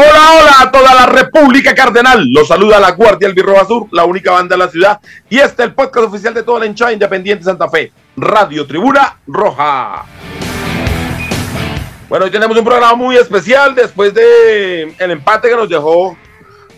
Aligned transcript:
Hola, 0.00 0.30
hola 0.40 0.60
a 0.60 0.70
toda 0.70 0.94
la 0.94 1.06
República 1.06 1.74
Cardenal. 1.74 2.28
Los 2.30 2.46
saluda 2.46 2.78
la 2.78 2.92
Guardia 2.92 3.26
Albirroja 3.26 3.64
Sur, 3.64 3.88
la 3.90 4.04
única 4.04 4.30
banda 4.30 4.54
de 4.54 4.64
la 4.64 4.70
ciudad. 4.70 5.00
Y 5.28 5.38
este 5.38 5.62
es 5.62 5.68
el 5.70 5.74
podcast 5.74 6.06
oficial 6.06 6.32
de 6.32 6.44
toda 6.44 6.60
la 6.60 6.66
hinchada 6.66 6.92
independiente 6.92 7.42
Santa 7.42 7.68
Fe, 7.68 7.90
Radio 8.16 8.64
Tribuna 8.64 9.18
Roja. 9.26 10.04
Bueno, 12.08 12.26
hoy 12.26 12.30
tenemos 12.30 12.56
un 12.56 12.64
programa 12.64 12.94
muy 12.94 13.16
especial 13.16 13.74
después 13.74 14.14
de 14.14 14.94
el 14.96 15.10
empate 15.10 15.48
que 15.48 15.56
nos 15.56 15.68
dejó 15.68 16.16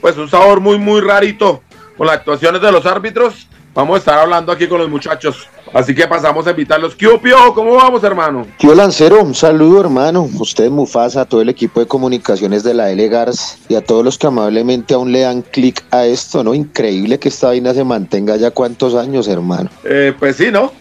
pues 0.00 0.16
un 0.16 0.30
sabor 0.30 0.60
muy 0.60 0.78
muy 0.78 1.02
rarito 1.02 1.62
con 1.98 2.06
las 2.06 2.16
actuaciones 2.16 2.62
de 2.62 2.72
los 2.72 2.86
árbitros. 2.86 3.49
Vamos 3.72 3.94
a 3.94 3.98
estar 3.98 4.18
hablando 4.18 4.50
aquí 4.50 4.66
con 4.66 4.78
los 4.78 4.90
muchachos. 4.90 5.48
Así 5.72 5.94
que 5.94 6.08
pasamos 6.08 6.44
a 6.44 6.50
invitarlos. 6.50 6.96
¿Qué 6.96 7.06
Piojo? 7.22 7.54
¿Cómo 7.54 7.76
vamos, 7.76 8.02
hermano? 8.02 8.44
Tío 8.58 8.74
Lancero, 8.74 9.22
un 9.22 9.32
saludo, 9.32 9.80
hermano. 9.80 10.28
Usted, 10.40 10.68
Mufasa, 10.70 11.20
a 11.20 11.24
todo 11.24 11.40
el 11.40 11.48
equipo 11.48 11.78
de 11.78 11.86
comunicaciones 11.86 12.64
de 12.64 12.74
la 12.74 12.90
L 12.90 13.08
Gars 13.08 13.58
y 13.68 13.76
a 13.76 13.80
todos 13.80 14.04
los 14.04 14.18
que 14.18 14.26
amablemente 14.26 14.94
aún 14.94 15.12
le 15.12 15.20
dan 15.20 15.42
clic 15.42 15.84
a 15.92 16.04
esto, 16.04 16.42
¿no? 16.42 16.52
Increíble 16.52 17.20
que 17.20 17.28
esta 17.28 17.46
vaina 17.48 17.72
se 17.72 17.84
mantenga 17.84 18.34
ya 18.34 18.50
cuántos 18.50 18.96
años, 18.96 19.28
hermano. 19.28 19.70
Eh, 19.84 20.12
pues 20.18 20.34
sí, 20.34 20.50
¿no? 20.50 20.72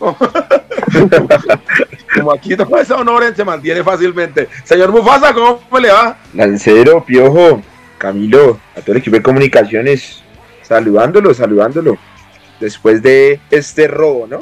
Como 2.15 2.31
aquí 2.31 2.55
no 2.55 2.77
ese 2.79 2.93
honor 2.93 3.23
se 3.35 3.45
mantiene 3.45 3.83
fácilmente. 3.83 4.49
Señor 4.63 4.91
Mufasa, 4.91 5.31
¿cómo 5.31 5.59
le 5.79 5.91
va? 5.91 6.17
Lancero, 6.33 7.05
Piojo, 7.05 7.61
Camilo, 7.99 8.59
a 8.75 8.81
todo 8.81 8.93
el 8.93 8.97
equipo 8.97 9.15
de 9.15 9.21
comunicaciones, 9.21 10.23
saludándolo, 10.63 11.31
saludándolo. 11.35 11.99
Después 12.59 13.01
de 13.01 13.39
este 13.51 13.87
robo, 13.87 14.27
¿no? 14.27 14.39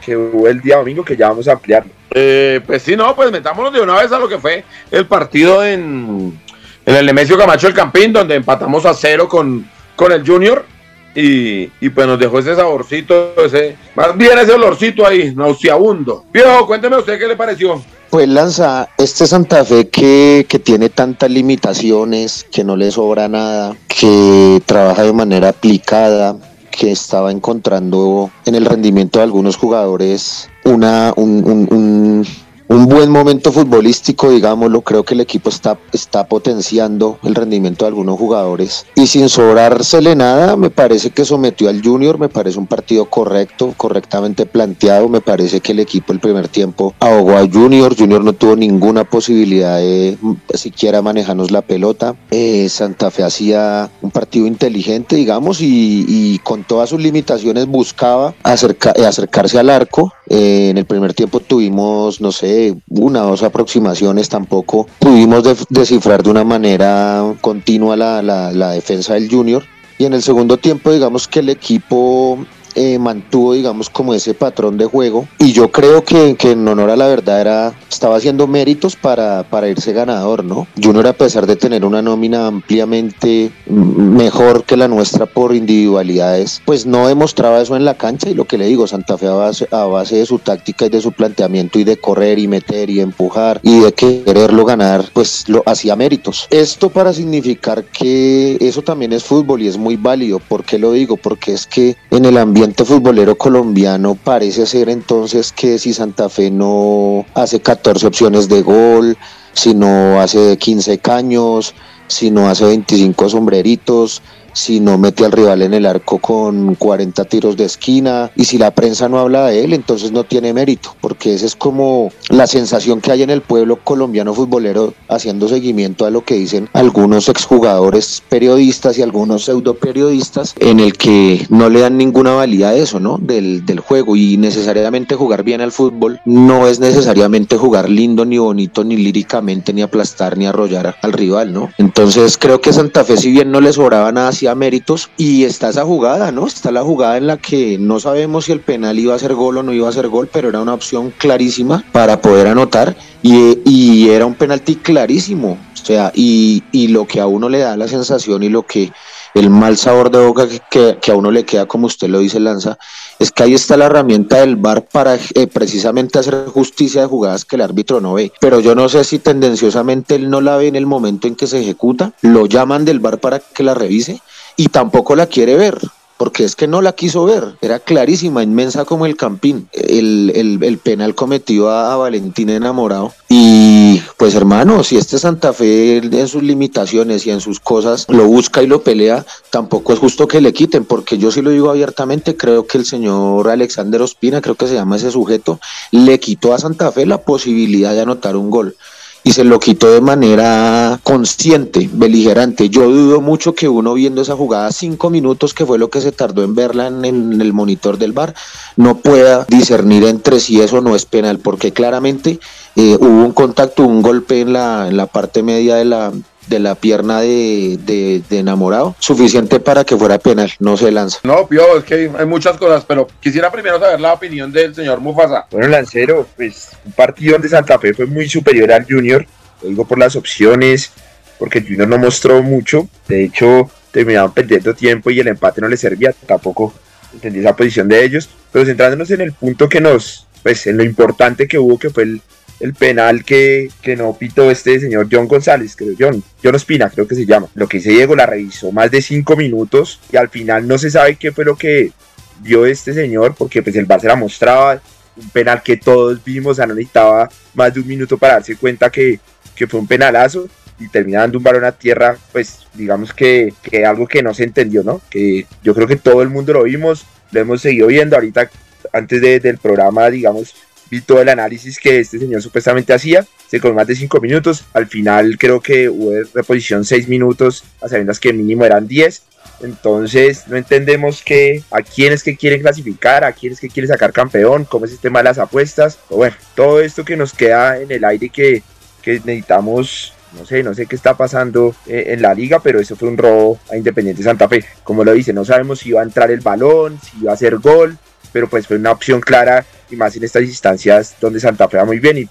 que 0.00 0.16
hubo 0.16 0.48
el 0.48 0.60
día 0.60 0.76
domingo, 0.76 1.04
que 1.04 1.16
ya 1.16 1.28
vamos 1.28 1.46
a 1.46 1.52
ampliarlo. 1.52 1.92
Eh, 2.10 2.60
pues 2.66 2.82
sí, 2.82 2.96
no, 2.96 3.14
pues 3.14 3.30
metámonos 3.30 3.72
de 3.72 3.80
una 3.80 3.94
vez 4.00 4.10
a 4.10 4.18
lo 4.18 4.28
que 4.28 4.38
fue 4.38 4.64
el 4.90 5.06
partido 5.06 5.64
en, 5.64 6.40
en 6.84 6.96
el 6.96 7.06
Nemesio 7.06 7.38
Camacho 7.38 7.68
el 7.68 7.74
Campín, 7.74 8.12
donde 8.12 8.34
empatamos 8.34 8.84
a 8.86 8.94
cero 8.94 9.28
con, 9.28 9.68
con 9.94 10.12
el 10.12 10.26
Junior. 10.26 10.64
Y, 11.12 11.68
y, 11.80 11.88
pues 11.88 12.06
nos 12.06 12.20
dejó 12.20 12.38
ese 12.38 12.54
saborcito, 12.54 13.34
ese, 13.44 13.76
más 13.96 14.16
bien 14.16 14.38
ese 14.38 14.52
olorcito 14.52 15.04
ahí, 15.04 15.34
nauseabundo. 15.34 16.24
Viejo, 16.32 16.64
cuénteme 16.68 16.98
usted 16.98 17.18
qué 17.18 17.26
le 17.26 17.34
pareció. 17.34 17.82
Pues 18.10 18.28
Lanza, 18.28 18.88
este 18.96 19.26
Santa 19.26 19.64
Fe 19.64 19.88
que, 19.88 20.46
que 20.48 20.60
tiene 20.60 20.88
tantas 20.88 21.28
limitaciones, 21.28 22.46
que 22.52 22.62
no 22.62 22.76
le 22.76 22.92
sobra 22.92 23.28
nada, 23.28 23.76
que 23.88 24.62
trabaja 24.66 25.02
de 25.02 25.12
manera 25.12 25.48
aplicada, 25.48 26.36
que 26.80 26.90
estaba 26.90 27.30
encontrando 27.30 28.30
en 28.46 28.54
el 28.54 28.64
rendimiento 28.64 29.18
de 29.18 29.24
algunos 29.24 29.58
jugadores 29.58 30.48
una, 30.64 31.12
un, 31.14 31.44
un, 31.44 31.68
un, 31.70 32.26
un 32.70 32.86
buen 32.86 33.10
momento 33.10 33.50
futbolístico, 33.50 34.30
digámoslo. 34.30 34.82
Creo 34.82 35.02
que 35.02 35.14
el 35.14 35.20
equipo 35.20 35.50
está, 35.50 35.76
está 35.92 36.28
potenciando 36.28 37.18
el 37.24 37.34
rendimiento 37.34 37.84
de 37.84 37.88
algunos 37.88 38.16
jugadores. 38.16 38.86
Y 38.94 39.08
sin 39.08 39.28
sobrársele 39.28 40.14
nada, 40.14 40.56
me 40.56 40.70
parece 40.70 41.10
que 41.10 41.24
sometió 41.24 41.68
al 41.68 41.82
Junior. 41.82 42.20
Me 42.20 42.28
parece 42.28 42.60
un 42.60 42.68
partido 42.68 43.06
correcto, 43.06 43.74
correctamente 43.76 44.46
planteado. 44.46 45.08
Me 45.08 45.20
parece 45.20 45.60
que 45.60 45.72
el 45.72 45.80
equipo 45.80 46.12
el 46.12 46.20
primer 46.20 46.46
tiempo 46.46 46.94
ahogó 47.00 47.36
a 47.36 47.48
Junior. 47.48 47.96
Junior 47.98 48.22
no 48.22 48.34
tuvo 48.34 48.54
ninguna 48.54 49.02
posibilidad 49.02 49.78
de 49.78 50.16
siquiera 50.54 51.02
manejarnos 51.02 51.50
la 51.50 51.62
pelota. 51.62 52.14
Eh, 52.30 52.68
Santa 52.68 53.10
Fe 53.10 53.24
hacía 53.24 53.90
un 54.00 54.12
partido 54.12 54.46
inteligente, 54.46 55.16
digamos, 55.16 55.58
y, 55.60 56.38
con 56.44 56.62
todas 56.62 56.90
sus 56.90 57.00
limitaciones 57.00 57.66
buscaba 57.66 58.34
acerca, 58.44 58.90
acercarse 58.90 59.58
al 59.58 59.70
arco. 59.70 60.12
Eh, 60.28 60.68
en 60.70 60.78
el 60.78 60.84
primer 60.84 61.12
tiempo 61.12 61.40
tuvimos, 61.40 62.20
no 62.20 62.30
sé, 62.30 62.59
una 62.88 63.24
o 63.24 63.30
dos 63.30 63.42
aproximaciones 63.42 64.28
tampoco 64.28 64.86
pudimos 64.98 65.44
descifrar 65.68 66.22
de 66.22 66.30
una 66.30 66.44
manera 66.44 67.34
continua 67.40 67.96
la, 67.96 68.22
la, 68.22 68.70
defensa 68.70 69.14
del 69.14 69.30
Junior. 69.30 69.62
Y 69.98 70.04
en 70.06 70.14
el 70.14 70.22
segundo 70.22 70.56
tiempo, 70.56 70.92
digamos 70.92 71.28
que 71.28 71.40
el 71.40 71.50
equipo 71.50 72.38
eh, 72.74 72.98
mantuvo, 72.98 73.54
digamos, 73.54 73.90
como 73.90 74.14
ese 74.14 74.34
patrón 74.34 74.78
de 74.78 74.86
juego. 74.86 75.26
Y 75.38 75.52
yo 75.52 75.70
creo 75.70 76.04
que, 76.04 76.36
que, 76.36 76.52
en 76.52 76.66
honor 76.66 76.90
a 76.90 76.96
la 76.96 77.06
verdad 77.06 77.40
era, 77.40 77.74
estaba 77.90 78.16
haciendo 78.16 78.46
méritos 78.46 78.96
para, 78.96 79.42
para 79.44 79.68
irse 79.68 79.92
ganador, 79.92 80.44
¿no? 80.44 80.66
Junior, 80.82 81.06
a 81.06 81.12
pesar 81.12 81.46
de 81.46 81.56
tener 81.56 81.84
una 81.84 82.02
nómina 82.02 82.46
ampliamente 82.46 83.50
mejor 83.66 84.64
que 84.64 84.76
la 84.76 84.88
nuestra 84.88 85.26
por 85.26 85.54
individualidades, 85.54 86.62
pues 86.64 86.86
no 86.86 87.08
demostraba 87.08 87.60
eso 87.60 87.76
en 87.76 87.84
la 87.84 87.94
cancha. 87.94 88.30
Y 88.30 88.34
lo 88.34 88.44
que 88.44 88.58
le 88.58 88.66
digo, 88.66 88.86
Santa 88.86 89.18
Fe 89.18 89.26
a 89.26 89.32
base, 89.32 89.68
a 89.70 89.84
base 89.84 90.16
de 90.16 90.26
su 90.26 90.38
táctica 90.38 90.86
y 90.86 90.90
de 90.90 91.00
su 91.00 91.12
planteamiento 91.12 91.78
y 91.78 91.84
de 91.84 91.96
correr 91.96 92.38
y 92.38 92.48
meter 92.48 92.90
y 92.90 93.00
empujar 93.00 93.60
y 93.62 93.80
de 93.80 93.92
quererlo 93.92 94.64
ganar, 94.64 95.04
pues 95.12 95.48
lo 95.48 95.62
hacía 95.66 95.96
méritos. 95.96 96.46
Esto 96.50 96.90
para 96.90 97.12
significar 97.12 97.84
que 97.84 98.56
eso 98.60 98.82
también 98.82 99.12
es 99.12 99.24
fútbol 99.24 99.62
y 99.62 99.68
es 99.68 99.76
muy 99.76 99.96
válido. 99.96 100.38
¿Por 100.38 100.64
qué 100.64 100.78
lo 100.78 100.92
digo? 100.92 101.16
Porque 101.16 101.52
es 101.52 101.66
que 101.66 101.96
en 102.10 102.24
el 102.24 102.38
ambiente 102.38 102.59
ambiente 102.60 102.84
futbolero 102.84 103.38
colombiano 103.38 104.16
parece 104.22 104.66
ser 104.66 104.90
entonces 104.90 105.50
que 105.50 105.78
si 105.78 105.94
Santa 105.94 106.28
Fe 106.28 106.50
no 106.50 107.24
hace 107.32 107.60
14 107.60 108.06
opciones 108.06 108.50
de 108.50 108.60
gol, 108.60 109.16
si 109.54 109.72
no 109.72 110.20
hace 110.20 110.58
15 110.58 110.98
caños, 110.98 111.74
si 112.06 112.30
no 112.30 112.50
hace 112.50 112.66
25 112.66 113.30
sombreritos, 113.30 114.20
si 114.52 114.80
no 114.80 114.98
mete 114.98 115.24
al 115.24 115.32
rival 115.32 115.62
en 115.62 115.74
el 115.74 115.86
arco 115.86 116.18
con 116.18 116.74
40 116.74 117.24
tiros 117.24 117.56
de 117.56 117.64
esquina 117.64 118.30
y 118.36 118.44
si 118.44 118.58
la 118.58 118.70
prensa 118.72 119.08
no 119.08 119.18
habla 119.18 119.46
de 119.46 119.64
él, 119.64 119.72
entonces 119.72 120.12
no 120.12 120.24
tiene 120.24 120.52
mérito, 120.52 120.94
porque 121.00 121.34
esa 121.34 121.46
es 121.46 121.56
como 121.56 122.10
la 122.28 122.46
sensación 122.46 123.00
que 123.00 123.12
hay 123.12 123.22
en 123.22 123.30
el 123.30 123.42
pueblo 123.42 123.78
colombiano 123.82 124.34
futbolero 124.34 124.94
haciendo 125.08 125.48
seguimiento 125.48 126.04
a 126.06 126.10
lo 126.10 126.24
que 126.24 126.34
dicen 126.34 126.68
algunos 126.72 127.28
exjugadores 127.28 128.22
periodistas 128.28 128.98
y 128.98 129.02
algunos 129.02 129.44
pseudo 129.44 129.74
periodistas 129.74 130.54
en 130.58 130.80
el 130.80 130.96
que 130.96 131.46
no 131.48 131.68
le 131.68 131.80
dan 131.80 131.96
ninguna 131.96 132.32
valía 132.32 132.70
a 132.70 132.74
eso, 132.74 133.00
¿no? 133.00 133.18
Del, 133.18 133.64
del 133.66 133.80
juego 133.80 134.16
y 134.16 134.36
necesariamente 134.36 135.14
jugar 135.14 135.42
bien 135.42 135.60
al 135.60 135.72
fútbol 135.72 136.20
no 136.24 136.66
es 136.66 136.80
necesariamente 136.80 137.56
jugar 137.56 137.88
lindo 137.88 138.24
ni 138.24 138.38
bonito 138.38 138.84
ni 138.84 138.96
líricamente 138.96 139.72
ni 139.72 139.82
aplastar 139.82 140.36
ni 140.36 140.46
arrollar 140.46 140.96
al 141.02 141.12
rival, 141.12 141.52
¿no? 141.52 141.70
Entonces 141.78 142.38
creo 142.38 142.60
que 142.60 142.72
Santa 142.72 143.04
Fe 143.04 143.16
si 143.16 143.30
bien 143.30 143.50
no 143.50 143.60
le 143.60 143.72
sobraba 143.72 144.12
nada 144.12 144.32
méritos 144.54 145.10
y 145.16 145.44
está 145.44 145.68
esa 145.68 145.84
jugada, 145.84 146.32
¿no? 146.32 146.46
Está 146.46 146.70
la 146.70 146.82
jugada 146.82 147.16
en 147.16 147.26
la 147.26 147.36
que 147.36 147.78
no 147.78 148.00
sabemos 148.00 148.46
si 148.46 148.52
el 148.52 148.60
penal 148.60 148.98
iba 148.98 149.14
a 149.14 149.18
ser 149.18 149.34
gol 149.34 149.58
o 149.58 149.62
no 149.62 149.72
iba 149.72 149.88
a 149.88 149.92
ser 149.92 150.08
gol, 150.08 150.28
pero 150.32 150.48
era 150.48 150.60
una 150.60 150.74
opción 150.74 151.12
clarísima 151.16 151.84
para 151.92 152.20
poder 152.20 152.48
anotar 152.48 152.96
y, 153.22 153.58
y 153.64 154.08
era 154.08 154.26
un 154.26 154.34
penalti 154.34 154.76
clarísimo, 154.76 155.58
o 155.74 155.84
sea, 155.84 156.10
y, 156.14 156.62
y 156.72 156.88
lo 156.88 157.06
que 157.06 157.20
a 157.20 157.26
uno 157.26 157.48
le 157.48 157.58
da 157.58 157.76
la 157.76 157.88
sensación 157.88 158.42
y 158.42 158.48
lo 158.48 158.62
que 158.62 158.90
el 159.34 159.50
mal 159.50 159.76
sabor 159.76 160.10
de 160.10 160.24
boca 160.24 160.46
que, 160.70 160.98
a 161.10 161.14
uno 161.14 161.30
le 161.30 161.44
queda, 161.44 161.66
como 161.66 161.86
usted 161.86 162.08
lo 162.08 162.18
dice, 162.18 162.40
Lanza, 162.40 162.78
es 163.18 163.30
que 163.30 163.42
ahí 163.42 163.54
está 163.54 163.76
la 163.76 163.86
herramienta 163.86 164.38
del 164.38 164.56
VAR 164.56 164.84
para 164.84 165.16
eh, 165.16 165.46
precisamente 165.46 166.18
hacer 166.18 166.46
justicia 166.46 167.02
de 167.02 167.06
jugadas 167.06 167.44
que 167.44 167.56
el 167.56 167.62
árbitro 167.62 168.00
no 168.00 168.14
ve. 168.14 168.32
Pero 168.40 168.60
yo 168.60 168.74
no 168.74 168.88
sé 168.88 169.04
si 169.04 169.18
tendenciosamente 169.18 170.14
él 170.14 170.30
no 170.30 170.40
la 170.40 170.56
ve 170.56 170.68
en 170.68 170.76
el 170.76 170.86
momento 170.86 171.28
en 171.28 171.36
que 171.36 171.46
se 171.46 171.60
ejecuta, 171.60 172.12
lo 172.22 172.46
llaman 172.46 172.84
del 172.84 173.00
VAR 173.00 173.18
para 173.18 173.38
que 173.38 173.62
la 173.62 173.74
revise 173.74 174.20
y 174.56 174.68
tampoco 174.68 175.16
la 175.16 175.26
quiere 175.26 175.56
ver 175.56 175.78
porque 176.20 176.44
es 176.44 176.54
que 176.54 176.66
no 176.66 176.82
la 176.82 176.92
quiso 176.92 177.24
ver, 177.24 177.56
era 177.62 177.78
clarísima, 177.78 178.42
inmensa 178.42 178.84
como 178.84 179.06
el 179.06 179.16
campín, 179.16 179.70
el, 179.72 180.30
el, 180.34 180.62
el 180.62 180.76
penal 180.76 181.14
cometido 181.14 181.70
a, 181.70 181.96
Valentín 181.96 182.50
enamorado. 182.50 183.14
Y 183.30 184.02
pues 184.20 184.34
hermano, 184.34 184.84
si 184.84 184.98
este 184.98 185.18
Santa 185.18 185.54
Fe 185.54 185.96
en 185.96 186.28
sus 186.28 186.42
limitaciones 186.42 187.26
y 187.26 187.30
en 187.30 187.40
sus 187.40 187.58
cosas 187.58 188.04
lo 188.10 188.26
busca 188.26 188.62
y 188.62 188.66
lo 188.66 188.82
pelea, 188.82 189.24
tampoco 189.48 189.94
es 189.94 189.98
justo 189.98 190.28
que 190.28 190.42
le 190.42 190.52
quiten, 190.52 190.84
porque 190.84 191.16
yo 191.16 191.30
sí 191.30 191.40
lo 191.40 191.48
digo 191.48 191.70
abiertamente, 191.70 192.36
creo 192.36 192.66
que 192.66 192.76
el 192.76 192.84
señor 192.84 193.48
Alexander 193.48 194.02
Ospina, 194.02 194.42
creo 194.42 194.56
que 194.56 194.66
se 194.66 194.74
llama 194.74 194.96
ese 194.96 195.10
sujeto, 195.10 195.58
le 195.90 196.20
quitó 196.20 196.52
a 196.52 196.58
Santa 196.58 196.92
Fe 196.92 197.06
la 197.06 197.22
posibilidad 197.22 197.94
de 197.94 198.02
anotar 198.02 198.36
un 198.36 198.50
gol 198.50 198.76
y 199.22 199.32
se 199.32 199.44
lo 199.44 199.60
quitó 199.60 199.90
de 199.90 200.00
manera 200.00 200.98
consciente, 201.02 201.88
beligerante. 201.92 202.68
Yo 202.70 202.88
dudo 202.88 203.20
mucho 203.20 203.54
que 203.54 203.68
uno 203.68 203.94
viendo 203.94 204.22
esa 204.22 204.36
jugada 204.36 204.72
cinco 204.72 205.10
minutos, 205.10 205.52
que 205.52 205.66
fue 205.66 205.78
lo 205.78 205.90
que 205.90 206.00
se 206.00 206.12
tardó 206.12 206.42
en 206.42 206.54
verla 206.54 206.86
en, 206.86 207.40
el 207.40 207.52
monitor 207.52 207.98
del 207.98 208.12
bar, 208.12 208.34
no 208.76 208.98
pueda 208.98 209.44
discernir 209.48 210.04
entre 210.04 210.40
si 210.40 210.60
eso 210.60 210.80
no 210.80 210.96
es 210.96 211.04
penal, 211.04 211.38
porque 211.38 211.72
claramente 211.72 212.40
eh, 212.76 212.96
hubo 212.98 213.24
un 213.24 213.32
contacto, 213.32 213.84
un 213.84 214.02
golpe 214.02 214.40
en 214.40 214.52
la, 214.54 214.88
en 214.88 214.96
la 214.96 215.06
parte 215.06 215.42
media 215.42 215.76
de 215.76 215.84
la, 215.84 216.12
de 216.46 216.58
la 216.58 216.74
pierna 216.74 217.20
de, 217.20 217.78
de, 217.82 218.22
de, 218.28 218.38
enamorado, 218.38 218.96
suficiente 218.98 219.60
para 219.60 219.84
que 219.84 219.96
fuera 219.96 220.18
penal, 220.18 220.52
no 220.58 220.76
se 220.76 220.90
lanza. 220.90 221.18
No, 221.22 221.46
Pio, 221.46 221.78
es 221.78 221.84
que 221.84 222.10
hay 222.16 222.26
muchas 222.26 222.56
cosas, 222.56 222.84
pero 222.86 223.06
quisiera 223.20 223.50
primero 223.50 223.78
saber 223.78 224.00
la 224.00 224.12
opinión 224.12 224.50
del 224.50 224.74
señor 224.74 225.00
Mufasa. 225.00 225.46
Bueno, 225.50 225.68
Lancero, 225.68 226.26
pues 226.36 226.70
un 226.84 226.92
partido 226.92 227.34
donde 227.34 227.48
Santa 227.48 227.78
Fe 227.78 227.94
fue 227.94 228.06
muy 228.06 228.28
superior 228.28 228.72
al 228.72 228.84
Junior, 228.84 229.24
lo 229.62 229.68
digo 229.68 229.86
por 229.86 229.98
las 229.98 230.16
opciones, 230.16 230.92
porque 231.38 231.58
el 231.58 231.66
Junior 231.66 231.88
no 231.88 231.98
mostró 231.98 232.42
mucho, 232.42 232.88
de 233.06 233.24
hecho 233.24 233.70
terminaron 233.90 234.32
perdiendo 234.32 234.74
tiempo 234.74 235.10
y 235.10 235.20
el 235.20 235.28
empate 235.28 235.60
no 235.60 235.68
le 235.68 235.76
servía, 235.76 236.14
tampoco 236.26 236.72
entendí 237.12 237.40
esa 237.40 237.56
posición 237.56 237.88
de 237.88 238.04
ellos, 238.04 238.28
pero 238.52 238.64
centrándonos 238.64 239.10
en 239.10 239.20
el 239.20 239.32
punto 239.32 239.68
que 239.68 239.80
nos, 239.80 240.26
pues 240.42 240.66
en 240.66 240.76
lo 240.76 240.84
importante 240.84 241.48
que 241.48 241.58
hubo, 241.58 241.78
que 241.78 241.90
fue 241.90 242.04
el, 242.04 242.22
el 242.60 242.74
penal 242.74 243.24
que, 243.24 243.70
que, 243.82 243.96
no 243.96 244.16
pitó 244.16 244.50
este 244.50 244.78
señor 244.78 245.08
John 245.10 245.26
González, 245.26 245.74
creo 245.74 245.94
John, 245.98 246.22
John 246.44 246.54
Ospina, 246.54 246.90
creo 246.90 247.08
que 247.08 247.14
se 247.14 247.26
llama. 247.26 247.48
Lo 247.54 247.66
que 247.66 247.78
hice 247.78 247.90
Diego 247.90 248.14
la 248.14 248.26
revisó 248.26 248.70
más 248.70 248.90
de 248.90 249.00
cinco 249.00 249.34
minutos 249.34 250.00
y 250.12 250.16
al 250.16 250.28
final 250.28 250.68
no 250.68 250.76
se 250.78 250.90
sabe 250.90 251.16
qué 251.16 251.32
fue 251.32 251.44
lo 251.44 251.56
que 251.56 251.92
vio 252.40 252.66
este 252.66 252.92
señor, 252.92 253.34
porque 253.36 253.62
pues 253.62 253.76
el 253.76 253.86
bar 253.86 254.00
se 254.00 254.08
la 254.08 254.16
mostraba, 254.16 254.80
un 255.16 255.30
penal 255.30 255.62
que 255.62 255.76
todos 255.76 256.22
vimos, 256.22 256.52
o 256.52 256.54
sea, 256.54 256.66
no 256.66 256.74
necesitaba 256.74 257.28
más 257.54 257.74
de 257.74 257.80
un 257.80 257.86
minuto 257.86 258.18
para 258.18 258.34
darse 258.34 258.56
cuenta 258.56 258.90
que, 258.90 259.18
que 259.54 259.66
fue 259.66 259.80
un 259.80 259.86
penalazo 259.86 260.48
y 260.78 260.88
termina 260.88 261.20
dando 261.20 261.38
un 261.38 261.44
balón 261.44 261.64
a 261.64 261.72
tierra, 261.72 262.16
pues 262.32 262.60
digamos 262.74 263.12
que, 263.12 263.52
que 263.62 263.84
algo 263.84 264.06
que 264.06 264.22
no 264.22 264.32
se 264.32 264.44
entendió, 264.44 264.82
¿no? 264.82 265.00
Que 265.10 265.46
yo 265.62 265.74
creo 265.74 265.86
que 265.86 265.96
todo 265.96 266.22
el 266.22 266.30
mundo 266.30 266.54
lo 266.54 266.62
vimos, 266.64 267.06
lo 267.32 267.40
hemos 267.40 267.60
seguido 267.60 267.88
viendo 267.88 268.16
ahorita 268.16 268.50
antes 268.92 269.20
de, 269.20 269.40
del 269.40 269.58
programa, 269.58 270.08
digamos, 270.08 270.54
vi 270.90 271.00
todo 271.00 271.22
el 271.22 271.28
análisis 271.28 271.78
que 271.78 272.00
este 272.00 272.18
señor 272.18 272.42
supuestamente 272.42 272.92
hacía, 272.92 273.24
se 273.48 273.60
con 273.60 273.74
más 273.74 273.86
de 273.86 273.94
5 273.94 274.20
minutos, 274.20 274.64
al 274.72 274.86
final 274.86 275.38
creo 275.38 275.60
que 275.60 275.88
hubo 275.88 276.12
reposición 276.34 276.84
6 276.84 277.08
minutos, 277.08 277.64
a 277.80 277.88
sabiendas 277.88 278.20
que 278.20 278.32
mínimo 278.32 278.64
eran 278.64 278.86
10, 278.86 279.22
entonces 279.62 280.44
no 280.48 280.56
entendemos 280.56 281.22
que 281.22 281.62
a 281.70 281.82
quiénes 281.82 282.22
que 282.22 282.36
quieren 282.36 282.60
clasificar, 282.60 283.24
a 283.24 283.32
quiénes 283.32 283.60
que 283.60 283.68
quieren 283.68 283.88
sacar 283.88 284.12
campeón, 284.12 284.64
cómo 284.64 284.84
es 284.84 284.92
el 284.92 284.98
tema 284.98 285.20
de 285.20 285.24
las 285.24 285.38
apuestas, 285.38 285.98
o 286.08 286.16
bueno, 286.16 286.36
todo 286.54 286.80
esto 286.80 287.04
que 287.04 287.16
nos 287.16 287.32
queda 287.32 287.78
en 287.78 287.90
el 287.90 288.04
aire 288.04 288.28
que, 288.28 288.62
que 289.02 289.20
necesitamos 289.24 290.14
no 290.32 290.46
sé, 290.46 290.62
no 290.62 290.74
sé 290.74 290.86
qué 290.86 290.96
está 290.96 291.16
pasando 291.16 291.74
eh, 291.86 292.04
en 292.08 292.22
la 292.22 292.34
liga, 292.34 292.60
pero 292.60 292.78
eso 292.78 292.96
fue 292.96 293.08
un 293.08 293.18
robo 293.18 293.58
a 293.70 293.76
Independiente 293.76 294.22
Santa 294.22 294.48
Fe. 294.48 294.64
Como 294.84 295.04
lo 295.04 295.12
dice, 295.12 295.32
no 295.32 295.44
sabemos 295.44 295.80
si 295.80 295.88
iba 295.88 296.00
a 296.00 296.04
entrar 296.04 296.30
el 296.30 296.40
balón, 296.40 297.00
si 297.02 297.18
iba 297.22 297.32
a 297.32 297.34
hacer 297.34 297.56
gol, 297.58 297.98
pero 298.32 298.48
pues 298.48 298.66
fue 298.66 298.76
una 298.76 298.92
opción 298.92 299.20
clara 299.20 299.64
y 299.90 299.96
más 299.96 300.16
en 300.16 300.24
estas 300.24 300.42
instancias 300.42 301.16
donde 301.20 301.40
Santa 301.40 301.68
Fe 301.68 301.78
va 301.78 301.84
muy 301.84 301.98
bien 301.98 302.18
y 302.18 302.28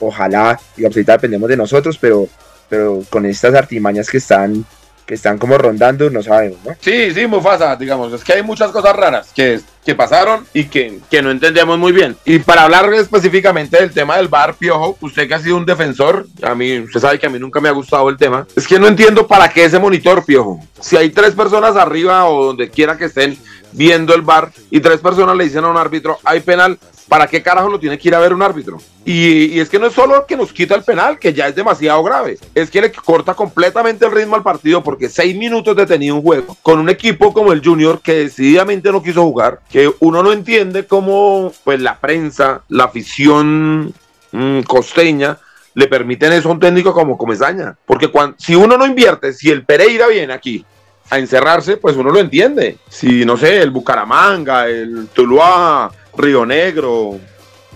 ojalá, 0.00 0.58
y 0.76 0.84
ahorita 0.84 1.12
dependemos 1.12 1.48
de 1.48 1.56
nosotros, 1.56 1.98
pero, 1.98 2.28
pero 2.68 3.02
con 3.08 3.26
estas 3.26 3.54
artimañas 3.54 4.10
que 4.10 4.18
están 4.18 4.64
que 5.06 5.14
están 5.14 5.38
como 5.38 5.58
rondando, 5.58 6.10
no 6.10 6.22
sabemos, 6.22 6.58
¿no? 6.64 6.76
Sí, 6.80 7.12
sí, 7.12 7.26
Mufasa, 7.26 7.74
digamos, 7.76 8.12
es 8.12 8.22
que 8.22 8.34
hay 8.34 8.42
muchas 8.42 8.70
cosas 8.70 8.94
raras 8.94 9.32
que, 9.34 9.60
que 9.84 9.94
pasaron 9.94 10.46
y 10.54 10.64
que, 10.64 11.00
que, 11.10 11.22
no 11.22 11.30
entendemos 11.30 11.78
muy 11.78 11.92
bien. 11.92 12.16
Y 12.24 12.38
para 12.38 12.62
hablar 12.62 12.92
específicamente 12.94 13.78
del 13.78 13.90
tema 13.90 14.16
del 14.16 14.28
bar, 14.28 14.54
Piojo, 14.54 14.96
usted 15.00 15.26
que 15.26 15.34
ha 15.34 15.40
sido 15.40 15.56
un 15.56 15.66
defensor, 15.66 16.26
a 16.42 16.54
mí, 16.54 16.78
usted 16.78 17.00
sabe 17.00 17.18
que 17.18 17.26
a 17.26 17.30
mí 17.30 17.38
nunca 17.38 17.60
me 17.60 17.68
ha 17.68 17.72
gustado 17.72 18.08
el 18.08 18.16
tema, 18.16 18.46
es 18.54 18.66
que 18.66 18.78
no 18.78 18.86
entiendo 18.86 19.26
para 19.26 19.48
qué 19.48 19.64
ese 19.64 19.78
monitor, 19.78 20.24
Piojo. 20.24 20.60
Si 20.80 20.96
hay 20.96 21.10
tres 21.10 21.34
personas 21.34 21.76
arriba 21.76 22.26
o 22.26 22.46
donde 22.46 22.70
quiera 22.70 22.96
que 22.96 23.06
estén 23.06 23.36
viendo 23.72 24.14
el 24.14 24.22
bar 24.22 24.52
y 24.70 24.80
tres 24.80 25.00
personas 25.00 25.36
le 25.36 25.44
dicen 25.44 25.64
a 25.64 25.70
un 25.70 25.76
árbitro, 25.76 26.18
hay 26.24 26.40
penal, 26.40 26.78
¿para 27.08 27.26
qué 27.26 27.42
carajo 27.42 27.68
lo 27.68 27.78
tiene 27.78 27.98
que 27.98 28.08
ir 28.08 28.14
a 28.14 28.20
ver 28.20 28.32
un 28.32 28.42
árbitro? 28.42 28.78
Y, 29.04 29.56
y, 29.56 29.60
es 29.60 29.68
que 29.68 29.78
no 29.78 29.86
es 29.86 29.92
solo 29.92 30.26
que 30.26 30.36
nos 30.36 30.52
quita 30.52 30.74
el 30.74 30.84
penal, 30.84 31.18
que 31.18 31.32
ya 31.32 31.48
es 31.48 31.56
demasiado 31.56 32.02
grave, 32.04 32.38
es 32.54 32.70
que 32.70 32.80
le 32.80 32.92
corta 32.92 33.34
completamente 33.34 34.06
el 34.06 34.12
ritmo 34.12 34.36
al 34.36 34.42
partido 34.42 34.82
porque 34.82 35.08
seis 35.08 35.36
minutos 35.36 35.76
detenido 35.76 36.14
un 36.14 36.22
juego 36.22 36.56
con 36.62 36.78
un 36.78 36.88
equipo 36.88 37.32
como 37.32 37.52
el 37.52 37.64
Junior 37.64 38.00
que 38.00 38.14
decididamente 38.14 38.92
no 38.92 39.02
quiso 39.02 39.22
jugar, 39.22 39.60
que 39.68 39.92
uno 40.00 40.22
no 40.22 40.32
entiende 40.32 40.86
cómo 40.86 41.52
pues 41.64 41.80
la 41.80 41.98
prensa, 41.98 42.62
la 42.68 42.84
afición 42.84 43.92
mmm, 44.30 44.60
costeña, 44.62 45.38
le 45.74 45.88
permiten 45.88 46.32
eso 46.32 46.48
a 46.48 46.52
un 46.52 46.60
técnico 46.60 46.92
como 46.92 47.16
Comesaña. 47.16 47.76
Porque 47.86 48.08
cuando, 48.08 48.36
si 48.38 48.54
uno 48.54 48.76
no 48.76 48.86
invierte, 48.86 49.32
si 49.32 49.50
el 49.50 49.64
Pereira 49.64 50.06
viene 50.08 50.32
aquí 50.32 50.64
a 51.12 51.18
encerrarse, 51.18 51.76
pues 51.76 51.94
uno 51.94 52.08
lo 52.08 52.20
entiende. 52.20 52.78
Si, 52.88 53.26
no 53.26 53.36
sé, 53.36 53.60
el 53.60 53.70
Bucaramanga, 53.70 54.66
el 54.66 55.08
Tuluá, 55.12 55.90
Río 56.16 56.46
Negro, 56.46 57.20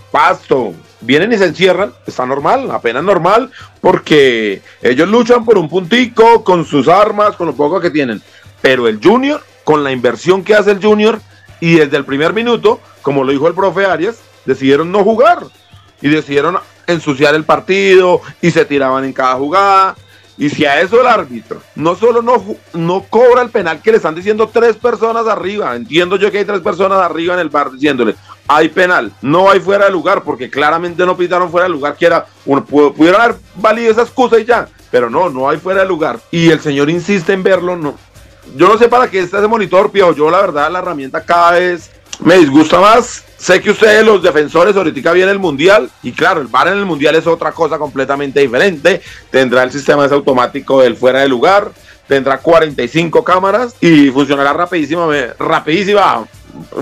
Pasto, 0.09 0.73
vienen 1.01 1.31
y 1.31 1.37
se 1.37 1.45
encierran, 1.45 1.93
está 2.07 2.25
normal, 2.25 2.71
apenas 2.71 3.03
normal, 3.03 3.51
porque 3.79 4.63
ellos 4.81 5.07
luchan 5.07 5.45
por 5.45 5.59
un 5.59 5.69
puntico 5.69 6.43
con 6.43 6.65
sus 6.65 6.87
armas, 6.87 7.35
con 7.35 7.45
lo 7.45 7.53
poco 7.53 7.79
que 7.79 7.91
tienen. 7.91 8.23
Pero 8.59 8.87
el 8.87 8.99
Junior, 9.03 9.43
con 9.63 9.83
la 9.83 9.91
inversión 9.91 10.43
que 10.43 10.55
hace 10.55 10.71
el 10.71 10.81
Junior, 10.81 11.21
y 11.59 11.75
desde 11.75 11.97
el 11.97 12.05
primer 12.05 12.33
minuto, 12.33 12.79
como 13.03 13.23
lo 13.23 13.31
dijo 13.31 13.47
el 13.47 13.53
profe 13.53 13.85
Arias, 13.85 14.17
decidieron 14.45 14.91
no 14.91 15.03
jugar 15.03 15.43
y 16.01 16.09
decidieron 16.09 16.57
ensuciar 16.87 17.35
el 17.35 17.43
partido 17.43 18.19
y 18.41 18.49
se 18.49 18.65
tiraban 18.65 19.05
en 19.05 19.13
cada 19.13 19.35
jugada. 19.35 19.95
Y 20.37 20.49
si 20.49 20.65
a 20.65 20.79
eso 20.79 21.01
el 21.01 21.07
árbitro 21.07 21.61
no 21.75 21.95
solo 21.95 22.21
no, 22.21 22.43
no 22.73 23.05
cobra 23.09 23.41
el 23.41 23.49
penal 23.49 23.81
que 23.81 23.91
le 23.91 23.97
están 23.97 24.13
diciendo 24.13 24.49
tres 24.51 24.75
personas 24.75 25.25
arriba, 25.27 25.75
entiendo 25.75 26.15
yo 26.15 26.31
que 26.31 26.39
hay 26.39 26.45
tres 26.45 26.61
personas 26.61 26.99
arriba 26.99 27.33
en 27.33 27.39
el 27.39 27.49
bar 27.49 27.71
diciéndole, 27.71 28.15
hay 28.47 28.69
penal, 28.69 29.11
no 29.21 29.49
hay 29.49 29.59
fuera 29.59 29.85
de 29.85 29.91
lugar, 29.91 30.23
porque 30.23 30.49
claramente 30.49 31.05
no 31.05 31.17
pitaron 31.17 31.49
fuera 31.49 31.65
de 31.65 31.73
lugar, 31.73 31.95
que 31.97 32.05
era, 32.05 32.25
uno, 32.45 32.63
pudieron 32.63 33.19
haber 33.19 33.37
valido 33.55 33.91
esa 33.91 34.03
excusa 34.03 34.39
y 34.39 34.45
ya, 34.45 34.67
pero 34.91 35.09
no, 35.09 35.29
no 35.29 35.49
hay 35.49 35.57
fuera 35.57 35.81
de 35.81 35.87
lugar. 35.87 36.19
Y 36.31 36.49
el 36.49 36.59
señor 36.59 36.89
insiste 36.89 37.33
en 37.33 37.43
verlo, 37.43 37.75
no. 37.75 37.95
Yo 38.55 38.67
no 38.67 38.77
sé 38.77 38.87
para 38.87 39.09
qué 39.09 39.19
está 39.19 39.39
ese 39.39 39.47
monitor, 39.47 39.91
Pio, 39.91 40.13
yo 40.13 40.29
la 40.29 40.39
verdad 40.39 40.71
la 40.71 40.79
herramienta 40.79 41.23
cada 41.23 41.51
vez 41.51 41.91
me 42.19 42.37
disgusta 42.37 42.79
más. 42.79 43.23
Sé 43.37 43.61
que 43.61 43.69
ustedes, 43.69 44.03
los 44.03 44.21
defensores, 44.21 44.75
ahorita 44.75 45.11
viene 45.11 45.31
el 45.31 45.39
mundial. 45.39 45.89
Y 46.01 46.11
claro, 46.11 46.41
el 46.41 46.47
bar 46.47 46.67
en 46.67 46.77
el 46.79 46.85
mundial 46.85 47.15
es 47.15 47.27
otra 47.27 47.51
cosa 47.51 47.77
completamente 47.77 48.39
diferente. 48.39 49.01
Tendrá 49.29 49.63
el 49.63 49.71
sistema 49.71 50.05
ese 50.05 50.15
automático 50.15 50.81
del 50.81 50.97
fuera 50.97 51.21
de 51.21 51.27
lugar. 51.27 51.71
Tendrá 52.07 52.39
45 52.39 53.23
cámaras 53.23 53.75
y 53.81 54.09
funcionará 54.09 54.53
rapidísima, 54.53 55.07
rapidísima. 55.37 56.25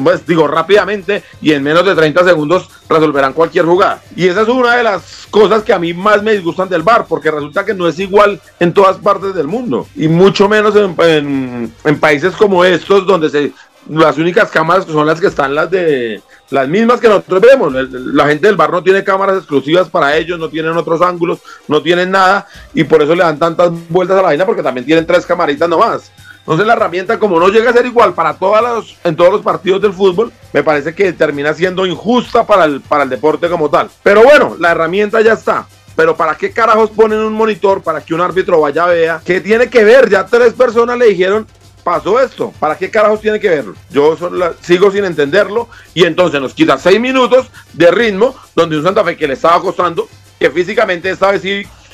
Pues 0.01 0.25
digo 0.25 0.47
rápidamente 0.47 1.23
y 1.41 1.51
en 1.51 1.61
menos 1.61 1.85
de 1.85 1.95
30 1.95 2.23
segundos 2.23 2.69
resolverán 2.87 3.33
cualquier 3.33 3.65
jugada. 3.65 4.01
Y 4.15 4.27
esa 4.27 4.43
es 4.43 4.47
una 4.47 4.77
de 4.77 4.83
las 4.83 5.27
cosas 5.29 5.63
que 5.63 5.73
a 5.73 5.79
mí 5.79 5.93
más 5.93 6.23
me 6.23 6.31
disgustan 6.31 6.69
del 6.69 6.83
bar, 6.83 7.05
porque 7.09 7.29
resulta 7.29 7.65
que 7.65 7.73
no 7.73 7.85
es 7.85 7.99
igual 7.99 8.39
en 8.61 8.73
todas 8.73 8.97
partes 8.97 9.33
del 9.33 9.47
mundo. 9.47 9.85
Y 9.95 10.07
mucho 10.07 10.47
menos 10.47 10.75
en, 10.77 10.95
en, 10.99 11.73
en 11.83 11.99
países 11.99 12.33
como 12.35 12.63
estos, 12.63 13.05
donde 13.05 13.29
se, 13.29 13.51
las 13.89 14.17
únicas 14.17 14.49
cámaras 14.49 14.85
son 14.85 15.05
las 15.05 15.19
que 15.19 15.27
están 15.27 15.53
las 15.53 15.69
de 15.69 16.21
las 16.49 16.67
mismas 16.67 16.99
que 16.99 17.07
nosotros 17.07 17.41
vemos. 17.41 17.73
La 17.73 18.27
gente 18.27 18.47
del 18.47 18.55
bar 18.55 18.71
no 18.71 18.83
tiene 18.83 19.03
cámaras 19.03 19.37
exclusivas 19.37 19.89
para 19.89 20.15
ellos, 20.15 20.39
no 20.39 20.49
tienen 20.49 20.75
otros 20.77 21.01
ángulos, 21.01 21.39
no 21.67 21.81
tienen 21.81 22.11
nada 22.11 22.47
y 22.73 22.83
por 22.83 23.01
eso 23.01 23.15
le 23.15 23.23
dan 23.23 23.39
tantas 23.39 23.71
vueltas 23.89 24.17
a 24.17 24.21
la 24.21 24.27
vaina 24.27 24.45
porque 24.45 24.63
también 24.63 24.85
tienen 24.85 25.05
tres 25.05 25.25
camaritas 25.25 25.69
nomás. 25.69 26.11
Entonces 26.39 26.67
la 26.67 26.73
herramienta 26.73 27.17
como 27.17 27.39
no 27.39 27.49
llega 27.49 27.71
a 27.71 27.73
ser 27.73 27.87
igual 27.87 28.13
para 28.13 28.35
todos 28.35 28.61
los, 28.61 28.95
en 29.03 29.15
todos 29.15 29.31
los 29.31 29.41
partidos 29.41 29.81
del 29.81 29.93
fútbol, 29.93 30.31
me 30.53 30.61
parece 30.61 30.93
que 30.93 31.11
termina 31.13 31.53
siendo 31.53 31.87
injusta 31.87 32.45
para 32.45 32.65
el, 32.65 32.81
para 32.81 33.03
el 33.03 33.09
deporte 33.09 33.49
como 33.49 33.69
tal. 33.69 33.89
Pero 34.03 34.23
bueno, 34.23 34.55
la 34.59 34.71
herramienta 34.71 35.21
ya 35.21 35.33
está. 35.33 35.65
Pero 35.95 36.15
¿para 36.15 36.35
qué 36.35 36.51
carajos 36.51 36.91
ponen 36.91 37.19
un 37.19 37.33
monitor 37.33 37.81
para 37.81 38.01
que 38.01 38.13
un 38.13 38.21
árbitro 38.21 38.59
vaya 38.59 38.83
a 38.83 38.87
vea? 38.87 39.21
¿Qué 39.25 39.39
tiene 39.39 39.69
que 39.69 39.83
ver? 39.83 40.09
Ya 40.09 40.25
tres 40.25 40.53
personas 40.53 40.97
le 40.97 41.05
dijeron, 41.05 41.47
pasó 41.85 42.19
esto. 42.19 42.51
¿Para 42.59 42.75
qué 42.75 42.89
carajos 42.89 43.21
tiene 43.21 43.39
que 43.39 43.47
verlo? 43.47 43.75
Yo 43.91 44.17
sigo 44.59 44.89
sin 44.89 45.05
entenderlo 45.05 45.69
y 45.93 46.03
entonces 46.03 46.41
nos 46.41 46.55
quita 46.55 46.79
seis 46.79 46.99
minutos 46.99 47.45
de 47.73 47.91
ritmo 47.91 48.35
donde 48.55 48.75
un 48.75 48.83
Santa 48.83 49.03
Fe 49.03 49.15
que 49.15 49.27
le 49.27 49.35
estaba 49.35 49.61
costando, 49.61 50.09
que 50.39 50.49
físicamente 50.49 51.11
esta 51.11 51.31
vez 51.31 51.43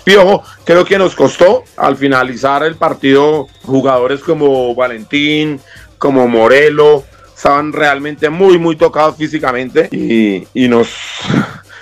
Piojo, 0.06 0.44
creo 0.64 0.86
que 0.86 0.98
nos 0.98 1.14
costó 1.14 1.66
al 1.76 1.98
finalizar 1.98 2.64
el 2.64 2.76
partido 2.76 3.50
jugadores 3.64 4.22
como 4.22 4.74
Valentín, 4.74 5.60
como 5.98 6.26
Morelo, 6.26 7.04
estaban 7.36 7.74
realmente 7.74 8.30
muy, 8.30 8.58
muy 8.58 8.78
tocados 8.78 9.18
físicamente 9.18 9.90
y, 9.92 10.48
y 10.54 10.70
nos, 10.70 10.88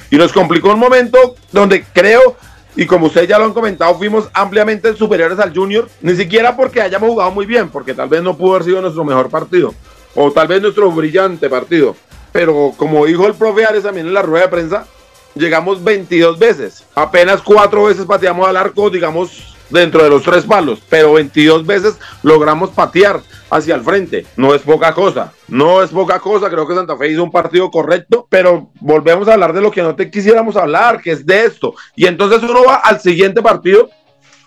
y 0.10 0.18
nos 0.18 0.34
complicó 0.34 0.74
un 0.74 0.80
momento 0.80 1.36
donde 1.52 1.86
creo 1.94 2.36
y 2.76 2.86
como 2.86 3.08
ustedes 3.08 3.28
ya 3.28 3.40
lo 3.40 3.46
han 3.46 3.54
comentado, 3.54 3.96
fuimos 3.96 4.30
ampliamente 4.34 4.96
superiores 4.96 5.40
al 5.40 5.54
Junior, 5.56 5.90
ni 6.02 6.16
siquiera 6.16 6.56
porque 6.56 6.82
hayamos 6.82 7.10
jugado 7.10 7.32
muy 7.32 7.46
bien, 7.46 7.70
porque 7.70 7.94
tal 7.94 8.10
vez 8.10 8.22
no 8.22 8.38
pudo 8.38 8.56
haber 8.56 8.66
sido 8.66 8.82
nuestro 8.82 9.04
mejor 9.04 9.30
partido, 9.30 9.74
o 10.16 10.32
tal 10.32 10.48
vez 10.48 10.62
nuestro 10.62 10.92
brillante 10.92 11.50
partido. 11.50 11.96
Pero 12.32 12.74
como 12.78 13.06
dijo 13.06 13.26
el 13.26 13.34
profe 13.34 13.66
Ares 13.66 13.84
también 13.84 14.08
en 14.08 14.14
la 14.14 14.22
rueda 14.22 14.46
de 14.46 14.52
prensa, 14.52 14.86
llegamos 15.36 15.84
22 15.84 16.38
veces, 16.38 16.84
apenas 16.96 17.42
cuatro 17.42 17.86
veces 17.86 18.06
pateamos 18.06 18.48
al 18.48 18.58
arco, 18.58 18.90
digamos, 18.90 19.56
dentro 19.70 20.04
de 20.04 20.10
los 20.10 20.24
tres 20.24 20.46
palos, 20.46 20.80
pero 20.90 21.14
22 21.14 21.66
veces 21.66 21.98
logramos 22.24 22.70
patear 22.72 23.22
hacia 23.50 23.76
el 23.76 23.82
frente. 23.82 24.26
No 24.36 24.54
es 24.54 24.62
poca 24.62 24.94
cosa, 24.94 25.34
no 25.48 25.82
es 25.82 25.90
poca 25.90 26.20
cosa. 26.20 26.50
Creo 26.50 26.68
que 26.68 26.76
Santa 26.76 26.98
Fe 26.98 27.12
hizo 27.12 27.24
un 27.24 27.32
partido 27.32 27.70
correcto, 27.72 28.28
pero 28.30 28.70
volvemos 28.80 29.28
a 29.28 29.34
hablar 29.34 29.54
de 29.54 29.62
lo 29.62 29.72
que 29.72 29.82
no 29.82 29.96
te 29.96 30.10
quisiéramos 30.10 30.56
hablar, 30.56 31.02
que 31.02 31.12
es 31.12 31.26
de 31.26 31.46
esto. 31.46 31.74
Y 31.96 32.06
entonces 32.06 32.42
uno 32.44 32.64
va 32.66 32.76
al 32.76 33.00
siguiente 33.00 33.42
partido 33.42 33.90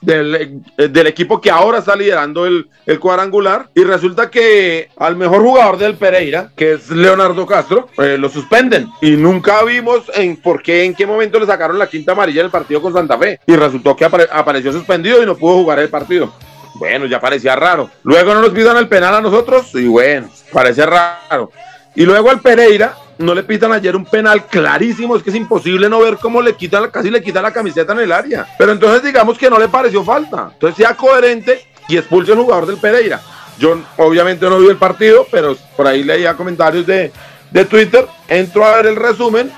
del, 0.03 0.63
del 0.77 1.07
equipo 1.07 1.41
que 1.41 1.51
ahora 1.51 1.79
está 1.79 1.97
liderando 1.97 2.45
el, 2.45 2.69
el, 2.85 3.01
cuadrangular. 3.01 3.71
Y 3.75 3.85
resulta 3.85 4.31
que 4.31 4.91
al 4.99 5.17
mejor 5.17 5.41
jugador 5.43 5.79
del 5.79 5.97
Pereira, 5.97 6.51
que 6.55 6.75
es 6.75 6.91
Leonardo 6.91 7.47
Castro, 7.47 7.89
eh, 7.99 8.19
lo 8.19 8.29
suspenden. 8.29 8.89
Y 9.01 9.13
nunca 9.13 9.63
vimos 9.65 10.11
en 10.15 10.37
por 10.37 10.63
qué, 10.63 10.85
en 10.85 10.95
qué 10.95 11.07
momento 11.07 11.39
le 11.41 11.47
sacaron 11.47 11.79
la 11.79 11.87
quinta 11.87 12.13
amarilla 12.13 12.41
en 12.41 12.47
el 12.47 12.53
partido 12.53 12.83
con 12.83 12.93
Santa 12.93 13.17
Fe. 13.17 13.41
Y 13.47 13.57
resultó 13.57 13.97
que 13.97 14.05
apare 14.05 14.27
apareció 14.31 14.73
suspendido 14.73 15.23
y 15.23 15.27
no 15.27 15.37
pudo 15.37 15.55
jugar 15.55 15.79
el 15.79 15.89
partido. 15.89 16.33
Bueno, 16.75 17.07
ya 17.07 17.21
parecía 17.21 17.55
raro. 17.55 17.91
Luego 18.03 18.35
no 18.35 18.43
nos 18.43 18.51
pidan 18.51 18.77
el 18.77 18.89
penal 18.89 19.15
a 19.15 19.21
nosotros 19.21 19.75
y 19.75 19.87
bueno, 19.87 20.29
parece 20.53 20.85
raro. 20.85 21.51
Y 21.95 22.05
luego 22.05 22.31
al 22.31 22.41
Pereira 22.41 22.97
no 23.23 23.35
le 23.35 23.43
pitan 23.43 23.73
ayer 23.73 23.97
un 23.97 24.05
penal 24.05 24.47
clarísimo, 24.47 25.17
es 25.17 25.23
que 25.23 25.31
es 25.31 25.37
imposible 25.37 25.89
no 25.89 26.01
ver 26.01 26.19
cómo 26.19 26.43
le 26.43 26.55
quitan, 26.55 26.91
casi 26.91 27.11
le 27.11 27.23
quitan 27.23 27.43
la 27.43 27.53
camiseta 27.53 27.93
en 27.93 28.01
el 28.01 28.13
área. 28.13 28.47
Pero 28.59 28.73
entonces 28.73 29.03
digamos 29.03 29.39
que 29.39 29.49
no 29.49 29.59
le 29.59 29.69
pareció 29.69 30.05
falta. 30.05 30.51
Entonces 30.53 30.77
sea 30.77 30.97
coherente 30.97 31.65
y 31.89 31.97
expulse 31.97 32.33
al 32.33 32.39
jugador 32.39 32.67
del 32.67 32.79
Pereira. 32.79 33.21
Yo 33.59 33.81
obviamente 33.97 34.49
no 34.49 34.59
vi 34.59 34.69
el 34.69 34.77
partido, 34.77 35.27
pero 35.31 35.57
por 35.77 35.87
ahí 35.87 36.03
leía 36.03 36.35
comentarios 36.35 36.87
de, 36.87 37.13
de 37.51 37.65
Twitter, 37.65 38.07
entro 38.29 38.65
a 38.65 38.77
ver 38.77 38.87
el 38.87 38.97
resumen 38.97 39.51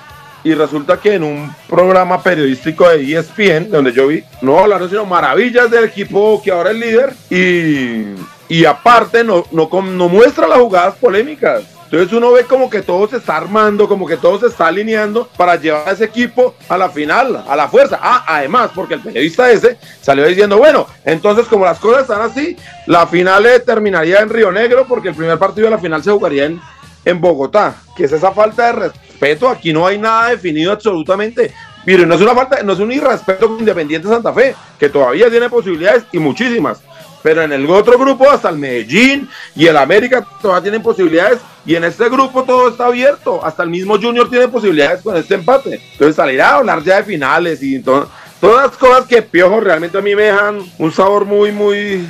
y 0.43 0.53
resulta 0.53 1.01
que 1.01 1.15
en 1.15 1.23
un 1.23 1.55
programa 1.69 2.23
periodístico 2.23 2.89
de 2.89 3.19
ESPN, 3.19 3.71
donde 3.71 3.93
yo 3.93 4.09
vi, 4.09 4.23
no 4.43 4.59
hablaron 4.59 4.91
sino 4.91 5.07
maravillas 5.07 5.71
del 5.71 5.85
equipo 5.85 6.41
que 6.45 6.51
ahora 6.51 6.71
es 6.71 6.77
líder 6.77 7.15
y, 7.31 8.05
y 8.49 8.65
aparte 8.67 9.25
no, 9.25 9.47
no, 9.51 9.69
no 9.71 10.09
muestra 10.09 10.47
las 10.47 10.59
jugadas 10.59 10.97
polémicas. 10.97 11.74
Entonces 11.85 12.13
uno 12.13 12.33
ve 12.33 12.45
como 12.45 12.69
que 12.69 12.83
todo 12.83 13.07
se 13.07 13.19
está 13.19 13.37
armando, 13.37 13.87
como 13.89 14.07
que 14.07 14.17
todo 14.17 14.39
se 14.41 14.47
está 14.47 14.67
alineando 14.67 15.29
para 15.37 15.57
llevar 15.57 15.89
a 15.89 15.93
ese 15.93 16.05
equipo 16.05 16.55
a 16.69 16.77
la 16.77 16.89
final, 16.89 17.45
a 17.47 17.55
la 17.55 17.69
fuerza. 17.69 17.99
Ah, 18.03 18.25
además, 18.27 18.71
porque 18.75 18.95
el 18.95 19.01
periodista 19.01 19.51
ese 19.51 19.79
salió 20.01 20.27
diciendo, 20.27 20.59
bueno, 20.59 20.87
entonces 21.05 21.47
como 21.47 21.65
las 21.65 21.79
cosas 21.79 22.03
están 22.03 22.23
así, 22.23 22.57
la 22.87 23.07
final 23.07 23.47
terminaría 23.65 24.21
en 24.21 24.31
Río 24.31 24.51
Negro 24.51 24.87
porque 24.89 25.11
el 25.11 25.15
primer 25.15 25.39
partido 25.39 25.67
de 25.67 25.71
la 25.73 25.79
final 25.79 26.03
se 26.03 26.11
jugaría 26.11 26.47
en, 26.47 26.61
en 27.05 27.21
Bogotá. 27.21 27.77
Que 27.97 28.05
es 28.05 28.13
esa 28.13 28.33
falta 28.33 28.67
de 28.67 28.73
respeto, 28.73 29.49
aquí 29.49 29.73
no 29.73 29.87
hay 29.87 29.99
nada 29.99 30.31
definido 30.31 30.73
absolutamente. 30.73 31.53
Pero 31.85 32.07
no 32.07 32.15
es 32.15 32.21
una 32.21 32.35
falta, 32.35 32.63
no 32.63 32.73
es 32.73 32.79
un 32.79 32.91
irrespeto 32.91 33.47
con 33.47 33.59
Independiente 33.59 34.09
Santa 34.09 34.33
Fe, 34.33 34.55
que 34.79 34.89
todavía 34.89 35.31
tiene 35.31 35.51
posibilidades 35.51 36.05
y 36.13 36.19
muchísimas 36.19 36.81
pero 37.25 37.41
en 37.41 37.53
el 37.55 37.65
otro 37.71 37.99
grupo 37.99 38.31
hasta 38.31 38.51
el 38.51 38.59
Medellín 38.59 39.27
y 39.57 39.67
el 39.67 39.79
América 39.79 40.27
todavía 40.43 40.65
tienen 40.65 40.83
posibilidades 40.83 41.39
y 41.67 41.77
en 41.77 41.85
este 41.85 42.09
grupo 42.09 42.45
todo 42.45 42.69
está 42.69 42.87
abierto, 42.87 43.45
hasta 43.45 43.63
el 43.63 43.71
mismo 43.71 43.99
Junior 43.99 44.29
tiene 44.29 44.49
posibilidades 44.49 45.03
con 45.03 45.17
este 45.17 45.35
empate. 45.35 45.81
Entonces 45.93 46.17
salir 46.17 46.43
a 46.43 46.57
hablar 46.57 46.83
ya 46.83 46.97
de 46.97 47.05
finales 47.05 47.63
y 47.63 47.81
todas 47.81 48.09
las 48.41 48.77
cosas 48.77 49.07
que 49.07 49.23
Piojo 49.23 49.61
realmente 49.61 49.97
a 49.97 50.03
mí 50.03 50.15
me 50.15 50.25
dejan 50.25 50.59
un 50.79 50.93
sabor 50.93 51.25
muy, 51.25 51.53
muy, 51.53 52.07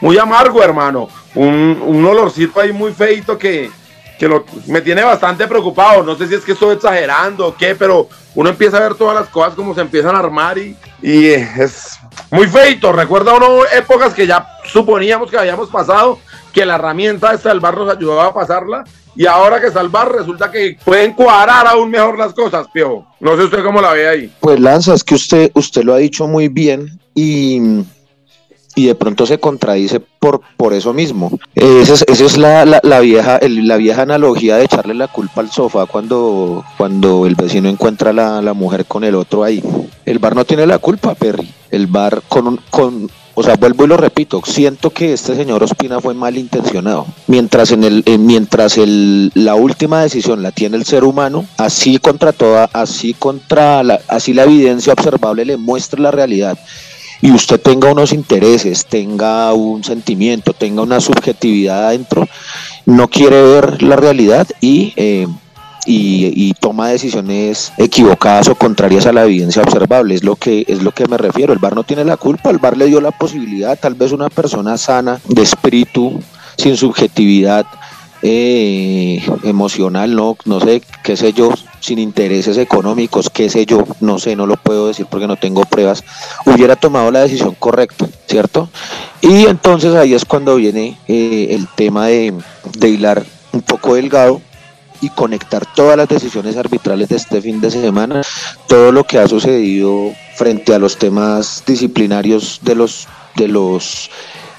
muy 0.00 0.18
amargo, 0.18 0.62
hermano. 0.62 1.08
Un, 1.34 1.82
un 1.84 2.04
olorcito 2.04 2.60
ahí 2.60 2.72
muy 2.72 2.92
feito 2.92 3.36
que, 3.36 3.70
que 4.18 4.42
me 4.66 4.80
tiene 4.80 5.02
bastante 5.02 5.46
preocupado. 5.46 6.02
No 6.02 6.16
sé 6.16 6.26
si 6.26 6.34
es 6.34 6.44
que 6.44 6.52
estoy 6.52 6.76
exagerando 6.76 7.48
o 7.48 7.56
qué, 7.56 7.74
pero 7.74 8.08
uno 8.34 8.48
empieza 8.48 8.78
a 8.78 8.80
ver 8.80 8.94
todas 8.94 9.14
las 9.14 9.28
cosas 9.28 9.54
como 9.54 9.74
se 9.74 9.82
empiezan 9.82 10.16
a 10.16 10.20
armar 10.20 10.56
y, 10.56 10.76
y 11.02 11.26
es 11.26 11.98
muy 12.30 12.46
feito. 12.46 12.92
Recuerda 12.92 13.34
uno 13.34 13.66
épocas 13.66 14.14
que 14.14 14.26
ya 14.26 14.46
suponíamos 14.64 15.30
que 15.30 15.36
habíamos 15.36 15.68
pasado, 15.68 16.18
que 16.52 16.66
la 16.66 16.76
herramienta 16.76 17.32
de 17.32 17.38
salvar 17.38 17.76
nos 17.76 17.94
ayudaba 17.94 18.26
a 18.26 18.34
pasarla. 18.34 18.84
Y 19.14 19.26
ahora 19.26 19.60
que 19.60 19.70
salvar 19.70 20.10
resulta 20.10 20.50
que 20.50 20.78
pueden 20.84 21.12
cuadrar 21.12 21.66
aún 21.66 21.90
mejor 21.90 22.18
las 22.18 22.32
cosas, 22.32 22.66
Piojo. 22.72 23.06
No 23.20 23.36
sé 23.36 23.44
usted 23.44 23.62
cómo 23.62 23.80
la 23.80 23.92
ve 23.92 24.08
ahí. 24.08 24.32
Pues 24.40 24.58
Lanza, 24.58 24.94
es 24.94 25.04
que 25.04 25.16
usted, 25.16 25.50
usted 25.54 25.82
lo 25.84 25.92
ha 25.92 25.98
dicho 25.98 26.26
muy 26.26 26.48
bien 26.48 26.98
y 27.14 27.82
y 28.74 28.86
de 28.86 28.94
pronto 28.94 29.26
se 29.26 29.38
contradice 29.38 30.00
por, 30.00 30.40
por 30.56 30.72
eso 30.72 30.92
mismo. 30.92 31.38
Esa 31.54 31.94
es, 31.94 32.04
esa 32.08 32.24
es 32.24 32.36
la, 32.38 32.64
la, 32.64 33.00
vieja, 33.00 33.38
la 33.42 33.76
vieja 33.76 34.02
analogía 34.02 34.56
de 34.56 34.64
echarle 34.64 34.94
la 34.94 35.08
culpa 35.08 35.40
al 35.40 35.50
sofá 35.50 35.86
cuando, 35.86 36.64
cuando 36.76 37.26
el 37.26 37.34
vecino 37.34 37.68
encuentra 37.68 38.12
la, 38.12 38.40
la 38.40 38.54
mujer 38.54 38.86
con 38.86 39.04
el 39.04 39.14
otro 39.14 39.44
ahí. 39.44 39.62
El 40.04 40.18
bar 40.18 40.34
no 40.34 40.44
tiene 40.44 40.66
la 40.66 40.78
culpa, 40.78 41.14
Perry. 41.14 41.52
El 41.70 41.86
bar 41.86 42.22
con, 42.28 42.60
con 42.70 43.10
o 43.34 43.42
sea, 43.42 43.56
vuelvo 43.56 43.84
y 43.84 43.88
lo 43.88 43.96
repito, 43.96 44.42
siento 44.44 44.90
que 44.90 45.12
este 45.12 45.34
señor 45.34 45.62
Ospina 45.62 46.00
fue 46.00 46.14
malintencionado. 46.14 47.06
Mientras 47.26 47.72
en 47.72 47.84
el, 47.84 48.04
mientras 48.18 48.76
el, 48.78 49.30
la 49.34 49.54
última 49.54 50.02
decisión 50.02 50.42
la 50.42 50.52
tiene 50.52 50.76
el 50.76 50.84
ser 50.84 51.04
humano, 51.04 51.46
así 51.56 51.98
contra 51.98 52.32
toda, 52.32 52.68
así 52.72 53.14
contra 53.14 53.82
la, 53.82 54.00
así 54.08 54.34
la 54.34 54.44
evidencia 54.44 54.92
observable 54.92 55.44
le 55.44 55.56
muestra 55.56 56.00
la 56.00 56.10
realidad 56.10 56.58
y 57.22 57.30
usted 57.30 57.60
tenga 57.60 57.90
unos 57.90 58.12
intereses, 58.12 58.84
tenga 58.84 59.52
un 59.54 59.84
sentimiento, 59.84 60.52
tenga 60.52 60.82
una 60.82 61.00
subjetividad 61.00 61.86
adentro, 61.86 62.28
no 62.84 63.08
quiere 63.08 63.40
ver 63.40 63.82
la 63.82 63.94
realidad 63.94 64.48
y, 64.60 64.92
eh, 64.96 65.28
y, 65.86 66.54
toma 66.60 66.88
decisiones 66.88 67.72
equivocadas 67.76 68.48
o 68.48 68.54
contrarias 68.54 69.06
a 69.06 69.12
la 69.12 69.24
evidencia 69.24 69.62
observable. 69.62 70.14
Es 70.14 70.22
lo 70.22 70.36
que 70.36 70.64
es 70.68 70.82
lo 70.82 70.92
que 70.92 71.06
me 71.06 71.18
refiero. 71.18 71.52
El 71.52 71.58
bar 71.58 71.74
no 71.74 71.82
tiene 71.82 72.04
la 72.04 72.16
culpa, 72.16 72.50
el 72.50 72.58
bar 72.58 72.76
le 72.76 72.86
dio 72.86 73.00
la 73.00 73.10
posibilidad, 73.10 73.78
tal 73.78 73.94
vez 73.94 74.12
una 74.12 74.28
persona 74.28 74.78
sana, 74.78 75.20
de 75.28 75.42
espíritu, 75.42 76.20
sin 76.56 76.76
subjetividad, 76.76 77.66
eh, 78.22 79.20
emocional, 79.42 80.14
no, 80.14 80.36
no 80.44 80.60
sé, 80.60 80.80
qué 81.02 81.16
sé 81.16 81.32
yo, 81.32 81.50
sin 81.80 81.98
intereses 81.98 82.56
económicos, 82.56 83.28
qué 83.30 83.50
sé 83.50 83.66
yo, 83.66 83.84
no 84.00 84.20
sé, 84.20 84.36
no 84.36 84.46
lo 84.46 84.56
puedo 84.56 84.86
decir 84.86 85.06
porque 85.10 85.26
no 85.26 85.36
tengo 85.36 85.64
pruebas, 85.64 86.04
hubiera 86.46 86.76
tomado 86.76 87.10
la 87.10 87.22
decisión 87.22 87.56
correcta, 87.58 88.06
¿cierto? 88.28 88.68
Y 89.20 89.46
entonces 89.46 89.96
ahí 89.96 90.14
es 90.14 90.24
cuando 90.24 90.54
viene 90.54 90.98
eh, 91.08 91.48
el 91.50 91.66
tema 91.74 92.06
de, 92.06 92.32
de 92.78 92.88
hilar 92.88 93.24
un 93.52 93.62
poco 93.62 93.96
delgado 93.96 94.40
y 95.02 95.10
conectar 95.10 95.66
todas 95.74 95.96
las 95.98 96.08
decisiones 96.08 96.56
arbitrales 96.56 97.10
de 97.10 97.16
este 97.16 97.42
fin 97.42 97.60
de 97.60 97.70
semana, 97.70 98.22
todo 98.68 98.92
lo 98.92 99.04
que 99.04 99.18
ha 99.18 99.28
sucedido 99.28 100.12
frente 100.36 100.74
a 100.74 100.78
los 100.78 100.96
temas 100.96 101.62
disciplinarios 101.66 102.60
de 102.62 102.74
los 102.74 103.08
de 103.36 103.48
los 103.48 104.10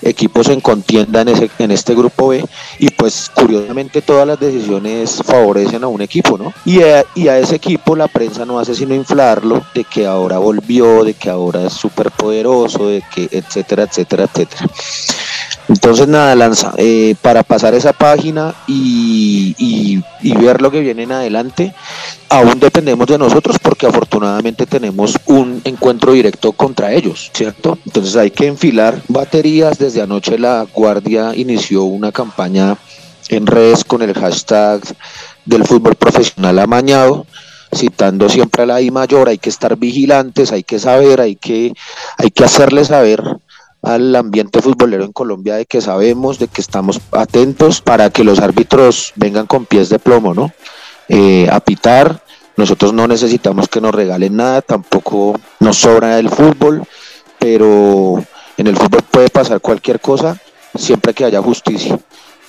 equipos 0.04 0.50
en 0.50 0.62
contienda 0.62 1.22
en, 1.22 1.30
ese, 1.30 1.50
en 1.60 1.72
este 1.72 1.96
grupo 1.96 2.30
B 2.30 2.46
y 2.80 2.90
pues 2.90 3.32
curiosamente 3.34 4.02
todas 4.02 4.28
las 4.28 4.40
decisiones 4.40 5.22
favorecen 5.24 5.84
a 5.84 5.88
un 5.88 6.02
equipo, 6.02 6.38
¿no? 6.38 6.54
Y 6.66 6.82
a, 6.82 7.06
y 7.16 7.28
a 7.28 7.38
ese 7.38 7.56
equipo 7.56 7.96
la 7.96 8.08
prensa 8.08 8.46
no 8.46 8.60
hace 8.60 8.76
sino 8.76 8.94
inflarlo 8.94 9.64
de 9.74 9.84
que 9.86 10.06
ahora 10.06 10.38
volvió, 10.38 11.04
de 11.04 11.14
que 11.14 11.30
ahora 11.30 11.64
es 11.64 11.74
súper 11.74 12.12
poderoso, 12.12 12.88
de 12.88 13.04
que 13.14 13.30
etcétera, 13.32 13.84
etcétera, 13.84 14.26
etcétera. 14.26 14.68
Entonces 15.70 16.08
nada, 16.08 16.36
Lanza, 16.36 16.74
eh, 16.78 17.16
para 17.22 17.44
pasar 17.44 17.74
esa 17.74 17.94
página 17.94 18.54
y, 18.68 20.02
ver 20.22 20.62
lo 20.62 20.72
que 20.72 20.82
viene 20.82 21.04
en 21.04 21.12
adelante, 21.14 21.74
aún 22.30 22.60
dependemos 22.60 23.08
de 23.08 23.18
nosotros 23.18 23.58
porque 23.60 23.88
afortunadamente 23.88 24.66
tenemos 24.66 25.18
un 25.26 25.62
encuentro 25.64 26.12
directo 26.12 26.52
contra 26.52 26.92
ellos, 26.92 27.32
¿cierto? 27.34 27.78
Entonces 27.86 28.16
hay 28.18 28.32
que 28.32 28.48
enfilar 28.48 29.02
baterías. 29.08 29.78
Desde 29.78 30.02
anoche 30.02 30.38
la 30.38 30.68
Guardia 30.74 31.32
inició 31.36 31.84
una 31.84 32.12
campaña 32.12 32.78
en 33.30 33.48
redes 33.48 33.86
con 33.86 34.02
el 34.02 34.14
hashtag 34.14 34.82
del 35.46 35.64
fútbol 35.64 35.96
profesional 35.96 36.60
amañado 36.60 37.26
citando 37.74 38.30
siempre 38.30 38.64
a 38.64 38.66
la 38.68 38.82
I 38.82 38.92
mayor, 38.92 39.30
hay 39.30 39.38
que 39.38 39.50
estar 39.50 39.76
vigilantes, 39.78 40.52
hay 40.52 40.64
que 40.64 40.78
saber, 40.78 41.22
hay 41.22 41.36
que, 41.36 41.74
hay 42.18 42.30
que 42.30 42.44
hacerle 42.44 42.86
saber 42.86 43.24
al 43.84 44.16
ambiente 44.16 44.62
futbolero 44.62 45.04
en 45.04 45.12
Colombia 45.12 45.56
de 45.56 45.66
que 45.66 45.82
sabemos, 45.82 46.40
de 46.40 46.48
que 46.48 46.62
estamos 46.62 47.02
atentos 47.12 47.82
para 47.82 48.10
que 48.10 48.24
los 48.24 48.40
árbitros 48.40 49.12
vengan 49.16 49.46
con 49.46 49.66
pies 49.66 49.90
de 49.90 50.00
plomo, 50.00 50.34
¿no? 50.34 50.52
Eh, 51.10 51.48
a 51.52 51.60
pitar, 51.60 52.24
nosotros 52.56 52.94
no 52.94 53.08
necesitamos 53.08 53.68
que 53.68 53.82
nos 53.82 53.94
regalen 53.94 54.38
nada, 54.38 54.62
tampoco 54.62 55.40
nos 55.60 55.78
sobra 55.78 56.18
el 56.18 56.30
fútbol, 56.30 56.84
pero 57.38 58.24
en 58.58 58.68
el 58.68 58.78
fútbol 58.78 59.02
puede 59.12 59.30
pasar 59.30 59.60
cualquier 59.60 60.00
cosa 60.00 60.40
siempre 60.74 61.14
que 61.14 61.26
haya 61.26 61.42
justicia 61.42 62.00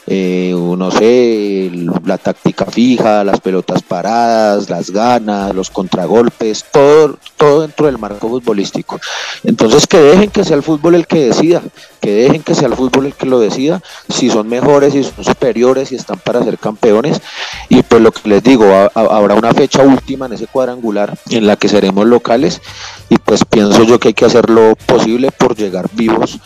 eh, 0.07 0.55
no 0.55 0.91
sé, 0.91 1.71
la 2.05 2.19
táctica 2.19 2.67
fija, 2.67 3.25
las 3.25 3.41
pelotas 3.41 3.83
paradas, 3.83 4.69
las 4.69 4.91
ganas, 4.91 5.55
los 5.55 5.71
contragolpes, 5.71 6.65
todo, 6.71 7.19
todo 7.37 7.63
dentro 7.63 7.87
del 7.87 7.99
marco 7.99 8.29
futbolístico. 8.29 9.01
Entonces 9.45 9.87
que 9.87 9.99
dejen 9.99 10.31
que 10.31 10.45
sea 10.45 10.57
el 10.57 10.63
fútbol 10.63 10.95
el 10.95 11.07
que 11.07 11.27
decida, 11.27 11.63
que 12.01 12.13
dejen 12.13 12.43
que 12.43 12.55
sea 12.55 12.69
el 12.69 12.75
fútbol 12.75 13.07
el 13.07 13.15
que 13.15 13.27
lo 13.27 13.41
decida, 13.41 13.83
si 14.09 14.29
son 14.29 14.49
mejores, 14.49 14.93
si 14.93 15.05
son 15.05 15.25
superiores, 15.25 15.89
si 15.89 15.97
están 15.97 16.19
para 16.19 16.43
ser 16.43 16.59
campeones. 16.59 17.21
Y 17.69 17.83
pues 17.83 18.03
lo 18.03 18.13
que 18.13 18.29
les 18.29 18.43
digo, 18.43 18.67
habrá 18.95 19.35
una 19.35 19.55
fecha 19.55 19.83
última 19.83 20.27
en 20.27 20.35
ese 20.35 20.47
cuadrangular 20.47 21.17
en 21.31 21.47
la 21.47 21.57
que 21.57 21.69
seremos 21.69 22.07
locales 22.07 22.61
y 23.09 23.17
pues 23.17 23.45
pienso 23.45 23.85
yo 23.85 23.99
que 23.99 24.09
hay 24.09 24.15
que 24.15 24.27
hacer 24.27 24.51
lo 24.51 24.77
posible 24.77 25.31
por 25.31 25.57
llegar 25.57 25.89
vivos 25.93 26.39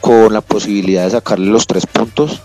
con 0.00 0.32
la 0.32 0.40
posibilidad 0.40 1.04
de 1.04 1.10
sacarle 1.10 1.46
los 1.46 1.66
tres 1.66 1.86
puntos 1.86 2.42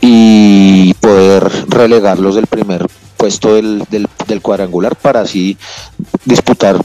y 0.00 0.94
poder 0.94 1.50
relegarlos 1.68 2.34
del 2.34 2.46
primer 2.46 2.86
puesto 3.16 3.54
del, 3.54 3.84
del, 3.90 4.40
cuadrangular 4.40 4.96
para 4.96 5.20
así 5.20 5.58
disputar 6.24 6.80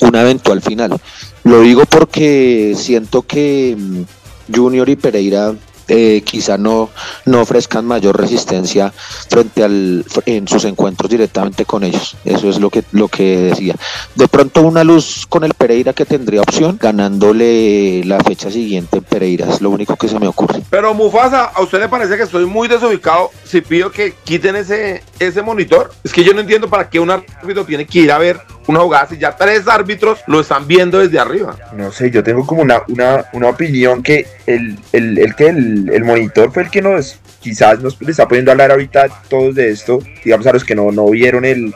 una 0.00 0.22
eventual 0.22 0.60
final. 0.60 0.98
Lo 1.44 1.60
digo 1.60 1.84
porque 1.86 2.74
siento 2.76 3.22
que 3.22 3.76
mm, 3.78 4.54
Junior 4.54 4.88
y 4.88 4.96
Pereira 4.96 5.54
eh, 5.94 6.22
quizá 6.22 6.56
no, 6.56 6.88
no 7.26 7.42
ofrezcan 7.42 7.84
mayor 7.84 8.18
resistencia 8.18 8.90
frente 9.28 9.62
al 9.62 10.06
en 10.24 10.48
sus 10.48 10.64
encuentros 10.64 11.10
directamente 11.10 11.66
con 11.66 11.84
ellos. 11.84 12.16
Eso 12.24 12.48
es 12.48 12.58
lo 12.58 12.70
que 12.70 12.82
lo 12.92 13.08
que 13.08 13.36
decía. 13.36 13.76
De 14.14 14.26
pronto 14.26 14.62
una 14.62 14.84
luz 14.84 15.26
con 15.28 15.44
el 15.44 15.52
Pereira 15.52 15.92
que 15.92 16.06
tendría 16.06 16.40
opción 16.40 16.78
ganándole 16.80 18.02
la 18.06 18.20
fecha 18.20 18.50
siguiente 18.50 18.98
en 18.98 19.04
Pereira, 19.04 19.46
es 19.52 19.60
lo 19.60 19.68
único 19.68 19.96
que 19.96 20.08
se 20.08 20.18
me 20.18 20.28
ocurre. 20.28 20.62
Pero 20.70 20.94
Mufasa, 20.94 21.44
¿a 21.44 21.60
usted 21.60 21.78
le 21.78 21.90
parece 21.90 22.16
que 22.16 22.22
estoy 22.22 22.46
muy 22.46 22.68
desubicado 22.68 23.30
si 23.44 23.60
pido 23.60 23.90
que 23.90 24.14
quiten 24.24 24.56
ese 24.56 25.02
ese 25.18 25.42
monitor? 25.42 25.92
Es 26.02 26.12
que 26.14 26.24
yo 26.24 26.32
no 26.32 26.40
entiendo 26.40 26.70
para 26.70 26.88
qué 26.88 27.00
un 27.00 27.10
árbitro 27.10 27.66
tiene 27.66 27.84
que 27.84 27.98
ir 27.98 28.12
a 28.12 28.16
ver 28.16 28.40
una 28.66 28.80
jugada 28.80 29.08
si 29.08 29.18
ya 29.18 29.36
tres 29.36 29.66
árbitros 29.66 30.20
lo 30.26 30.40
están 30.40 30.66
viendo 30.66 30.98
desde 30.98 31.18
arriba. 31.18 31.56
No 31.74 31.92
sé, 31.92 32.10
yo 32.10 32.22
tengo 32.22 32.46
como 32.46 32.62
una, 32.62 32.82
una, 32.88 33.26
una 33.32 33.48
opinión 33.48 34.02
que 34.02 34.26
el, 34.46 34.78
el, 34.92 35.18
el 35.18 35.34
que 35.34 35.48
el, 35.48 35.90
el, 35.92 36.04
monitor 36.04 36.52
fue 36.52 36.64
el 36.64 36.70
que 36.70 36.82
nos 36.82 37.18
quizás 37.40 37.80
nos 37.80 38.00
está 38.02 38.28
poniendo 38.28 38.50
a 38.50 38.52
hablar 38.52 38.70
ahorita 38.70 39.08
todos 39.28 39.54
de 39.54 39.70
esto, 39.70 39.98
digamos 40.24 40.46
a 40.46 40.52
los 40.52 40.64
que 40.64 40.74
no, 40.74 40.92
no 40.92 41.08
vieron 41.10 41.44
el, 41.44 41.74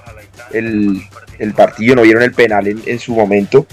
el, 0.53 1.03
el 1.39 1.55
partido, 1.55 1.97
no 1.97 2.03
vieron 2.03 2.23
el 2.23 2.33
penal 2.33 2.69
en, 2.69 2.81
en, 2.87 2.99
su 2.99 3.15
momento, 3.15 3.67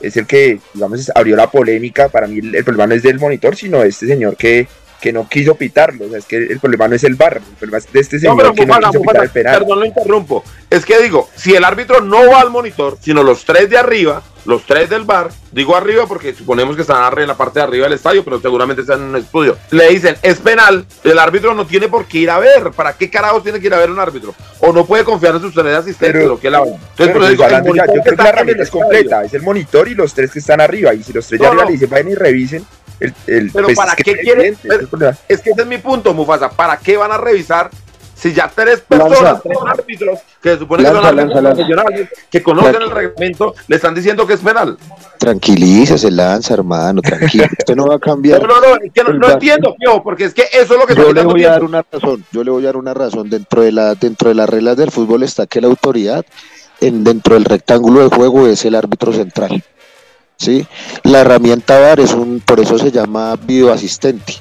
es 0.00 0.16
el 0.16 0.26
que, 0.26 0.60
digamos, 0.72 1.10
abrió 1.14 1.36
la 1.36 1.50
polémica. 1.50 2.08
Para 2.08 2.26
mí 2.26 2.38
el, 2.38 2.54
el 2.54 2.64
problema 2.64 2.86
no 2.86 2.94
es 2.94 3.02
del 3.02 3.18
monitor, 3.18 3.56
sino 3.56 3.82
este 3.82 4.06
señor 4.06 4.36
que 4.36 4.68
que 5.00 5.12
no 5.12 5.28
quiso 5.28 5.54
pitarlo. 5.54 6.06
O 6.06 6.08
sea, 6.08 6.18
es 6.18 6.24
que 6.26 6.36
el 6.36 6.60
problema 6.60 6.88
no 6.88 6.94
es 6.94 7.04
el 7.04 7.14
bar, 7.14 7.38
el 7.38 7.56
problema 7.56 7.78
es 7.78 7.92
de 7.92 8.00
este 8.00 8.18
señor 8.18 8.36
no, 8.36 8.54
que 8.54 8.66
no 8.66 8.78
quiso 8.78 9.00
pitar 9.00 9.24
el 9.24 9.30
penal. 9.30 9.58
Perdón, 9.58 9.80
lo 9.80 9.86
interrumpo. 9.86 10.44
Es 10.68 10.84
que 10.84 11.00
digo, 11.00 11.28
si 11.34 11.54
el 11.54 11.64
árbitro 11.64 12.00
no 12.00 12.30
va 12.30 12.40
al 12.40 12.50
monitor, 12.50 12.98
sino 13.00 13.22
los 13.22 13.44
tres 13.44 13.70
de 13.70 13.78
arriba, 13.78 14.22
los 14.44 14.64
tres 14.64 14.88
del 14.88 15.04
bar, 15.04 15.30
digo 15.52 15.76
arriba 15.76 16.06
porque 16.06 16.34
suponemos 16.34 16.76
que 16.76 16.82
están 16.82 17.18
en 17.18 17.28
la 17.28 17.36
parte 17.36 17.58
de 17.58 17.64
arriba 17.64 17.84
del 17.84 17.94
estadio, 17.94 18.24
pero 18.24 18.40
seguramente 18.40 18.82
están 18.82 19.00
en 19.00 19.08
un 19.08 19.16
estudio. 19.16 19.56
Le 19.70 19.88
dicen, 19.88 20.16
es 20.22 20.38
penal, 20.38 20.86
el 21.04 21.18
árbitro 21.18 21.54
no 21.54 21.66
tiene 21.66 21.88
por 21.88 22.06
qué 22.06 22.18
ir 22.18 22.30
a 22.30 22.38
ver. 22.38 22.70
¿Para 22.70 22.92
qué 22.94 23.10
carajos 23.10 23.42
tiene 23.42 23.60
que 23.60 23.66
ir 23.66 23.74
a 23.74 23.78
ver 23.78 23.90
un 23.90 23.98
árbitro? 23.98 24.34
O 24.60 24.72
no 24.72 24.86
puede 24.86 25.04
confiar 25.04 25.34
en 25.34 25.40
sus 25.40 25.54
tres 25.54 25.74
asistentes, 25.74 26.22
pero, 26.22 26.28
lo 26.28 26.40
que 26.40 26.50
la 26.50 26.58
Entonces, 26.58 26.80
pero 26.96 27.28
digo, 27.28 27.48
ya, 27.48 27.58
yo 27.58 27.72
creo 28.02 28.16
que 28.16 28.54
la 28.54 28.62
es 28.62 28.70
completa, 28.70 29.24
es 29.24 29.34
el 29.34 29.42
monitor 29.42 29.88
y 29.88 29.94
los 29.94 30.14
tres 30.14 30.30
que 30.30 30.38
están 30.38 30.60
arriba. 30.60 30.94
Y 30.94 31.02
si 31.02 31.12
los 31.12 31.26
tres 31.26 31.40
de 31.40 31.46
arriba 31.46 31.64
le 31.64 31.72
dicen, 31.72 31.90
vayan 31.90 32.10
y 32.10 32.14
revisen, 32.14 32.64
el, 33.00 33.14
el, 33.26 33.50
pero 33.52 33.66
pues 33.66 33.76
para 33.76 33.92
es 33.92 33.96
qué 33.96 34.14
que 34.14 34.20
quieren 34.20 34.56
es, 35.28 35.40
que 35.40 35.50
ese 35.50 35.62
es 35.62 35.66
mi 35.66 35.78
punto 35.78 36.14
Mufasa 36.14 36.50
para 36.50 36.76
qué 36.76 36.96
van 36.96 37.12
a 37.12 37.18
revisar 37.18 37.70
si 38.14 38.34
ya 38.34 38.50
tres 38.54 38.80
personas 38.80 39.22
Lanza. 39.22 39.40
tres 39.42 39.58
árbitros 39.66 40.18
que 40.42 40.50
se 40.50 40.58
supone 40.58 40.82
Lanza, 40.82 41.00
que 41.00 41.06
son 41.06 41.18
árbitros 41.18 41.34
lanza, 41.34 41.40
lanza. 41.40 41.56
profesionales 41.56 42.08
que 42.30 42.42
conocen 42.42 42.72
Lanza. 42.72 42.86
el 42.88 42.90
reglamento 42.90 43.54
le 43.66 43.76
están 43.76 43.94
diciendo 43.94 44.26
que 44.26 44.34
es 44.34 44.40
penal 44.40 44.76
Tranquilícese, 45.20 46.10
Lanza, 46.10 46.54
hermano, 46.54 47.02
tranquilo. 47.02 47.44
Usted 47.58 47.76
no 47.76 47.88
va 47.88 47.96
a 47.96 47.98
cambiar. 47.98 48.40
no, 48.40 48.48
no, 48.48 48.60
no, 48.60 48.76
es 48.82 48.90
que 48.90 49.04
no, 49.04 49.30
entiendo 49.30 49.76
Piojo, 49.78 50.02
porque 50.02 50.24
es 50.24 50.32
que 50.32 50.44
eso 50.50 50.74
es 50.74 50.80
lo 50.80 50.86
que 50.86 50.94
Yo 50.94 51.12
le 51.12 51.22
voy 51.24 51.44
a 51.44 51.50
dar 51.50 51.64
una 51.64 51.84
razón, 51.92 52.24
yo 52.32 52.42
le 52.42 52.50
voy 52.50 52.62
a 52.62 52.66
dar 52.68 52.78
una 52.78 52.94
razón. 52.94 53.28
Dentro 53.28 53.60
de 53.60 53.70
la, 53.70 53.94
dentro 53.94 54.30
de 54.30 54.34
las 54.34 54.48
reglas 54.48 54.78
del 54.78 54.90
fútbol 54.90 55.22
está 55.22 55.46
que 55.46 55.60
la 55.60 55.66
autoridad 55.66 56.24
en, 56.80 57.04
dentro 57.04 57.34
del 57.34 57.44
rectángulo 57.44 58.00
de 58.00 58.16
juego 58.16 58.46
es 58.46 58.64
el 58.64 58.74
árbitro 58.74 59.12
central. 59.12 59.62
¿Sí? 60.40 60.66
La 61.04 61.20
herramienta 61.20 61.78
VAR 61.78 62.00
es 62.00 62.12
un, 62.12 62.40
por 62.40 62.58
eso 62.60 62.78
se 62.78 62.90
llama 62.90 63.36
videoasistente. 63.36 64.34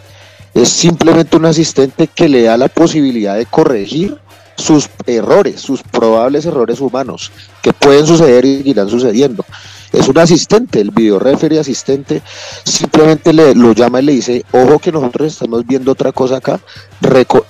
Es 0.54 0.70
simplemente 0.70 1.38
un 1.38 1.46
asistente 1.46 2.08
que 2.08 2.28
le 2.30 2.44
da 2.44 2.58
la 2.58 2.70
posibilidad 2.70 3.36
de 3.36 3.46
corregir 3.46 4.18
sus 4.58 4.90
errores, 5.06 5.62
sus 5.62 5.84
probables 5.84 6.46
errores 6.46 6.82
humanos, 6.82 7.32
que 7.62 7.72
pueden 7.72 8.06
suceder 8.06 8.44
y 8.46 8.58
seguirán 8.58 8.90
sucediendo. 8.90 9.46
Es 9.94 10.08
un 10.08 10.18
asistente, 10.18 10.82
el 10.82 10.92
video 10.92 11.18
referee 11.18 11.60
asistente, 11.60 12.22
simplemente 12.64 13.34
le, 13.34 13.56
lo 13.56 13.74
llama 13.74 14.02
y 14.02 14.06
le 14.06 14.12
dice, 14.14 14.46
ojo 14.52 14.80
que 14.80 14.92
nosotros 14.92 15.32
estamos 15.34 15.66
viendo 15.66 15.92
otra 15.92 16.12
cosa 16.12 16.38
acá, 16.38 16.60
reco- 17.02 17.46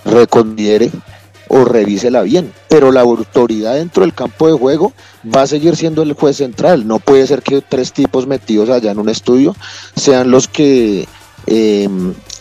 o 1.49 1.65
revísela 1.65 2.21
bien. 2.21 2.53
Pero 2.69 2.91
la 2.93 3.01
autoridad 3.01 3.75
dentro 3.75 4.03
del 4.03 4.13
campo 4.13 4.47
de 4.47 4.53
juego 4.53 4.93
va 5.35 5.41
a 5.41 5.47
seguir 5.47 5.75
siendo 5.75 6.01
el 6.01 6.13
juez 6.13 6.37
central. 6.37 6.87
No 6.87 6.99
puede 6.99 7.27
ser 7.27 7.41
que 7.41 7.61
tres 7.61 7.91
tipos 7.91 8.25
metidos 8.25 8.69
allá 8.69 8.91
en 8.91 8.99
un 8.99 9.09
estudio 9.09 9.55
sean 9.95 10.31
los 10.31 10.47
que 10.47 11.05
eh, 11.47 11.89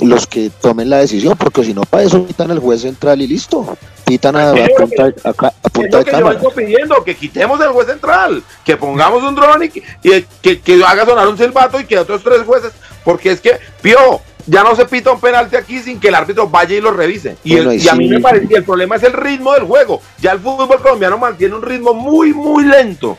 los 0.00 0.26
que 0.26 0.50
tomen 0.50 0.90
la 0.90 0.98
decisión, 0.98 1.36
porque 1.36 1.64
si 1.64 1.74
no, 1.74 1.82
para 1.82 2.04
eso 2.04 2.24
pitan 2.24 2.50
al 2.50 2.58
juez 2.58 2.82
central 2.82 3.20
y 3.22 3.26
listo. 3.26 3.76
Pitan 4.04 4.36
a, 4.36 4.50
a 4.50 4.54
punta, 4.54 5.12
a 5.24 5.68
punta 5.70 5.98
de 5.98 6.04
que 6.04 6.10
yo 6.12 6.28
vengo 6.28 6.50
pidiendo, 6.50 7.04
que 7.04 7.16
quitemos 7.16 7.60
el 7.60 7.68
juez 7.68 7.88
central, 7.88 8.42
que 8.64 8.76
pongamos 8.76 9.22
un 9.22 9.34
dron 9.34 9.62
y, 9.64 9.68
que, 9.68 9.82
y 10.02 10.24
que, 10.40 10.60
que 10.60 10.84
haga 10.84 11.04
sonar 11.04 11.26
un 11.28 11.36
silbato 11.36 11.80
y 11.80 11.84
que 11.84 11.98
otros 11.98 12.22
tres 12.22 12.42
jueces, 12.42 12.72
porque 13.04 13.32
es 13.32 13.40
que, 13.40 13.58
Pío, 13.82 14.20
ya 14.48 14.62
no 14.62 14.74
se 14.74 14.84
pita 14.86 15.12
un 15.12 15.20
penalti 15.20 15.56
aquí 15.56 15.80
sin 15.80 16.00
que 16.00 16.08
el 16.08 16.14
árbitro 16.14 16.48
vaya 16.48 16.74
y 16.76 16.80
lo 16.80 16.90
revise. 16.90 17.36
Y, 17.44 17.56
el- 17.56 17.80
y 17.80 17.88
a 17.88 17.94
mí 17.94 18.08
me 18.08 18.20
parece 18.20 18.48
que 18.48 18.56
el 18.56 18.64
problema 18.64 18.96
es 18.96 19.02
el 19.02 19.12
ritmo 19.12 19.52
del 19.52 19.64
juego. 19.64 20.00
Ya 20.20 20.32
el 20.32 20.40
fútbol 20.40 20.80
colombiano 20.80 21.18
mantiene 21.18 21.54
un 21.54 21.62
ritmo 21.62 21.94
muy, 21.94 22.32
muy 22.34 22.64
lento. 22.64 23.16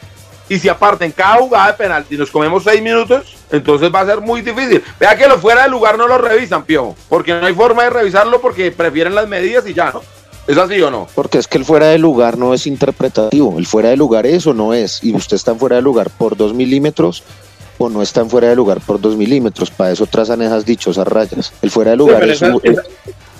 Y 0.49 0.57
si 0.57 0.67
aparte 0.67 1.05
en 1.05 1.11
cada 1.11 1.35
jugada 1.35 1.67
de 1.67 1.73
penalti 1.73 2.17
nos 2.17 2.31
comemos 2.31 2.63
seis 2.63 2.81
minutos, 2.81 3.35
entonces 3.51 3.91
va 3.93 3.99
a 4.01 4.05
ser 4.07 4.19
muy 4.19 4.41
difícil. 4.41 4.83
Vea 4.99 5.15
que 5.15 5.27
lo 5.27 5.37
fuera 5.37 5.61
de 5.63 5.69
lugar 5.69 5.95
no 5.97 6.07
lo 6.07 6.17
revisan, 6.17 6.63
Piojo, 6.63 6.95
porque 7.07 7.33
no 7.39 7.45
hay 7.45 7.53
forma 7.53 7.83
de 7.83 7.91
revisarlo 7.91 8.41
porque 8.41 8.71
prefieren 8.71 9.13
las 9.13 9.27
medidas 9.27 9.67
y 9.67 9.75
ya, 9.75 9.91
¿no? 9.91 10.01
¿Es 10.47 10.57
así 10.57 10.81
o 10.81 10.89
no? 10.89 11.07
Porque 11.13 11.37
es 11.37 11.47
que 11.47 11.59
el 11.59 11.65
fuera 11.65 11.85
de 11.89 11.99
lugar 11.99 12.39
no 12.39 12.55
es 12.55 12.65
interpretativo. 12.65 13.59
El 13.59 13.67
fuera 13.67 13.89
de 13.89 13.97
lugar 13.97 14.25
es 14.25 14.47
o 14.47 14.55
no 14.55 14.73
es. 14.73 15.03
Y 15.03 15.13
usted 15.15 15.35
está 15.35 15.51
en 15.51 15.59
fuera 15.59 15.75
de 15.75 15.83
lugar 15.83 16.09
por 16.09 16.35
dos 16.35 16.55
milímetros 16.55 17.21
o 17.79 17.89
no 17.89 18.03
está 18.03 18.21
en 18.21 18.29
fuera 18.29 18.49
de 18.49 18.55
lugar 18.55 18.79
por 18.81 19.01
dos 19.01 19.15
milímetros. 19.15 19.71
Para 19.71 19.91
eso 19.91 20.05
trazan 20.05 20.41
esas 20.43 20.63
dichosas 20.65 21.07
rayas. 21.07 21.51
El 21.63 21.71
fuera 21.71 21.91
de 21.91 21.97
lugar 21.97 22.23
es 22.25 22.41
esa- 22.41 22.53
un- 22.53 22.61
esa- 22.63 22.81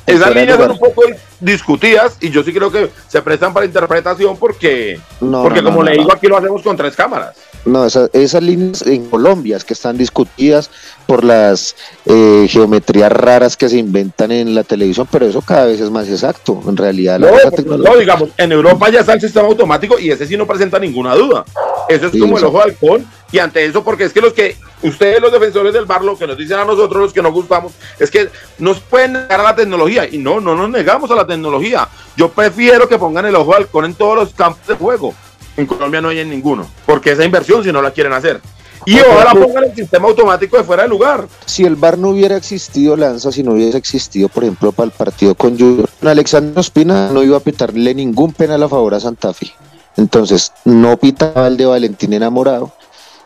el 0.08 0.16
Esas 0.16 0.24
fuera 0.26 0.34
de 0.34 0.40
líneas 0.48 0.58
son 0.58 0.72
un 0.72 0.80
poco 0.80 1.02
discutidas 1.40 2.18
y 2.20 2.30
yo 2.32 2.42
sí 2.44 2.52
creo 2.54 2.72
que 2.72 2.90
se 3.08 3.22
prestan 3.22 3.54
para 3.54 3.66
interpretación 3.66 4.38
porque, 4.38 5.00
No, 5.22 5.44
porque 5.44 5.62
no, 5.62 5.70
como 5.70 5.84
le 5.84 5.92
digo, 5.92 6.12
aquí 6.12 6.26
lo 6.28 6.38
hacemos 6.38 6.62
con 6.64 6.76
tres 6.76 6.96
cámaras. 6.96 7.36
No, 7.66 7.86
esa- 7.86 8.10
esas 8.14 8.42
líneas 8.42 8.82
en 8.84 9.10
Colombia 9.10 9.58
es 9.58 9.64
que 9.64 9.74
están 9.74 9.98
discutidas 9.98 10.70
por 11.06 11.24
las 11.24 11.76
eh, 12.06 12.48
geometrías 12.50 13.12
raras 13.12 13.58
que 13.58 13.68
se 13.68 13.78
inventan 13.78 14.32
en 14.32 14.56
la 14.56 14.64
televisión, 14.64 15.08
pero 15.12 15.26
eso 15.26 15.42
cada 15.42 15.66
vez 15.66 15.80
es 15.82 15.90
más 15.92 16.08
exacto. 16.08 16.62
En 16.68 16.78
realidad, 16.78 17.20
la 17.20 17.32
No, 17.32 17.52
tecnología- 17.52 17.96
digamos, 18.00 18.30
en 18.38 18.52
Europa 18.52 18.90
ya 18.90 19.02
está 19.02 19.14
el 19.14 19.22
sistema 19.22 19.48
automático 19.48 20.00
y 20.00 20.10
ese 20.10 20.26
sí 20.26 20.38
no 20.38 20.48
presenta 20.48 20.80
ninguna 20.80 21.16
duda. 21.16 21.44
Eso 21.90 22.06
es 22.08 22.12
Sí, 22.14 22.20
como 22.20 22.38
el 22.38 22.44
ojo 22.46 22.58
de 22.60 22.64
halcón 22.64 23.06
y 23.32 23.40
ante 23.40 23.66
eso, 23.66 23.84
porque 23.84 24.06
es 24.06 24.14
que 24.14 24.22
los 24.22 24.34
que, 24.34 24.56
ustedes 24.84 25.20
los 25.22 25.32
defensores 25.32 25.74
del 25.74 25.86
bar, 25.86 26.04
lo 26.04 26.18
que 26.18 26.28
nos 26.28 26.38
dicen 26.38 26.58
a 26.60 26.66
nosotros, 26.66 27.02
los 27.02 27.14
que 27.14 27.22
nos 27.22 27.34
gustamos, 27.34 27.74
es 28.00 28.10
que 28.10 28.30
nos 28.60 28.80
pueden 28.80 29.14
negar 29.14 29.40
a 29.42 29.44
la 29.44 29.56
tecnología 29.56 30.08
y 30.10 30.18
no, 30.20 30.40
no 30.40 30.56
nos 30.56 30.70
negamos 30.70 31.10
a 31.12 31.16
la 31.16 31.26
tecnología. 31.28 31.88
Yo 32.16 32.30
prefiero 32.30 32.88
que 32.88 32.98
pongan 32.98 33.26
el 33.26 33.36
ojo 33.36 33.52
de 33.52 33.58
halcón 33.58 33.86
en 33.86 33.96
todos 33.96 34.16
los 34.16 34.34
campos 34.34 34.66
de 34.68 34.76
juego. 34.76 35.14
En 35.60 35.66
Colombia 35.66 36.00
no 36.00 36.08
hay 36.08 36.20
en 36.20 36.30
ninguno, 36.30 36.66
porque 36.86 37.12
esa 37.12 37.26
inversión 37.26 37.62
si 37.64 37.72
no 37.72 37.82
la 37.82 37.92
quieren 37.92 38.14
hacer. 38.14 38.40
Y 38.86 38.98
ojalá 39.02 39.34
pongan 39.34 39.66
el 39.66 39.76
sistema 39.76 40.08
automático 40.08 40.56
de 40.56 40.64
fuera 40.64 40.84
de 40.84 40.90
lugar. 40.90 41.28
si 41.46 41.66
el 41.66 41.76
VAR 41.76 41.98
no 41.98 42.12
hubiera 42.12 42.38
existido, 42.38 42.96
Lanza, 42.96 43.30
si 43.30 43.44
no 43.44 43.52
hubiese 43.52 43.78
existido, 43.78 44.30
por 44.30 44.44
ejemplo, 44.46 44.72
para 44.72 44.86
el 44.86 44.92
partido 44.92 45.36
con 45.36 45.60
Junior, 45.60 45.90
Alexander 46.02 46.58
Ospina 46.58 47.10
no 47.12 47.22
iba 47.22 47.36
a 47.36 47.42
pitarle 47.42 47.94
ningún 47.94 48.32
penal 48.32 48.64
a 48.64 48.70
favor 48.70 48.94
a 48.94 49.02
Santa 49.02 49.34
Fe. 49.34 49.52
Entonces, 49.98 50.54
no 50.64 50.96
pitaba 50.96 51.48
el 51.48 51.58
de 51.58 51.66
Valentín 51.66 52.14
enamorado 52.14 52.72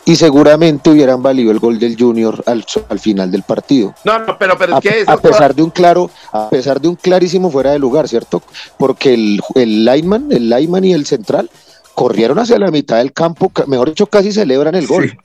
y 0.06 0.16
seguramente 0.16 0.90
hubieran 0.90 1.22
valido 1.22 1.52
el 1.52 1.60
gol 1.60 1.80
del 1.80 1.96
Junior 1.98 2.44
al, 2.48 2.66
al 2.90 3.00
final 3.00 3.32
del 3.32 3.44
partido. 3.44 3.94
No, 4.04 4.20
no, 4.20 4.38
pero, 4.38 4.58
pero 4.58 4.76
A, 4.76 4.80
es 4.80 4.84
que 4.84 5.02
eso 5.02 5.12
a 5.12 5.18
pesar 5.18 5.54
de 5.56 5.62
un 5.62 5.70
claro, 5.70 6.10
a 6.32 6.50
pesar 6.50 6.82
de 6.82 6.88
un 6.88 6.96
clarísimo 6.96 7.52
fuera 7.52 7.72
de 7.72 7.80
lugar, 7.80 8.08
¿cierto? 8.08 8.42
Porque 8.78 9.14
el, 9.14 9.40
el 9.56 9.86
lineman, 9.86 10.32
el 10.32 10.50
lineman 10.50 10.84
y 10.84 10.94
el 10.94 11.06
central 11.06 11.50
corrieron 11.96 12.40
hacia 12.40 12.60
la 12.60 12.72
mitad 12.72 12.98
del 12.98 13.14
campo, 13.14 13.50
ca- 13.50 13.66
mejor 13.66 13.90
dicho, 13.90 14.08
casi 14.08 14.32
celebran 14.32 14.76
el 14.76 14.88
gol. 14.88 15.10
Sí. 15.10 15.18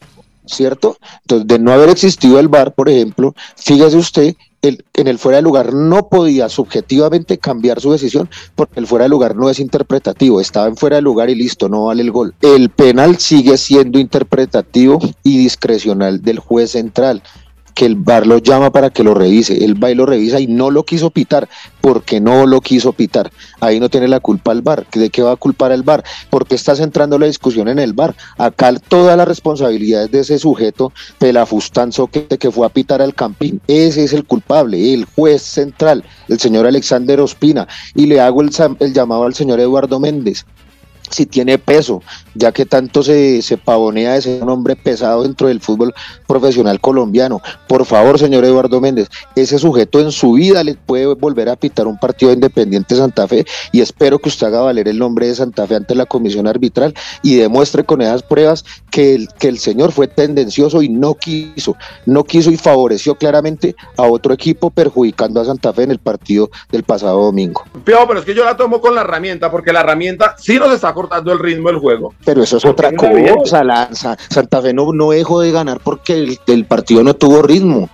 ¿cierto? 0.51 0.97
Entonces, 1.23 1.47
de 1.47 1.59
no 1.59 1.73
haber 1.73 1.91
existido 1.91 2.41
el 2.41 2.49
VAR, 2.49 2.73
por 2.73 2.89
ejemplo, 2.89 3.35
fíjese 3.57 3.99
usted, 3.99 4.35
el, 4.63 4.83
en 4.95 5.07
el 5.07 5.19
fuera 5.19 5.37
de 5.37 5.43
lugar 5.43 5.75
no 5.75 6.09
podía 6.09 6.49
subjetivamente 6.49 7.37
cambiar 7.37 7.81
su 7.83 7.93
decisión 7.93 8.31
porque 8.55 8.81
el 8.81 8.87
fuera 8.87 9.03
de 9.05 9.11
lugar 9.11 9.37
no 9.37 9.51
es 9.51 9.61
interpretativo, 9.61 10.41
estaba 10.41 10.67
en 10.69 10.77
fuera 10.79 10.97
de 10.97 11.03
lugar 11.03 11.29
y 11.29 11.35
listo, 11.35 11.69
no 11.69 11.85
vale 11.85 12.01
el 12.03 12.11
gol. 12.11 12.35
El 12.41 12.71
penal 12.71 13.19
sigue 13.19 13.59
siendo 13.59 13.99
interpretativo 13.99 14.99
y 15.23 15.37
discrecional 15.37 16.23
del 16.23 16.39
juez 16.39 16.71
central 16.71 17.23
que 17.79 17.87
el 17.87 17.95
VAR 17.95 18.27
lo 18.27 18.39
llama 18.39 18.73
para 18.73 18.91
que 18.91 19.05
lo 19.05 19.15
revise, 19.15 19.57
va 19.81 19.89
y 19.89 19.95
lo 19.95 20.05
revisa 20.05 20.41
y 20.41 20.49
no 20.49 20.69
lo 20.69 20.85
quiso 20.85 21.11
pitar, 21.11 21.49
porque 21.81 22.21
no 22.21 22.45
lo 22.45 22.61
quiso 22.61 22.93
pitar. 22.93 23.31
Ahí 23.61 23.79
no 23.79 23.89
tiene 23.89 24.09
la 24.09 24.19
culpa 24.19 24.51
el 24.51 24.63
VAR. 24.63 24.85
¿De 24.91 25.11
qué 25.11 25.23
va 25.23 25.31
a 25.31 25.37
culpar 25.37 25.71
el 25.71 25.85
VAR? 25.85 26.03
Porque 26.29 26.57
está 26.57 26.75
centrando 26.75 27.21
la 27.21 27.27
discusión 27.27 27.69
en 27.69 27.79
el 27.79 27.93
VAR. 27.93 28.17
Acá 28.37 28.75
toda 28.89 29.15
la 29.15 29.25
responsabilidad 29.25 30.03
es 30.03 30.11
de 30.11 30.19
ese 30.19 30.41
sujeto 30.41 30.93
pelafustanzo 31.21 32.09
que, 32.09 32.27
que 32.27 32.51
fue 32.51 32.67
a 32.67 32.71
pitar 32.71 33.01
al 33.01 33.15
Campín. 33.15 33.61
Ese 33.69 34.03
es 34.03 34.13
el 34.13 34.25
culpable, 34.25 34.93
el 34.93 35.05
juez 35.05 35.43
central, 35.43 36.03
el 36.27 36.41
señor 36.41 36.67
Alexander 36.67 37.21
Ospina. 37.21 37.69
Y 37.95 38.07
le 38.07 38.21
hago 38.21 38.43
el, 38.43 38.51
el 38.81 38.93
llamado 38.93 39.23
al 39.23 39.35
señor 39.35 39.61
Eduardo 39.61 40.01
Méndez 40.01 40.45
si 41.11 41.27
tiene 41.27 41.59
peso 41.59 42.03
ya 42.35 42.53
que 42.53 42.67
tanto 42.67 43.03
se, 43.03 43.43
se 43.43 43.57
pavonea 43.57 44.15
de 44.15 44.23
ser 44.23 44.43
un 44.43 44.51
hombre 44.51 44.77
pesado 44.77 45.23
dentro 45.23 45.49
del 45.49 45.61
fútbol 45.61 45.95
profesional 46.29 46.79
colombiano. 46.81 47.41
Por 47.67 47.85
favor, 47.87 48.19
señor 48.19 48.45
Eduardo 48.45 48.81
Méndez, 48.81 49.09
ese 49.35 49.59
sujeto 49.59 49.99
en 49.99 50.13
su 50.13 50.35
vida 50.35 50.63
le 50.63 50.75
puede 50.75 51.07
volver 51.07 51.49
a 51.49 51.57
pitar 51.57 51.89
un 51.89 51.99
partido 51.99 52.29
de 52.29 52.35
Independiente 52.35 52.95
Santa 52.95 53.27
Fe 53.27 53.45
y 53.73 53.81
espero 53.81 54.19
que 54.19 54.29
usted 54.29 54.47
haga 54.47 54.61
valer 54.61 54.87
el 54.87 54.99
nombre 54.99 55.27
de 55.27 55.35
Santa 55.35 55.67
Fe 55.67 55.75
ante 55.75 55.95
la 55.95 56.07
comisión 56.07 56.47
arbitral 56.47 56.95
y 57.23 57.37
demuestre 57.37 57.85
con 57.85 58.03
esas 58.03 58.23
pruebas 58.23 58.65
que 58.91 59.15
el, 59.15 59.29
que 59.39 59.49
el 59.49 59.59
señor 59.59 59.91
fue 59.91 60.07
tendencioso 60.07 60.83
y 60.83 60.91
no 60.91 61.15
quiso, 61.15 61.77
no 62.05 62.25
quiso 62.25 62.51
y 62.51 62.57
favoreció 62.57 63.15
claramente 63.15 63.75
a 63.97 64.03
otro 64.03 64.35
equipo 64.35 64.71
perjudicando 64.71 65.41
a 65.41 65.47
Santa 65.47 65.73
Fe 65.73 65.85
en 65.85 65.93
el 65.93 65.99
partido 65.99 66.51
del 66.71 66.83
pasado 66.83 67.25
domingo. 67.25 67.65
pero 67.85 68.19
es 68.19 68.25
que 68.25 68.35
yo 68.35 68.45
la 68.45 68.57
tomo 68.57 68.81
con 68.81 68.95
la 68.95 69.01
herramienta 69.01 69.51
porque 69.51 69.73
la 69.73 69.81
herramienta 69.81 70.37
sí 70.39 70.59
nos 70.59 70.73
está 70.73 70.93
cortando 70.93 71.33
el 71.33 71.39
ritmo 71.39 71.69
del 71.69 71.79
juego. 71.79 72.13
Pero 72.25 72.43
eso 72.43 72.59
es 72.59 72.65
otra 72.67 72.93
cosa, 72.93 73.65
Lanza. 73.65 74.19
Santa 74.29 74.61
Fe 74.61 74.75
no, 74.75 74.93
no 74.93 75.11
dejó 75.11 75.41
de 75.41 75.53
ganar 75.53 75.81
porque 75.83 76.18
el, 76.47 76.65
partido 76.65 77.03
no 77.03 77.15
tuvo 77.15 77.43
ritmo. 77.43 77.89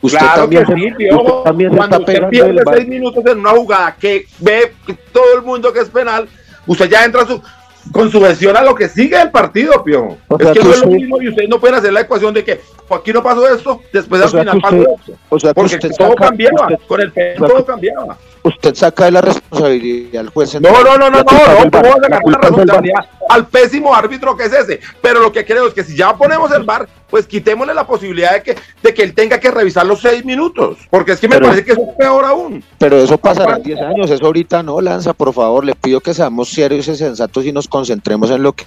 Usted 0.00 0.26
también, 0.34 0.64
se, 0.64 1.08
también 1.44 1.76
cuando 1.76 1.98
está 1.98 2.12
usted 2.12 2.28
pierde 2.28 2.62
seis 2.72 2.86
minutos 2.86 3.24
en 3.26 3.40
una 3.40 3.50
jugada 3.50 3.96
que 3.98 4.26
ve 4.38 4.72
todo 5.12 5.34
el 5.36 5.42
mundo 5.42 5.72
que 5.72 5.80
es 5.80 5.88
penal, 5.88 6.28
usted 6.68 6.88
ya 6.88 7.04
entra 7.04 7.26
su, 7.26 7.42
con 7.90 8.10
su 8.10 8.20
versión 8.20 8.56
a 8.56 8.62
lo 8.62 8.76
que 8.76 8.88
sigue 8.88 9.20
el 9.20 9.32
partido, 9.32 9.82
Pio. 9.82 10.16
es 10.38 10.50
que 10.52 10.62
no 10.62 10.72
es 10.72 10.80
lo 10.82 10.86
mismo 10.86 11.20
y 11.20 11.28
ustedes 11.28 11.48
no 11.48 11.58
pueden 11.58 11.76
hacer 11.76 11.92
la 11.92 12.02
ecuación 12.02 12.32
de 12.32 12.44
que 12.44 12.60
pues, 12.86 13.00
aquí 13.00 13.12
no 13.12 13.24
pasó 13.24 13.48
esto, 13.52 13.80
después 13.92 14.22
al 14.22 14.28
final 14.28 14.60
pasó 14.60 14.76
esto. 14.76 15.12
O 15.30 15.40
sea, 15.40 15.52
Porque 15.52 15.78
todo 15.78 16.14
cambiaba, 16.14 16.68
con 16.86 17.00
el 17.00 17.12
todo 17.36 17.64
cambiaba 17.64 18.16
usted 18.48 18.74
saca 18.74 19.04
de 19.06 19.10
la 19.12 19.20
responsabilidad 19.20 20.20
al 20.20 20.28
juez. 20.30 20.60
No, 20.60 20.70
no, 20.70 20.82
no, 20.82 20.98
no, 20.98 21.10
no, 21.10 21.18
no, 21.18 21.24
¿cómo 21.24 21.44
a 21.44 22.00
sacar 22.00 22.22
la 22.26 22.38
responsabilidad 22.38 23.06
al 23.28 23.46
pésimo 23.48 23.94
árbitro 23.94 24.36
que 24.36 24.44
es 24.44 24.52
ese? 24.52 24.80
Pero 25.02 25.20
lo 25.20 25.32
que 25.32 25.44
creo 25.44 25.68
es 25.68 25.74
que 25.74 25.84
si 25.84 25.96
ya 25.96 26.16
ponemos 26.16 26.50
el 26.52 26.64
bar, 26.64 26.88
pues 27.10 27.26
quitémosle 27.26 27.74
la 27.74 27.86
posibilidad 27.86 28.32
de 28.34 28.42
que, 28.42 28.56
de 28.82 28.94
que 28.94 29.02
él 29.02 29.14
tenga 29.14 29.40
que 29.40 29.50
revisar 29.50 29.86
los 29.86 30.00
seis 30.00 30.24
minutos, 30.24 30.78
porque 30.90 31.12
es 31.12 31.20
que 31.20 31.28
me 31.28 31.40
parece 31.40 31.64
que 31.64 31.72
eso 31.72 31.82
es 31.88 31.96
peor 31.96 32.24
aún. 32.24 32.62
Pero 32.78 32.98
eso 32.98 33.16
pasará 33.16 33.56
en 33.56 33.62
10 33.62 33.80
años, 33.80 34.10
eso 34.10 34.26
ahorita 34.26 34.62
no, 34.62 34.80
Lanza, 34.80 35.14
por 35.14 35.32
favor, 35.32 35.64
le 35.64 35.74
pido 35.74 36.00
que 36.00 36.12
seamos 36.12 36.50
serios 36.50 36.86
y 36.86 36.96
sensatos 36.96 37.46
y 37.46 37.52
nos 37.52 37.66
concentremos 37.66 38.30
en 38.30 38.42
lo 38.42 38.52
que, 38.52 38.66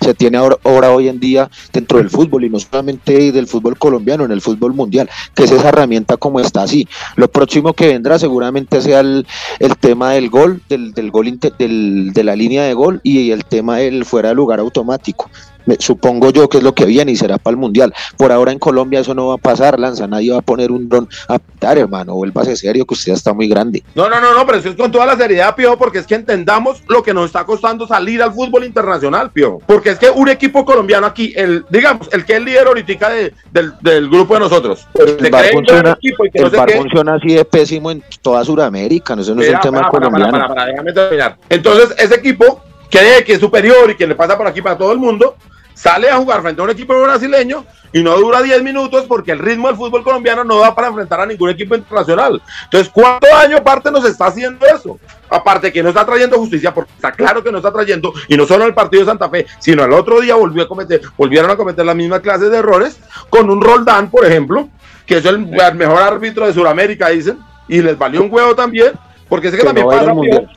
se 0.00 0.14
tiene 0.14 0.38
ahora, 0.38 0.90
hoy 0.90 1.08
en 1.08 1.20
día 1.20 1.50
dentro 1.72 1.98
del 1.98 2.08
fútbol 2.08 2.44
y 2.44 2.50
no 2.50 2.58
solamente 2.58 3.30
del 3.30 3.46
fútbol 3.46 3.78
colombiano, 3.78 4.24
en 4.24 4.32
el 4.32 4.40
fútbol 4.40 4.72
mundial, 4.72 5.10
que 5.34 5.44
es 5.44 5.50
esa 5.50 5.68
herramienta 5.68 6.16
como 6.16 6.40
está 6.40 6.62
así. 6.62 6.88
Lo 7.16 7.28
próximo 7.28 7.74
que 7.74 7.88
vendrá 7.88 8.18
seguramente 8.18 8.80
sea 8.80 9.00
el 9.00 9.22
el, 9.58 9.76
tema 9.76 10.12
del 10.12 10.30
gol, 10.30 10.60
del, 10.68 10.92
del 10.92 11.10
gol 11.10 11.38
del, 11.58 12.12
de 12.12 12.24
la 12.24 12.36
línea 12.36 12.64
de 12.64 12.74
gol 12.74 13.00
y 13.02 13.30
el 13.30 13.44
tema 13.44 13.78
del 13.78 14.01
fuera 14.04 14.30
de 14.30 14.34
lugar 14.34 14.60
automático 14.60 15.30
supongo 15.78 16.30
yo 16.30 16.48
que 16.48 16.58
es 16.58 16.64
lo 16.64 16.74
que 16.74 16.84
viene 16.84 17.12
y 17.12 17.16
será 17.16 17.38
para 17.38 17.52
el 17.52 17.58
mundial. 17.58 17.92
Por 18.16 18.32
ahora 18.32 18.52
en 18.52 18.58
Colombia 18.58 19.00
eso 19.00 19.14
no 19.14 19.28
va 19.28 19.34
a 19.34 19.38
pasar, 19.38 19.78
Lanza, 19.78 20.06
nadie 20.06 20.32
va 20.32 20.38
a 20.38 20.42
poner 20.42 20.70
un 20.70 20.88
dron 20.88 21.08
a 21.28 21.38
pitar, 21.38 21.78
hermano, 21.78 22.14
vuélvase 22.14 22.56
serio 22.56 22.84
que 22.84 22.94
usted 22.94 23.12
está 23.12 23.32
muy 23.32 23.48
grande. 23.48 23.82
No, 23.94 24.08
no, 24.08 24.20
no, 24.20 24.34
no, 24.34 24.46
pero 24.46 24.58
eso 24.58 24.70
es 24.70 24.76
con 24.76 24.90
toda 24.90 25.06
la 25.06 25.16
seriedad, 25.16 25.54
Pio, 25.54 25.76
porque 25.76 25.98
es 25.98 26.06
que 26.06 26.14
entendamos 26.14 26.82
lo 26.88 27.02
que 27.02 27.14
nos 27.14 27.26
está 27.26 27.44
costando 27.44 27.86
salir 27.86 28.22
al 28.22 28.32
fútbol 28.32 28.64
internacional, 28.64 29.30
Pio, 29.30 29.58
porque 29.66 29.90
es 29.90 29.98
que 29.98 30.10
un 30.10 30.28
equipo 30.28 30.64
colombiano 30.64 31.06
aquí, 31.06 31.32
el, 31.36 31.64
digamos, 31.70 32.08
el 32.12 32.24
que 32.24 32.36
es 32.36 32.42
líder 32.42 32.66
ahorita 32.66 33.10
de, 33.10 33.32
del, 33.80 34.08
grupo 34.08 34.34
de 34.34 34.40
nosotros, 34.40 34.86
el 34.94 35.30
bar, 35.30 35.46
funciona, 35.46 35.98
el 36.34 36.50
bar 36.50 36.70
funciona 36.72 37.14
así 37.14 37.34
de 37.34 37.44
pésimo 37.44 37.90
en 37.90 38.02
toda 38.20 38.44
Sudamérica, 38.44 39.16
no, 39.16 39.22
eso 39.22 39.34
no 39.34 39.42
es 39.42 39.50
un 39.50 39.60
tema 39.60 39.88
colombiano. 39.88 40.54
déjame 40.66 40.92
terminar. 40.92 41.36
Entonces, 41.48 41.94
ese 41.98 42.16
equipo 42.16 42.60
cree 42.92 43.24
que 43.24 43.32
es 43.32 43.40
superior 43.40 43.90
y 43.90 43.96
que 43.96 44.06
le 44.06 44.14
pasa 44.14 44.36
por 44.36 44.46
aquí 44.46 44.60
para 44.60 44.76
todo 44.76 44.92
el 44.92 44.98
mundo, 44.98 45.34
sale 45.72 46.10
a 46.10 46.16
jugar 46.16 46.42
frente 46.42 46.60
a 46.60 46.64
un 46.64 46.70
equipo 46.70 47.00
brasileño 47.00 47.64
y 47.90 48.02
no 48.02 48.16
dura 48.18 48.42
10 48.42 48.62
minutos 48.62 49.06
porque 49.08 49.32
el 49.32 49.38
ritmo 49.38 49.68
del 49.68 49.76
fútbol 49.76 50.04
colombiano 50.04 50.44
no 50.44 50.60
da 50.60 50.74
para 50.74 50.88
enfrentar 50.88 51.20
a 51.20 51.26
ningún 51.26 51.48
equipo 51.48 51.74
internacional. 51.74 52.42
Entonces, 52.64 52.90
¿cuánto 52.92 53.26
daño 53.26 53.56
aparte 53.56 53.90
nos 53.90 54.04
está 54.04 54.26
haciendo 54.26 54.64
eso? 54.66 54.98
Aparte 55.30 55.72
que 55.72 55.82
no 55.82 55.88
está 55.88 56.04
trayendo 56.04 56.36
justicia, 56.36 56.72
porque 56.74 56.92
está 56.94 57.12
claro 57.12 57.42
que 57.42 57.50
no 57.50 57.58
está 57.58 57.72
trayendo, 57.72 58.12
y 58.28 58.36
no 58.36 58.46
solo 58.46 58.66
el 58.66 58.74
partido 58.74 59.02
de 59.02 59.10
Santa 59.10 59.30
Fe, 59.30 59.46
sino 59.58 59.84
el 59.84 59.92
otro 59.92 60.20
día 60.20 60.34
volvió 60.34 60.62
a 60.62 60.68
cometer, 60.68 61.00
volvieron 61.16 61.50
a 61.50 61.56
cometer 61.56 61.86
la 61.86 61.94
misma 61.94 62.20
clase 62.20 62.50
de 62.50 62.58
errores 62.58 63.00
con 63.30 63.48
un 63.48 63.62
Roldán, 63.62 64.10
por 64.10 64.26
ejemplo, 64.26 64.68
que 65.06 65.16
es 65.16 65.24
el, 65.24 65.38
mejor 65.38 66.02
árbitro 66.02 66.46
de 66.46 66.52
Sudamérica, 66.52 67.08
dicen, 67.08 67.38
y 67.68 67.80
les 67.80 67.96
valió 67.96 68.22
un 68.22 68.32
huevo 68.32 68.54
también, 68.54 68.92
porque 69.30 69.48
es 69.48 69.54
que, 69.54 69.62
también 69.62 69.88
pasa, 69.88 70.12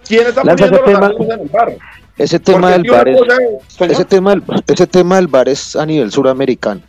¿quién 0.05 0.27
está 0.27 0.41
poniendo 0.41 0.81
los 0.81 0.95
árbitros 0.95 1.29
en 1.29 1.39
el 1.39 1.49
barrio? 1.49 1.77
Ese 2.17 2.39
tema 2.39 2.71
del 2.71 2.89
bar 2.89 3.07
es, 3.09 3.19
ese 3.79 4.05
tema, 4.05 4.41
ese 4.67 4.87
tema 4.87 5.17
del 5.17 5.27
bar 5.27 5.49
es 5.49 5.75
a 5.75 5.85
nivel 5.85 6.11
suramericano. 6.11 6.81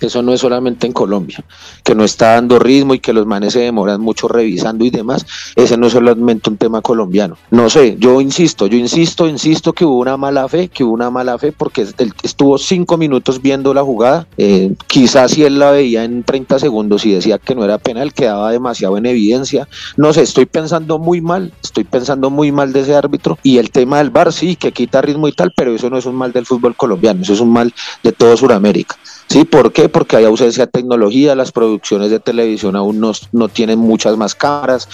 Eso 0.00 0.22
no 0.22 0.32
es 0.32 0.40
solamente 0.40 0.86
en 0.86 0.92
Colombia, 0.92 1.42
que 1.82 1.94
no 1.94 2.04
está 2.04 2.34
dando 2.34 2.58
ritmo 2.58 2.94
y 2.94 2.98
que 2.98 3.12
los 3.12 3.26
manes 3.26 3.54
se 3.54 3.60
demoran 3.60 4.00
mucho 4.00 4.28
revisando 4.28 4.84
y 4.84 4.90
demás. 4.90 5.26
Ese 5.54 5.76
no 5.76 5.86
es 5.86 5.92
solamente 5.92 6.50
un 6.50 6.56
tema 6.56 6.82
colombiano. 6.82 7.36
No 7.50 7.70
sé, 7.70 7.96
yo 7.98 8.20
insisto, 8.20 8.66
yo 8.66 8.76
insisto, 8.76 9.26
insisto 9.26 9.72
que 9.72 9.84
hubo 9.84 9.98
una 9.98 10.16
mala 10.16 10.48
fe, 10.48 10.68
que 10.68 10.84
hubo 10.84 10.92
una 10.92 11.10
mala 11.10 11.38
fe 11.38 11.52
porque 11.52 11.86
estuvo 12.22 12.58
cinco 12.58 12.96
minutos 12.96 13.40
viendo 13.40 13.72
la 13.72 13.82
jugada. 13.82 14.26
Eh, 14.36 14.74
quizás 14.86 15.32
si 15.32 15.44
él 15.44 15.58
la 15.58 15.70
veía 15.70 16.04
en 16.04 16.22
30 16.22 16.58
segundos 16.58 17.04
y 17.06 17.12
decía 17.12 17.38
que 17.38 17.54
no 17.54 17.64
era 17.64 17.78
penal, 17.78 18.12
quedaba 18.12 18.50
demasiado 18.50 18.98
en 18.98 19.06
evidencia. 19.06 19.68
No 19.96 20.12
sé, 20.12 20.22
estoy 20.22 20.46
pensando 20.46 20.98
muy 20.98 21.20
mal, 21.20 21.52
estoy 21.62 21.84
pensando 21.84 22.30
muy 22.30 22.52
mal 22.52 22.72
de 22.72 22.80
ese 22.80 22.94
árbitro. 22.94 23.38
Y 23.42 23.58
el 23.58 23.70
tema 23.70 23.98
del 23.98 24.10
bar, 24.10 24.32
sí, 24.32 24.56
que 24.56 24.72
quita 24.72 25.00
ritmo 25.00 25.28
y 25.28 25.32
tal, 25.32 25.52
pero 25.56 25.74
eso 25.74 25.90
no 25.90 25.98
es 25.98 26.06
un 26.06 26.14
mal 26.14 26.32
del 26.32 26.46
fútbol 26.46 26.76
colombiano, 26.76 27.22
eso 27.22 27.32
es 27.32 27.40
un 27.40 27.52
mal 27.52 27.72
de 28.02 28.12
todo 28.12 28.36
Sudamérica. 28.36 28.96
¿Sí? 29.28 29.44
¿Por 29.44 29.72
qué? 29.72 29.88
Porque 29.88 30.16
hay 30.16 30.24
ausencia 30.24 30.66
de 30.66 30.70
tecnología, 30.72 31.34
las 31.34 31.50
producciones 31.50 32.10
de 32.10 32.20
televisión 32.20 32.76
aún 32.76 33.00
no, 33.00 33.10
no 33.32 33.48
tienen 33.48 33.80
muchas 33.80 34.16
más 34.16 34.36
cámaras, 34.36 34.88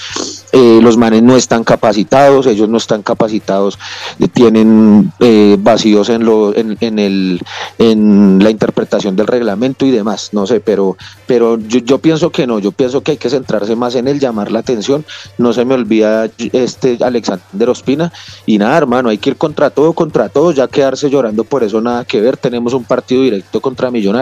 eh, 0.53 0.81
los 0.83 0.97
manes 0.97 1.23
no 1.23 1.37
están 1.37 1.65
capacitados, 1.65 2.47
ellos 2.47 2.67
no 2.67 2.79
están 2.79 3.03
capacitados, 3.03 3.79
eh, 4.19 4.29
tienen 4.29 5.13
eh, 5.21 5.59
vacíos 5.61 6.09
en, 6.09 6.25
lo, 6.25 6.57
en, 6.57 6.79
en, 6.81 6.99
el, 6.99 7.43
en 7.77 8.43
la 8.43 8.49
interpretación 8.49 9.17
del 9.17 9.27
reglamento 9.27 9.85
y 9.85 9.91
demás, 9.91 10.31
no 10.33 10.47
sé, 10.47 10.61
pero, 10.61 10.97
pero 11.27 11.59
yo, 11.59 11.81
yo 11.81 11.99
pienso 11.99 12.31
que 12.31 12.47
no, 12.47 12.59
yo 12.59 12.73
pienso 12.73 13.03
que 13.03 13.13
hay 13.13 13.19
que 13.19 13.29
centrarse 13.29 13.77
más 13.77 13.97
en 13.97 14.09
el 14.09 14.19
llamar 14.19 14.51
la 14.51 14.61
atención, 14.61 15.05
no 15.37 15.53
se 15.53 15.67
me 15.67 15.75
olvida 15.75 16.31
este 16.39 16.97
Alexander 17.03 17.69
Ospina, 17.69 18.11
y 18.47 18.57
nada, 18.57 18.79
hermano, 18.79 19.11
hay 19.11 19.19
que 19.19 19.29
ir 19.31 19.37
contra 19.37 19.69
todo, 19.69 19.93
contra 19.93 20.31
todo, 20.31 20.53
ya 20.53 20.69
quedarse 20.69 21.11
llorando 21.11 21.45
por 21.45 21.63
eso 21.63 21.83
nada 21.83 22.07
que 22.07 22.19
ver, 22.23 22.39
tenemos 22.39 22.73
un 22.73 22.85
partido 22.85 23.23
directo 23.23 23.61
contra 23.61 23.91
Millonarios, 23.91 24.22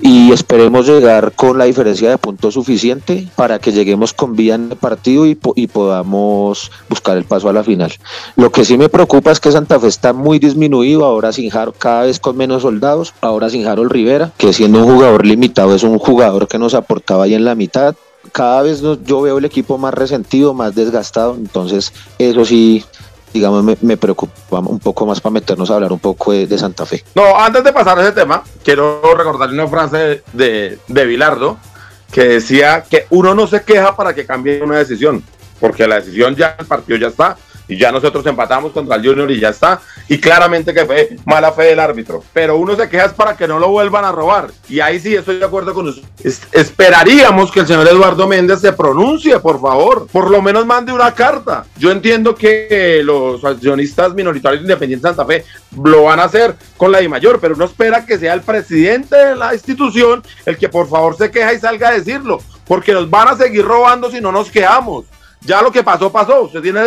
y 0.00 0.32
esperemos 0.32 0.86
llegar 0.86 1.32
con 1.32 1.58
la 1.58 1.64
diferencia 1.64 2.10
de 2.10 2.18
puntos 2.18 2.54
suficiente 2.54 3.26
para 3.36 3.58
que 3.58 3.72
lleguemos 3.72 4.12
con 4.12 4.36
vía 4.36 4.54
en 4.54 4.70
el 4.72 4.76
partido 4.76 5.26
y, 5.26 5.34
podamos 5.34 6.70
buscar 6.88 7.16
el 7.16 7.24
paso 7.24 7.48
a 7.48 7.52
la 7.52 7.64
final. 7.64 7.92
Lo 8.36 8.50
que 8.50 8.64
sí 8.64 8.76
me 8.78 8.88
preocupa 8.88 9.30
es 9.30 9.40
que 9.40 9.52
Santa 9.52 9.80
Fe 9.80 9.88
está 9.88 10.12
muy 10.12 10.38
disminuido, 10.38 11.04
ahora 11.04 11.32
sin 11.32 11.50
Jaro, 11.50 11.72
cada 11.72 12.02
vez 12.02 12.20
con 12.20 12.36
menos 12.36 12.62
soldados, 12.62 13.14
ahora 13.20 13.50
sin 13.50 13.66
Harold 13.66 13.90
Rivera, 13.90 14.32
que 14.36 14.52
siendo 14.52 14.84
un 14.84 14.94
jugador 14.94 15.26
limitado 15.26 15.74
es 15.74 15.82
un 15.82 15.98
jugador 15.98 16.48
que 16.48 16.58
nos 16.58 16.74
aportaba 16.74 17.24
ahí 17.24 17.34
en 17.34 17.44
la 17.44 17.54
mitad, 17.54 17.94
cada 18.32 18.62
vez 18.62 18.82
yo 19.04 19.22
veo 19.22 19.38
el 19.38 19.44
equipo 19.44 19.78
más 19.78 19.94
resentido, 19.94 20.54
más 20.54 20.74
desgastado, 20.74 21.34
entonces 21.34 21.92
eso 22.18 22.44
sí 22.44 22.84
digamos, 23.34 23.82
me, 23.82 23.96
preocupa 23.96 24.60
un 24.60 24.78
poco 24.78 25.04
más 25.06 25.20
para 25.20 25.32
meternos 25.32 25.68
a 25.68 25.74
hablar 25.74 25.92
un 25.92 25.98
poco 25.98 26.32
de, 26.32 26.56
Santa 26.56 26.86
Fe. 26.86 27.04
No, 27.16 27.36
antes 27.36 27.64
de 27.64 27.72
pasar 27.72 27.98
a 27.98 28.02
ese 28.02 28.12
tema, 28.12 28.44
quiero 28.62 29.02
recordarle 29.14 29.60
una 29.60 29.68
frase 29.68 30.22
de, 30.32 30.78
de 30.86 31.04
Bilardo 31.04 31.58
que 32.12 32.24
decía 32.24 32.84
que 32.88 33.06
uno 33.10 33.34
no 33.34 33.48
se 33.48 33.64
queja 33.64 33.96
para 33.96 34.14
que 34.14 34.24
cambie 34.24 34.62
una 34.62 34.78
decisión, 34.78 35.24
porque 35.58 35.88
la 35.88 35.96
decisión 35.96 36.36
ya, 36.36 36.54
el 36.56 36.66
partido 36.66 36.96
ya 36.96 37.08
está, 37.08 37.36
y 37.68 37.76
ya 37.76 37.90
nosotros 37.90 38.24
empatamos 38.26 38.72
contra 38.72 38.96
el 38.96 39.06
Junior 39.06 39.30
y 39.30 39.40
ya 39.40 39.50
está. 39.50 39.80
Y 40.08 40.18
claramente 40.18 40.74
que 40.74 40.84
fue 40.84 41.16
mala 41.24 41.52
fe 41.52 41.64
del 41.64 41.80
árbitro. 41.80 42.22
Pero 42.32 42.56
uno 42.56 42.76
se 42.76 42.88
queja 42.88 43.12
para 43.14 43.36
que 43.36 43.48
no 43.48 43.58
lo 43.58 43.68
vuelvan 43.68 44.04
a 44.04 44.12
robar. 44.12 44.48
Y 44.68 44.80
ahí 44.80 45.00
sí 45.00 45.14
estoy 45.14 45.38
de 45.38 45.44
acuerdo 45.44 45.72
con 45.72 45.88
usted. 45.88 46.02
esperaríamos 46.52 47.50
que 47.50 47.60
el 47.60 47.66
señor 47.66 47.88
Eduardo 47.88 48.26
Méndez 48.28 48.60
se 48.60 48.72
pronuncie, 48.72 49.38
por 49.40 49.60
favor. 49.60 50.06
Por 50.10 50.30
lo 50.30 50.42
menos 50.42 50.66
mande 50.66 50.92
una 50.92 51.12
carta. 51.12 51.64
Yo 51.78 51.90
entiendo 51.90 52.34
que 52.34 53.02
los 53.04 53.44
accionistas 53.44 54.14
minoritarios 54.14 54.62
independientes 54.62 55.02
de 55.02 55.08
Santa 55.08 55.26
Fe 55.26 55.44
lo 55.82 56.04
van 56.04 56.20
a 56.20 56.24
hacer 56.24 56.54
con 56.76 56.92
la 56.92 57.02
I 57.02 57.08
mayor, 57.08 57.40
pero 57.40 57.54
uno 57.54 57.64
espera 57.64 58.04
que 58.04 58.18
sea 58.18 58.34
el 58.34 58.42
presidente 58.42 59.16
de 59.16 59.36
la 59.36 59.54
institución 59.54 60.22
el 60.46 60.56
que 60.56 60.68
por 60.68 60.88
favor 60.88 61.16
se 61.16 61.30
queja 61.30 61.52
y 61.52 61.58
salga 61.58 61.88
a 61.88 61.92
decirlo. 61.92 62.40
Porque 62.66 62.92
nos 62.92 63.08
van 63.10 63.28
a 63.28 63.36
seguir 63.36 63.64
robando 63.64 64.10
si 64.10 64.20
no 64.20 64.32
nos 64.32 64.50
quejamos. 64.50 65.04
Ya 65.44 65.62
lo 65.62 65.70
que 65.70 65.82
pasó, 65.82 66.10
pasó. 66.10 66.42
Usted 66.42 66.60
tiene, 66.60 66.80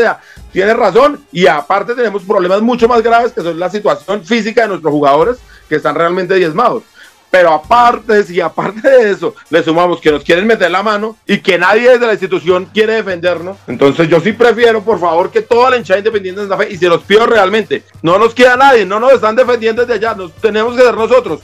tiene 0.51 0.73
razón. 0.73 1.23
Y 1.31 1.47
aparte 1.47 1.93
tenemos 1.95 2.23
problemas 2.23 2.61
mucho 2.61 2.87
más 2.87 3.01
graves 3.01 3.31
que 3.31 3.41
son 3.41 3.59
la 3.59 3.69
situación 3.69 4.23
física 4.25 4.63
de 4.63 4.69
nuestros 4.69 4.91
jugadores 4.91 5.37
que 5.69 5.75
están 5.75 5.95
realmente 5.95 6.35
diezmados. 6.35 6.83
Pero 7.29 7.53
aparte, 7.53 8.23
si 8.23 8.39
aparte 8.39 8.89
de 8.89 9.11
eso 9.11 9.35
le 9.49 9.61
sumamos 9.61 9.99
que 9.99 10.11
nos 10.11 10.23
quieren 10.23 10.47
meter 10.47 10.71
la 10.71 10.81
mano 10.81 11.17
y 11.25 11.39
que 11.39 11.57
nadie 11.57 11.89
desde 11.89 12.07
la 12.07 12.13
institución 12.13 12.65
quiere 12.73 12.93
defendernos, 12.93 13.57
entonces 13.67 14.07
yo 14.07 14.21
sí 14.21 14.31
prefiero, 14.31 14.81
por 14.81 14.99
favor, 14.99 15.29
que 15.29 15.41
toda 15.41 15.71
la 15.71 15.77
hinchada 15.77 15.99
independiente 15.99 16.41
de 16.41 16.47
Santa 16.47 16.63
Fe, 16.63 16.71
y 16.71 16.77
se 16.77 16.87
los 16.87 17.03
pido 17.03 17.25
realmente, 17.25 17.83
no 18.01 18.17
nos 18.17 18.33
queda 18.33 18.55
nadie, 18.55 18.85
no 18.85 18.99
nos 18.99 19.11
están 19.11 19.35
defendiendo 19.35 19.85
desde 19.85 19.95
allá, 19.95 20.15
nos 20.15 20.31
tenemos 20.35 20.75
que 20.75 20.83
ser 20.83 20.95
nosotros. 20.95 21.41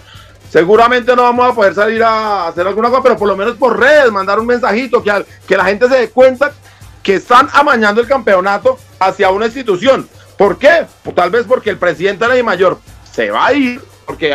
Seguramente 0.49 1.15
no 1.15 1.23
vamos 1.23 1.51
a 1.51 1.55
poder 1.55 1.73
salir 1.73 2.01
a 2.01 2.47
hacer 2.47 2.65
alguna 2.65 2.89
cosa, 2.89 3.03
pero 3.03 3.17
por 3.17 3.27
lo 3.27 3.35
menos 3.35 3.55
por 3.55 3.77
redes, 3.77 4.11
mandar 4.11 4.39
un 4.39 4.45
mensajito, 4.45 5.03
que, 5.03 5.11
que 5.45 5.57
la 5.57 5.65
gente 5.65 5.89
se 5.89 5.95
dé 5.95 6.09
cuenta 6.09 6.53
que 7.03 7.15
están 7.15 7.49
amañando 7.53 8.01
el 8.01 8.07
campeonato 8.07 8.79
hacia 8.99 9.29
una 9.29 9.45
institución. 9.45 10.07
¿Por 10.37 10.57
qué? 10.57 10.85
Pues 11.03 11.15
tal 11.15 11.29
vez 11.29 11.45
porque 11.47 11.69
el 11.69 11.77
presidente 11.77 12.27
de 12.27 12.37
la 12.37 12.43
mayor 12.43 12.79
se 13.11 13.29
va 13.29 13.47
a 13.47 13.53
ir, 13.53 13.81
porque 14.05 14.33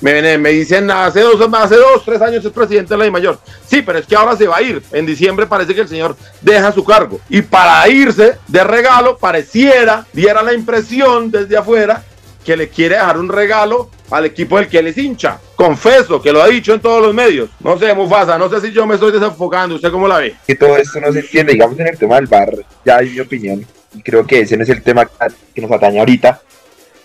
me, 0.00 0.38
me, 0.38 0.50
dicen 0.50 0.90
hace 0.90 1.20
dos, 1.20 1.40
hace 1.54 1.76
dos, 1.76 2.04
tres 2.04 2.20
años 2.20 2.44
es 2.44 2.52
presidente 2.52 2.94
de 2.94 3.04
la 3.04 3.10
mayor. 3.10 3.38
Sí, 3.66 3.82
pero 3.82 3.98
es 3.98 4.06
que 4.06 4.16
ahora 4.16 4.36
se 4.36 4.46
va 4.46 4.58
a 4.58 4.62
ir. 4.62 4.82
En 4.92 5.06
diciembre 5.06 5.46
parece 5.46 5.74
que 5.74 5.80
el 5.80 5.88
señor 5.88 6.16
deja 6.40 6.72
su 6.72 6.84
cargo. 6.84 7.20
Y 7.28 7.42
para 7.42 7.88
irse 7.88 8.36
de 8.46 8.64
regalo, 8.64 9.16
pareciera, 9.16 10.06
diera 10.12 10.42
la 10.42 10.52
impresión 10.52 11.30
desde 11.30 11.56
afuera 11.56 12.04
que 12.48 12.56
le 12.56 12.70
quiere 12.70 12.94
dejar 12.94 13.18
un 13.18 13.28
regalo 13.28 13.90
al 14.10 14.24
equipo 14.24 14.56
del 14.56 14.68
que 14.68 14.78
él 14.78 14.86
es 14.86 14.96
hincha. 14.96 15.38
Confeso 15.54 16.22
que 16.22 16.32
lo 16.32 16.42
ha 16.42 16.48
dicho 16.48 16.72
en 16.72 16.80
todos 16.80 17.02
los 17.02 17.12
medios. 17.12 17.50
No 17.60 17.78
sé, 17.78 17.92
Mufasa, 17.92 18.38
no 18.38 18.48
sé 18.48 18.58
si 18.62 18.72
yo 18.72 18.86
me 18.86 18.94
estoy 18.94 19.12
desenfocando. 19.12 19.74
¿Usted 19.74 19.90
cómo 19.90 20.08
la 20.08 20.16
ve? 20.16 20.34
Que 20.46 20.54
todo 20.54 20.78
esto 20.78 20.98
no 20.98 21.12
se 21.12 21.18
entiende. 21.18 21.52
Digamos 21.52 21.78
en 21.78 21.88
el 21.88 21.98
tema 21.98 22.14
del 22.14 22.26
bar, 22.26 22.54
ya 22.86 22.96
hay 22.96 23.10
mi 23.10 23.20
opinión. 23.20 23.66
Y 23.94 24.00
creo 24.00 24.26
que 24.26 24.40
ese 24.40 24.56
no 24.56 24.62
es 24.62 24.70
el 24.70 24.80
tema 24.80 25.06
que 25.54 25.60
nos 25.60 25.70
atañe 25.70 25.98
ahorita. 25.98 26.40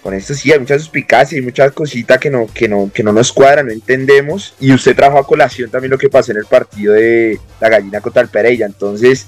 Con 0.02 0.14
esto 0.14 0.34
sí 0.34 0.50
hay 0.54 0.60
muchas 0.60 0.82
suspicacias 0.82 1.42
y 1.42 1.44
muchas 1.44 1.74
cositas 1.74 2.18
que 2.20 2.30
no, 2.30 2.48
que, 2.54 2.70
no, 2.70 2.90
que 2.94 3.04
no 3.04 3.12
nos 3.12 3.34
cuadran, 3.34 3.66
no 3.66 3.74
entendemos. 3.74 4.54
Y 4.62 4.72
usted 4.72 4.96
trajo 4.96 5.18
a 5.18 5.28
colación 5.28 5.70
también 5.70 5.92
lo 5.92 5.98
que 5.98 6.08
pasó 6.08 6.32
en 6.32 6.38
el 6.38 6.46
partido 6.46 6.94
de 6.94 7.38
la 7.60 7.68
gallina 7.68 8.00
contra 8.00 8.22
el 8.22 8.30
Pereira. 8.30 8.66
Entonces, 8.66 9.28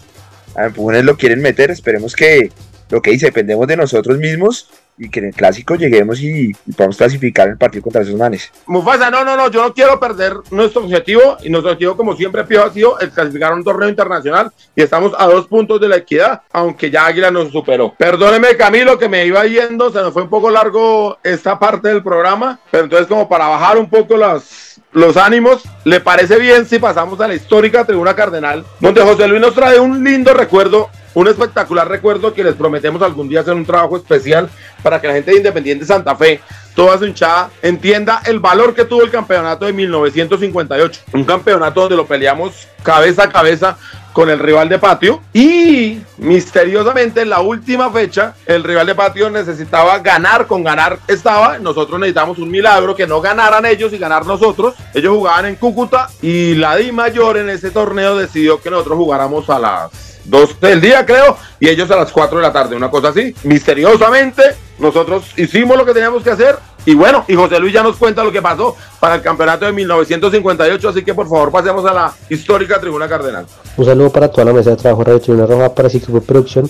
a 0.56 0.68
empujones 0.68 1.04
lo 1.04 1.18
quieren 1.18 1.42
meter. 1.42 1.72
Esperemos 1.72 2.16
que 2.16 2.52
lo 2.90 3.02
que 3.02 3.12
dice, 3.12 3.26
dependemos 3.26 3.68
de 3.68 3.76
nosotros 3.76 4.18
mismos 4.18 4.70
y 4.98 5.10
que 5.10 5.20
en 5.20 5.26
el 5.26 5.34
clásico 5.34 5.76
lleguemos 5.76 6.20
y, 6.22 6.52
podamos 6.76 6.98
clasificar 6.98 7.50
el 7.50 7.58
partido 7.58 7.84
contra 7.84 8.02
esos 8.02 8.16
manes. 8.16 8.52
Mufasa, 8.66 9.12
no, 9.12 9.24
no, 9.24 9.36
no, 9.36 9.50
yo 9.50 9.62
no 9.62 9.74
quiero 9.74 10.00
perder 10.00 10.34
nuestro 10.52 10.84
objetivo 10.84 11.38
y 11.44 11.50
nuestro 11.50 11.72
objetivo 11.72 11.98
como 11.98 12.16
siempre 12.16 12.42
ha 12.42 12.72
sido 12.72 13.00
el 13.00 13.10
clasificar 13.12 13.52
a 13.52 13.56
un 13.56 13.64
torneo 13.64 13.90
internacional 13.90 14.52
y 14.76 14.82
estamos 14.82 15.14
a 15.18 15.28
dos 15.28 15.48
puntos 15.48 15.80
de 15.82 15.90
la 15.90 15.98
equidad, 15.98 16.42
aunque 16.52 16.90
ya 16.90 17.06
Águila 17.06 17.32
nos 17.32 17.52
superó. 17.52 17.94
Perdóneme 17.98 18.56
Camilo 18.56 18.98
que 18.98 19.10
me 19.10 19.26
iba 19.26 19.46
yendo, 19.46 19.92
se 19.92 20.00
nos 20.00 20.14
fue 20.14 20.24
un 20.24 20.30
poco 20.30 20.50
largo 20.50 21.18
esta 21.24 21.60
parte 21.60 21.90
del 21.90 22.04
programa, 22.04 22.60
pero 22.72 22.86
entonces 22.86 23.08
como 23.08 23.28
para 23.28 23.48
bajar 23.48 23.78
un 23.78 23.90
poco 23.90 24.16
las, 24.16 24.80
los 24.92 25.18
ánimos, 25.18 25.64
¿le 25.84 26.00
parece 26.00 26.38
bien 26.38 26.66
si 26.66 26.80
pasamos 26.80 27.20
a 27.20 27.28
la 27.28 27.36
histórica 27.36 27.86
tribuna 27.86 28.16
cardenal? 28.16 28.66
Donde 28.80 29.02
José 29.02 29.28
Luis 29.28 29.42
nos 29.42 29.54
trae 29.54 29.80
un 29.80 30.04
lindo 30.04 30.34
recuerdo 30.34 30.90
un 31.16 31.28
espectacular 31.28 31.88
recuerdo 31.88 32.34
que 32.34 32.44
les 32.44 32.54
prometemos 32.54 33.02
algún 33.02 33.28
día 33.28 33.40
hacer 33.40 33.56
un 33.56 33.66
trabajo 33.66 33.98
especial 33.98 34.50
para 34.84 35.02
que 35.02 35.08
la 35.08 35.14
gente 35.14 35.32
de 35.32 35.38
Independiente 35.38 35.86
Santa 35.86 36.16
Fe, 36.16 36.42
toda 36.76 36.98
su 36.98 37.06
hinchada, 37.06 37.50
entienda 37.62 38.22
el 38.26 38.40
valor 38.40 38.76
que 38.76 38.86
tuvo 38.86 39.02
el 39.02 39.10
campeonato 39.10 39.66
de 39.66 39.74
1958. 39.74 41.02
Un 41.14 41.24
campeonato 41.24 41.82
donde 41.82 41.96
lo 41.96 42.06
peleamos 42.06 42.68
cabeza 42.84 43.24
a 43.24 43.30
cabeza 43.30 43.78
con 44.16 44.30
el 44.30 44.40
rival 44.40 44.70
de 44.70 44.80
patio 44.80 45.22
y 45.34 46.00
misteriosamente 46.18 47.22
en 47.22 47.30
la 47.30 47.42
última 47.42 47.92
fecha 47.92 48.34
el 48.46 48.64
rival 48.64 48.88
de 48.88 48.96
patio 48.96 49.30
necesitaba 49.30 50.00
ganar, 50.00 50.48
con 50.48 50.64
ganar 50.64 51.00
estaba, 51.06 51.60
nosotros 51.60 52.00
necesitamos 52.00 52.38
un 52.38 52.50
milagro 52.50 52.96
que 52.96 53.08
no 53.08 53.20
ganaran 53.20 53.66
ellos 53.66 53.92
y 53.92 53.98
ganar 53.98 54.26
nosotros, 54.26 54.76
ellos 54.94 55.14
jugaban 55.14 55.48
en 55.48 55.56
Cúcuta 55.56 56.08
y 56.22 56.56
la 56.56 56.78
Di 56.78 56.94
Mayor 56.94 57.38
en 57.38 57.50
ese 57.50 57.72
torneo 57.72 58.16
decidió 58.16 58.62
que 58.62 58.70
nosotros 58.70 58.98
jugáramos 58.98 59.50
a 59.50 59.60
las 59.60 60.15
12 60.26 60.56
del 60.68 60.82
día, 60.82 61.06
creo, 61.06 61.38
y 61.60 61.70
ellos 61.70 61.90
a 61.92 61.96
las 61.96 62.12
4 62.12 62.38
de 62.38 62.42
la 62.42 62.52
tarde, 62.52 62.76
una 62.76 62.90
cosa 62.90 63.10
así. 63.10 63.34
Misteriosamente, 63.44 64.44
nosotros 64.80 65.26
hicimos 65.38 65.78
lo 65.78 65.86
que 65.86 65.94
teníamos 65.94 66.24
que 66.24 66.32
hacer. 66.32 66.58
Y 66.86 66.94
bueno, 66.94 67.26
y 67.28 67.36
José 67.36 67.60
Luis 67.60 67.74
ya 67.74 67.82
nos 67.82 67.98
cuenta 67.98 68.24
lo 68.24 68.32
que 68.32 68.42
pasó 68.42 68.76
para 69.00 69.16
el 69.16 69.22
campeonato 69.22 69.66
de 69.66 69.72
1958, 69.72 70.90
así 70.90 71.04
que 71.04 71.16
por 71.16 71.28
favor 71.28 71.52
pasemos 71.52 71.84
a 71.86 71.94
la 71.94 72.14
histórica 72.30 72.80
Tribuna 72.80 73.08
Cardenal. 73.08 73.48
Un 73.78 73.86
saludo 73.86 74.12
para 74.12 74.28
toda 74.28 74.46
la 74.46 74.54
mesa 74.54 74.70
de 74.72 74.76
trabajo 74.76 75.04
Radio 75.04 75.20
Tribuna 75.20 75.48
Roja, 75.48 75.74
para 75.74 75.90
Ciclo 75.90 76.22
Producción 76.22 76.70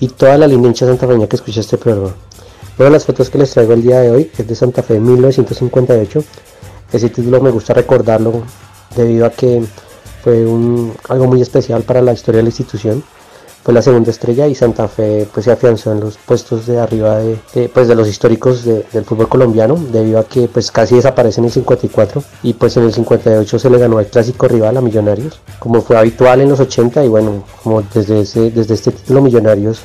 y 0.00 0.08
toda 0.08 0.36
la 0.38 0.48
línea 0.48 0.68
hincha 0.68 0.86
Santa 0.86 1.06
Feña 1.06 1.28
que 1.28 1.36
escucha 1.36 1.60
este 1.60 1.78
programa. 1.78 2.14
Una 2.76 2.86
de 2.86 2.90
las 2.90 3.04
fotos 3.04 3.30
que 3.30 3.38
les 3.38 3.52
traigo 3.52 3.72
el 3.72 3.82
día 3.82 4.00
de 4.00 4.10
hoy 4.10 4.30
es 4.36 4.48
de 4.48 4.54
Santa 4.56 4.82
Fe 4.82 4.98
1958. 4.98 6.24
Ese 6.92 7.08
título 7.08 7.40
me 7.40 7.50
gusta 7.50 7.74
recordarlo 7.74 8.42
debido 8.96 9.26
a 9.26 9.30
que 9.30 9.62
fue 10.24 10.46
un, 10.46 10.94
algo 11.10 11.26
muy 11.26 11.42
especial 11.42 11.82
para 11.82 12.00
la 12.00 12.14
historia 12.14 12.38
de 12.38 12.44
la 12.44 12.48
institución. 12.48 13.04
Fue 13.62 13.74
la 13.74 13.82
segunda 13.82 14.10
estrella 14.10 14.46
y 14.46 14.54
Santa 14.54 14.88
Fe 14.88 15.28
pues, 15.32 15.44
se 15.44 15.52
afianzó 15.52 15.92
en 15.92 16.00
los 16.00 16.16
puestos 16.16 16.66
de 16.66 16.78
arriba 16.78 17.18
de, 17.18 17.68
pues, 17.68 17.88
de 17.88 17.94
los 17.94 18.08
históricos 18.08 18.64
del 18.64 19.04
fútbol 19.04 19.28
colombiano, 19.28 19.76
debido 19.92 20.18
a 20.18 20.24
que 20.24 20.48
pues, 20.48 20.70
casi 20.70 20.96
desaparece 20.96 21.40
en 21.40 21.46
el 21.46 21.50
54 21.52 22.24
y 22.42 22.54
pues 22.54 22.76
en 22.76 22.84
el 22.84 22.92
58 22.92 23.58
se 23.58 23.70
le 23.70 23.78
ganó 23.78 24.00
el 24.00 24.06
clásico 24.06 24.48
rival 24.48 24.76
a 24.76 24.80
Millonarios, 24.80 25.40
como 25.58 25.80
fue 25.82 25.96
habitual 25.96 26.40
en 26.40 26.50
los 26.50 26.60
80 26.60 27.04
y 27.04 27.08
bueno, 27.08 27.44
como 27.62 27.82
desde, 27.82 28.20
ese, 28.20 28.50
desde 28.50 28.74
este 28.74 28.92
título 28.92 29.22
Millonarios 29.22 29.80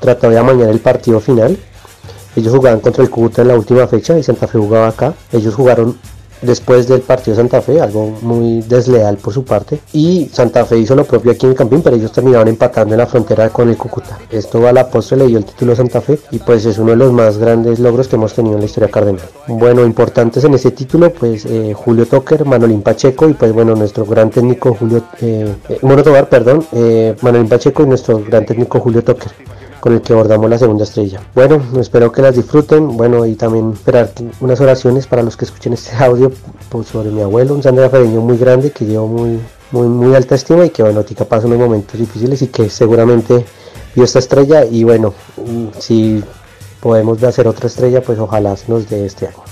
trató 0.00 0.28
de 0.28 0.38
amañar 0.38 0.70
el 0.70 0.80
partido 0.80 1.20
final. 1.20 1.56
Ellos 2.36 2.52
jugaban 2.52 2.80
contra 2.80 3.04
el 3.04 3.10
Cúcuta 3.10 3.42
en 3.42 3.48
la 3.48 3.56
última 3.56 3.86
fecha 3.86 4.18
y 4.18 4.22
Santa 4.24 4.48
Fe 4.48 4.58
jugaba 4.58 4.88
acá. 4.88 5.14
Ellos 5.32 5.54
jugaron 5.54 5.96
después 6.44 6.86
del 6.88 7.00
partido 7.00 7.36
Santa 7.36 7.60
Fe, 7.60 7.80
algo 7.80 8.16
muy 8.22 8.62
desleal 8.62 9.16
por 9.16 9.32
su 9.32 9.44
parte. 9.44 9.80
Y 9.92 10.28
Santa 10.32 10.64
Fe 10.64 10.78
hizo 10.78 10.94
lo 10.94 11.04
propio 11.04 11.32
aquí 11.32 11.46
en 11.46 11.52
el 11.52 11.58
Campín, 11.58 11.82
pero 11.82 11.96
ellos 11.96 12.12
terminaron 12.12 12.48
empatando 12.48 12.94
en 12.94 12.98
la 12.98 13.06
frontera 13.06 13.50
con 13.50 13.68
el 13.68 13.76
Cúcuta. 13.76 14.18
Esto 14.30 14.66
a 14.66 14.72
la 14.72 14.88
postre 14.88 15.18
le 15.18 15.26
dio 15.26 15.38
el 15.38 15.44
título 15.44 15.74
Santa 15.74 16.00
Fe 16.00 16.18
y 16.30 16.38
pues 16.38 16.64
es 16.66 16.78
uno 16.78 16.90
de 16.90 16.96
los 16.96 17.12
más 17.12 17.38
grandes 17.38 17.78
logros 17.78 18.08
que 18.08 18.16
hemos 18.16 18.34
tenido 18.34 18.54
en 18.54 18.60
la 18.60 18.66
historia 18.66 18.90
cardenal. 18.90 19.26
Bueno, 19.48 19.84
importantes 19.84 20.44
en 20.44 20.54
ese 20.54 20.70
título, 20.70 21.12
pues 21.12 21.46
eh, 21.46 21.74
Julio 21.74 22.06
Toker, 22.06 22.44
Manolín 22.44 22.82
Pacheco 22.82 23.28
y 23.28 23.34
pues 23.34 23.52
bueno, 23.52 23.74
nuestro 23.74 24.04
gran 24.04 24.30
técnico 24.30 24.74
Julio, 24.74 25.02
eh, 25.20 25.54
eh 25.68 26.24
perdón, 26.28 26.66
eh, 26.72 27.14
Manolín 27.22 27.48
Pacheco 27.48 27.82
y 27.82 27.86
nuestro 27.86 28.20
gran 28.20 28.46
técnico 28.46 28.80
Julio 28.80 29.02
Toker 29.02 29.32
con 29.84 29.92
el 29.92 30.00
que 30.00 30.14
abordamos 30.14 30.48
la 30.48 30.56
segunda 30.56 30.84
estrella. 30.84 31.20
Bueno, 31.34 31.62
espero 31.78 32.10
que 32.10 32.22
las 32.22 32.34
disfruten, 32.34 32.96
bueno, 32.96 33.26
y 33.26 33.34
también 33.34 33.74
esperar 33.74 34.12
unas 34.40 34.58
oraciones 34.58 35.06
para 35.06 35.22
los 35.22 35.36
que 35.36 35.44
escuchen 35.44 35.74
este 35.74 35.94
audio 36.02 36.32
pues, 36.70 36.88
sobre 36.88 37.10
mi 37.10 37.20
abuelo, 37.20 37.52
un 37.52 37.62
Sandra 37.62 37.90
Fereño 37.90 38.22
muy 38.22 38.38
grande 38.38 38.70
que 38.70 38.86
llevo 38.86 39.06
muy, 39.08 39.38
muy, 39.72 39.86
muy 39.86 40.14
alta 40.14 40.36
estima 40.36 40.64
y 40.64 40.70
que 40.70 40.82
bueno, 40.82 41.04
tica 41.04 41.26
pasa 41.26 41.46
unos 41.46 41.58
momentos 41.58 42.00
difíciles 42.00 42.40
y 42.40 42.46
que 42.46 42.70
seguramente 42.70 43.44
vio 43.94 44.04
esta 44.04 44.20
estrella 44.20 44.64
y 44.64 44.84
bueno, 44.84 45.12
si 45.78 46.24
podemos 46.80 47.22
hacer 47.22 47.46
otra 47.46 47.66
estrella, 47.66 48.00
pues 48.00 48.18
ojalá 48.18 48.56
nos 48.68 48.88
dé 48.88 49.04
este 49.04 49.26
año. 49.26 49.44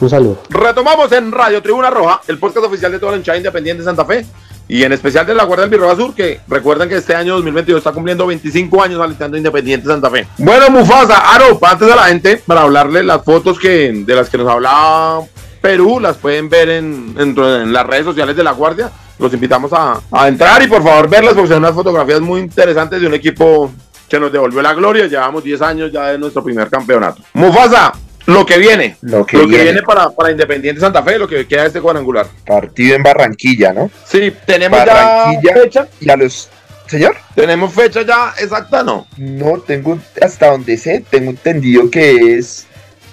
Un 0.00 0.08
saludo. 0.08 0.38
Retomamos 0.50 1.10
en 1.10 1.32
Radio 1.32 1.60
Tribuna 1.60 1.90
Roja, 1.90 2.20
el 2.28 2.38
podcast 2.38 2.66
oficial 2.66 2.92
de 2.92 3.00
toda 3.00 3.10
la 3.10 3.18
hinchada 3.18 3.38
independiente 3.38 3.82
de 3.82 3.86
Santa 3.86 4.04
Fe 4.04 4.24
y 4.68 4.82
en 4.82 4.92
especial 4.92 5.26
de 5.26 5.34
la 5.34 5.44
Guardia 5.44 5.66
del 5.66 5.70
Birroba 5.70 5.96
Sur, 5.96 6.14
que 6.14 6.40
recuerden 6.48 6.88
que 6.88 6.96
este 6.96 7.14
año 7.14 7.34
2022 7.34 7.78
está 7.78 7.92
cumpliendo 7.92 8.26
25 8.26 8.82
años 8.82 9.00
alistando 9.00 9.36
Independiente 9.36 9.86
Santa 9.86 10.10
Fe. 10.10 10.26
Bueno, 10.38 10.70
Mufasa, 10.70 11.34
Aro, 11.34 11.58
antes 11.62 11.88
de 11.88 11.94
la 11.94 12.04
gente, 12.04 12.42
para 12.46 12.62
hablarles 12.62 13.04
las 13.04 13.22
fotos 13.24 13.58
que, 13.58 13.92
de 13.92 14.14
las 14.14 14.30
que 14.30 14.38
nos 14.38 14.48
hablaba 14.48 15.22
Perú, 15.60 15.98
las 16.00 16.16
pueden 16.18 16.48
ver 16.48 16.68
en, 16.68 17.14
en, 17.18 17.72
las 17.72 17.86
redes 17.86 18.04
sociales 18.04 18.36
de 18.36 18.44
la 18.44 18.52
Guardia. 18.52 18.90
Los 19.18 19.32
invitamos 19.32 19.72
a, 19.72 20.00
a, 20.10 20.28
entrar 20.28 20.62
y 20.62 20.66
por 20.66 20.82
favor 20.82 21.08
verlas 21.08 21.34
porque 21.34 21.48
son 21.48 21.58
unas 21.58 21.74
fotografías 21.74 22.20
muy 22.20 22.40
interesantes 22.40 23.00
de 23.00 23.06
un 23.06 23.14
equipo 23.14 23.72
que 24.08 24.20
nos 24.20 24.30
devolvió 24.30 24.60
la 24.60 24.74
gloria. 24.74 25.06
Llevamos 25.06 25.42
10 25.42 25.62
años 25.62 25.92
ya 25.92 26.08
de 26.08 26.18
nuestro 26.18 26.44
primer 26.44 26.68
campeonato. 26.68 27.22
Mufasa, 27.32 27.92
lo 28.26 28.46
que 28.46 28.58
viene, 28.58 28.96
lo 29.02 29.26
que, 29.26 29.44
viene. 29.44 29.82
para, 29.82 30.10
para, 30.10 30.30
Independiente 30.30 30.80
Santa 30.80 31.02
Fe, 31.02 31.18
lo 31.18 31.28
que 31.28 31.46
queda 31.46 31.66
este 31.66 31.80
cuadrangular. 31.80 32.26
Partido 32.46 32.96
en 32.96 33.02
Barranquilla, 33.02 33.72
¿no? 33.72 33.90
Sí, 34.06 34.32
tenemos 34.46 34.84
ya 34.84 35.32
fecha. 35.52 35.88
Y 36.00 36.10
a 36.10 36.16
los. 36.16 36.48
¿Señor? 36.86 37.16
¿Tenemos 37.34 37.72
fecha 37.72 38.02
ya 38.02 38.34
exacta, 38.38 38.82
no? 38.82 39.06
No, 39.16 39.58
tengo, 39.60 39.98
hasta 40.20 40.50
donde 40.50 40.76
sé, 40.76 41.04
tengo 41.08 41.30
entendido 41.30 41.90
que 41.90 42.36
es 42.36 42.66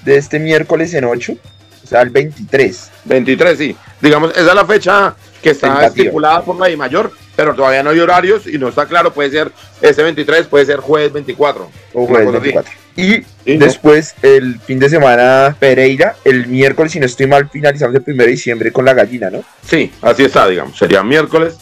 de 0.04 0.18
este 0.18 0.40
miércoles 0.40 0.94
en 0.94 1.06
8, 1.06 1.34
o 1.34 1.38
sea, 1.92 2.02
el 2.02 2.10
23. 2.10 2.92
23, 3.06 3.58
sí. 3.58 3.76
Digamos, 4.02 4.32
esa 4.32 4.50
es 4.50 4.56
la 4.56 4.66
fecha 4.66 5.16
que 5.42 5.52
está 5.52 5.86
estipulada 5.86 6.44
por 6.44 6.58
la 6.60 6.70
I 6.70 6.78
mayor, 6.78 7.12
pero 7.36 7.54
todavía 7.56 7.84
no 7.84 7.90
hay 7.90 8.00
horarios 8.00 8.48
y 8.48 8.58
no 8.58 8.70
está 8.70 8.86
claro, 8.86 9.14
puede 9.14 9.32
ser 9.32 9.52
ese 9.82 10.04
23, 10.04 10.48
puede 10.48 10.66
ser 10.66 10.80
jueves 10.80 11.12
24. 11.12 11.70
O 11.94 12.06
jueves 12.06 12.32
24. 12.32 12.72
Y, 12.96 13.24
después 13.58 14.16
el 14.22 14.60
fin 14.60 14.78
de 14.78 14.90
semana 14.90 15.56
Pereira, 15.58 16.16
el 16.26 16.48
miércoles, 16.48 16.92
si 16.92 17.00
no 17.00 17.06
estoy 17.06 17.26
mal, 17.26 17.50
finalizamos 17.50 17.96
el 17.96 18.04
1 18.06 18.24
de 18.24 18.30
diciembre 18.30 18.72
con 18.72 18.86
la 18.86 18.94
gallina, 18.94 19.30
¿no? 19.30 19.44
Sí, 19.66 19.92
así 20.02 20.24
está, 20.24 20.48
digamos. 20.48 20.78
Sería 20.78 21.02
miércoles, 21.02 21.58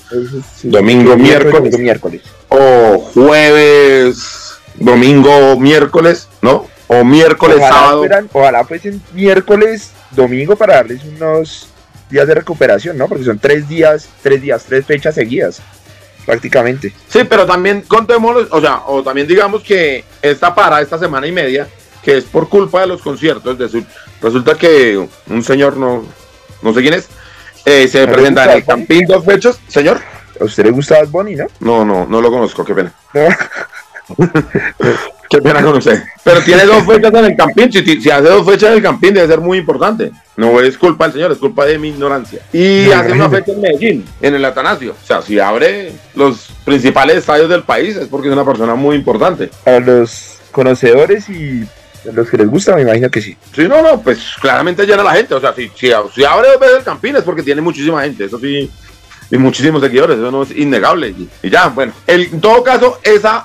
domingo, 0.64 1.16
miércoles, 1.16 1.78
miércoles. 1.78 2.22
O 2.50 2.98
jueves, 3.14 4.58
domingo, 4.76 5.58
miércoles, 5.60 6.28
¿no? 6.42 6.68
O 6.88 7.04
miércoles, 7.04 7.60
sábado. 7.60 8.08
ojalá 8.34 8.66
fuesen 8.66 9.00
miércoles, 9.14 9.92
domingo 10.12 10.56
para 10.56 10.76
darles 10.76 11.04
unos 11.04 11.68
días 12.10 12.28
de 12.28 12.36
recuperación, 12.36 12.98
¿no? 12.98 13.08
Porque 13.08 13.24
son 13.24 13.40
tres 13.40 13.68
días, 13.68 14.10
tres 14.22 14.42
días, 14.42 14.66
tres 14.68 14.86
fechas 14.86 15.16
seguidas, 15.16 15.62
prácticamente. 16.26 16.94
Sí, 17.08 17.22
pero 17.30 17.46
también 17.46 17.82
contémoslo, 17.82 18.48
o 18.52 18.62
sea, 18.62 18.84
o 18.88 19.04
también 19.04 19.28
digamos 19.28 19.64
que 19.64 20.04
esta 20.22 20.54
para, 20.54 20.82
esta 20.82 20.98
semana 20.98 21.28
y 21.28 21.32
media, 21.32 21.68
que 22.04 22.18
es 22.18 22.24
por 22.24 22.50
culpa 22.50 22.82
de 22.82 22.88
los 22.88 23.02
conciertos, 23.02 23.58
de 23.58 23.84
resulta 24.22 24.56
que 24.56 25.08
un 25.28 25.44
señor, 25.44 25.78
no, 25.78 26.04
no 26.62 26.74
sé 26.74 26.82
quién 26.82 26.96
es, 26.96 27.08
eh, 27.66 27.88
se 27.88 28.08
presenta 28.08 28.46
en 28.46 28.58
el 28.58 28.66
Campín 28.66 29.06
dos 29.06 29.24
fechas, 29.24 29.60
señor. 29.68 30.00
¿A 30.40 30.46
usted 30.46 30.64
le 30.64 30.72
gusta 30.72 31.00
Bad 31.00 31.10
Bunny, 31.10 31.36
no? 31.36 31.48
No, 31.60 31.86
no, 31.86 32.06
no 32.06 32.22
lo 32.22 32.32
conozco, 32.32 32.64
qué 32.64 32.74
pena. 32.74 32.94
Qué 35.30 35.42
pena 35.42 35.62
con 35.62 35.78
usted. 35.78 36.04
Pero 36.24 36.42
tiene 36.42 36.66
dos 36.66 36.84
fechas 36.86 37.14
en 37.14 37.26
el 37.26 37.36
Campín. 37.36 37.72
Si, 37.72 38.10
hace 38.10 38.30
dos 38.30 38.46
fechas 38.46 38.72
en 38.72 38.78
el 38.78 38.82
Campín, 38.82 39.14
debe 39.14 39.28
ser 39.28 39.40
muy 39.40 39.60
importante. 39.60 40.12
No 40.36 40.60
es 40.60 40.78
culpa 40.78 41.06
del 41.06 41.14
señor, 41.14 41.32
es 41.32 41.38
culpa 41.38 41.66
de 41.66 41.78
mi 41.78 41.90
ignorancia. 41.90 42.42
Y 42.52 42.90
hace 42.92 43.12
una 43.12 43.30
fecha 43.30 43.52
en 43.52 43.62
Medellín, 43.62 44.06
en 44.22 44.36
el 44.36 44.44
Atanasio. 44.44 44.96
O 45.02 45.06
sea, 45.06 45.22
si 45.22 45.38
abre 45.40 45.92
los 46.16 46.50
principales 46.66 47.18
estadios 47.18 47.48
del 47.48 47.62
país, 47.62 47.96
es 47.96 48.08
porque 48.08 48.28
es 48.28 48.34
una 48.34 48.46
persona 48.46 48.74
muy 48.74 48.96
importante. 48.96 49.52
A 49.66 49.80
los 49.80 50.40
conocedores 50.52 51.30
y 51.30 51.64
a 52.10 52.12
los 52.12 52.28
que 52.28 52.38
les 52.38 52.48
gusta, 52.48 52.76
me 52.76 52.82
imagino 52.82 53.12
que 53.12 53.22
sí. 53.22 53.38
Sí, 53.56 53.68
no, 53.68 53.84
no, 53.84 54.02
pues 54.02 54.20
claramente 54.42 54.86
llena 54.88 55.04
la 55.04 55.14
gente. 55.14 55.36
O 55.36 55.40
sea, 55.40 55.54
si, 55.54 55.70
si, 55.76 55.92
abre 55.92 56.50
dos 56.50 56.60
veces 56.60 56.78
el 56.80 56.84
Campín 56.84 57.16
es 57.16 57.24
porque 57.24 57.44
tiene 57.44 57.62
muchísima 57.62 58.02
gente. 58.02 58.26
Eso 58.26 58.40
sí 58.40 58.70
y 59.32 59.38
muchísimos 59.38 59.82
seguidores, 59.82 60.18
eso 60.18 60.32
no 60.32 60.42
es 60.42 60.52
innegable. 60.58 61.14
Y, 61.44 61.50
ya, 61.50 61.68
bueno, 61.68 61.94
en 62.08 62.42
todo 62.42 62.64
caso, 62.64 63.00
esa 63.04 63.44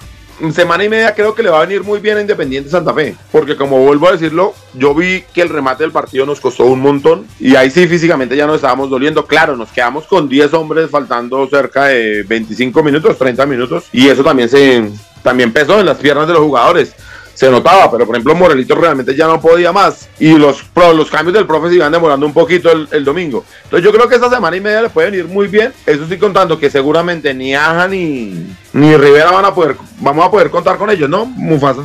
semana 0.52 0.84
y 0.84 0.88
media 0.88 1.14
creo 1.14 1.34
que 1.34 1.42
le 1.42 1.50
va 1.50 1.58
a 1.58 1.66
venir 1.66 1.82
muy 1.82 2.00
bien 2.00 2.16
a 2.16 2.20
Independiente 2.20 2.70
Santa 2.70 2.92
Fe, 2.92 3.16
porque 3.30 3.56
como 3.56 3.78
vuelvo 3.78 4.08
a 4.08 4.12
decirlo, 4.12 4.54
yo 4.74 4.94
vi 4.94 5.24
que 5.32 5.42
el 5.42 5.48
remate 5.48 5.84
del 5.84 5.92
partido 5.92 6.26
nos 6.26 6.40
costó 6.40 6.64
un 6.64 6.80
montón 6.80 7.26
y 7.38 7.56
ahí 7.56 7.70
sí 7.70 7.86
físicamente 7.86 8.36
ya 8.36 8.46
nos 8.46 8.56
estábamos 8.56 8.90
doliendo. 8.90 9.26
Claro, 9.26 9.56
nos 9.56 9.70
quedamos 9.70 10.06
con 10.06 10.28
10 10.28 10.54
hombres 10.54 10.90
faltando 10.90 11.46
cerca 11.48 11.86
de 11.86 12.22
25 12.24 12.82
minutos, 12.82 13.18
30 13.18 13.46
minutos 13.46 13.84
y 13.92 14.08
eso 14.08 14.22
también 14.22 14.48
se 14.48 14.90
también 15.22 15.52
pesó 15.52 15.80
en 15.80 15.86
las 15.86 15.98
piernas 15.98 16.26
de 16.26 16.34
los 16.34 16.42
jugadores 16.42 16.94
se 17.34 17.50
notaba, 17.50 17.90
pero 17.90 18.06
por 18.06 18.14
ejemplo 18.14 18.34
Morelito 18.34 18.74
realmente 18.74 19.14
ya 19.14 19.26
no 19.26 19.40
podía 19.40 19.72
más 19.72 20.08
y 20.18 20.34
los, 20.38 20.64
los 20.74 21.10
cambios 21.10 21.34
del 21.34 21.46
profe 21.46 21.68
se 21.68 21.74
iban 21.74 21.92
demorando 21.92 22.24
un 22.26 22.32
poquito 22.32 22.70
el, 22.70 23.04
domingo. 23.04 23.44
Entonces 23.64 23.84
yo 23.84 23.92
creo 23.92 24.08
que 24.08 24.14
esta 24.14 24.30
semana 24.30 24.56
y 24.56 24.60
media 24.60 24.82
le 24.82 24.88
puede 24.88 25.10
venir 25.10 25.26
muy 25.26 25.48
bien. 25.48 25.72
Eso 25.84 26.06
sí 26.08 26.16
contando 26.16 26.58
que 26.58 26.70
seguramente 26.70 27.34
ni 27.34 27.54
Aja 27.54 27.88
ni, 27.88 28.46
ni 28.72 28.96
Rivera 28.96 29.30
van 29.30 29.44
a 29.44 29.54
poder, 29.54 29.76
vamos 29.98 30.24
a 30.24 30.30
poder 30.30 30.50
contar 30.50 30.76
con 30.78 30.90
ellos, 30.90 31.10
¿no? 31.10 31.26
Mufasa. 31.26 31.82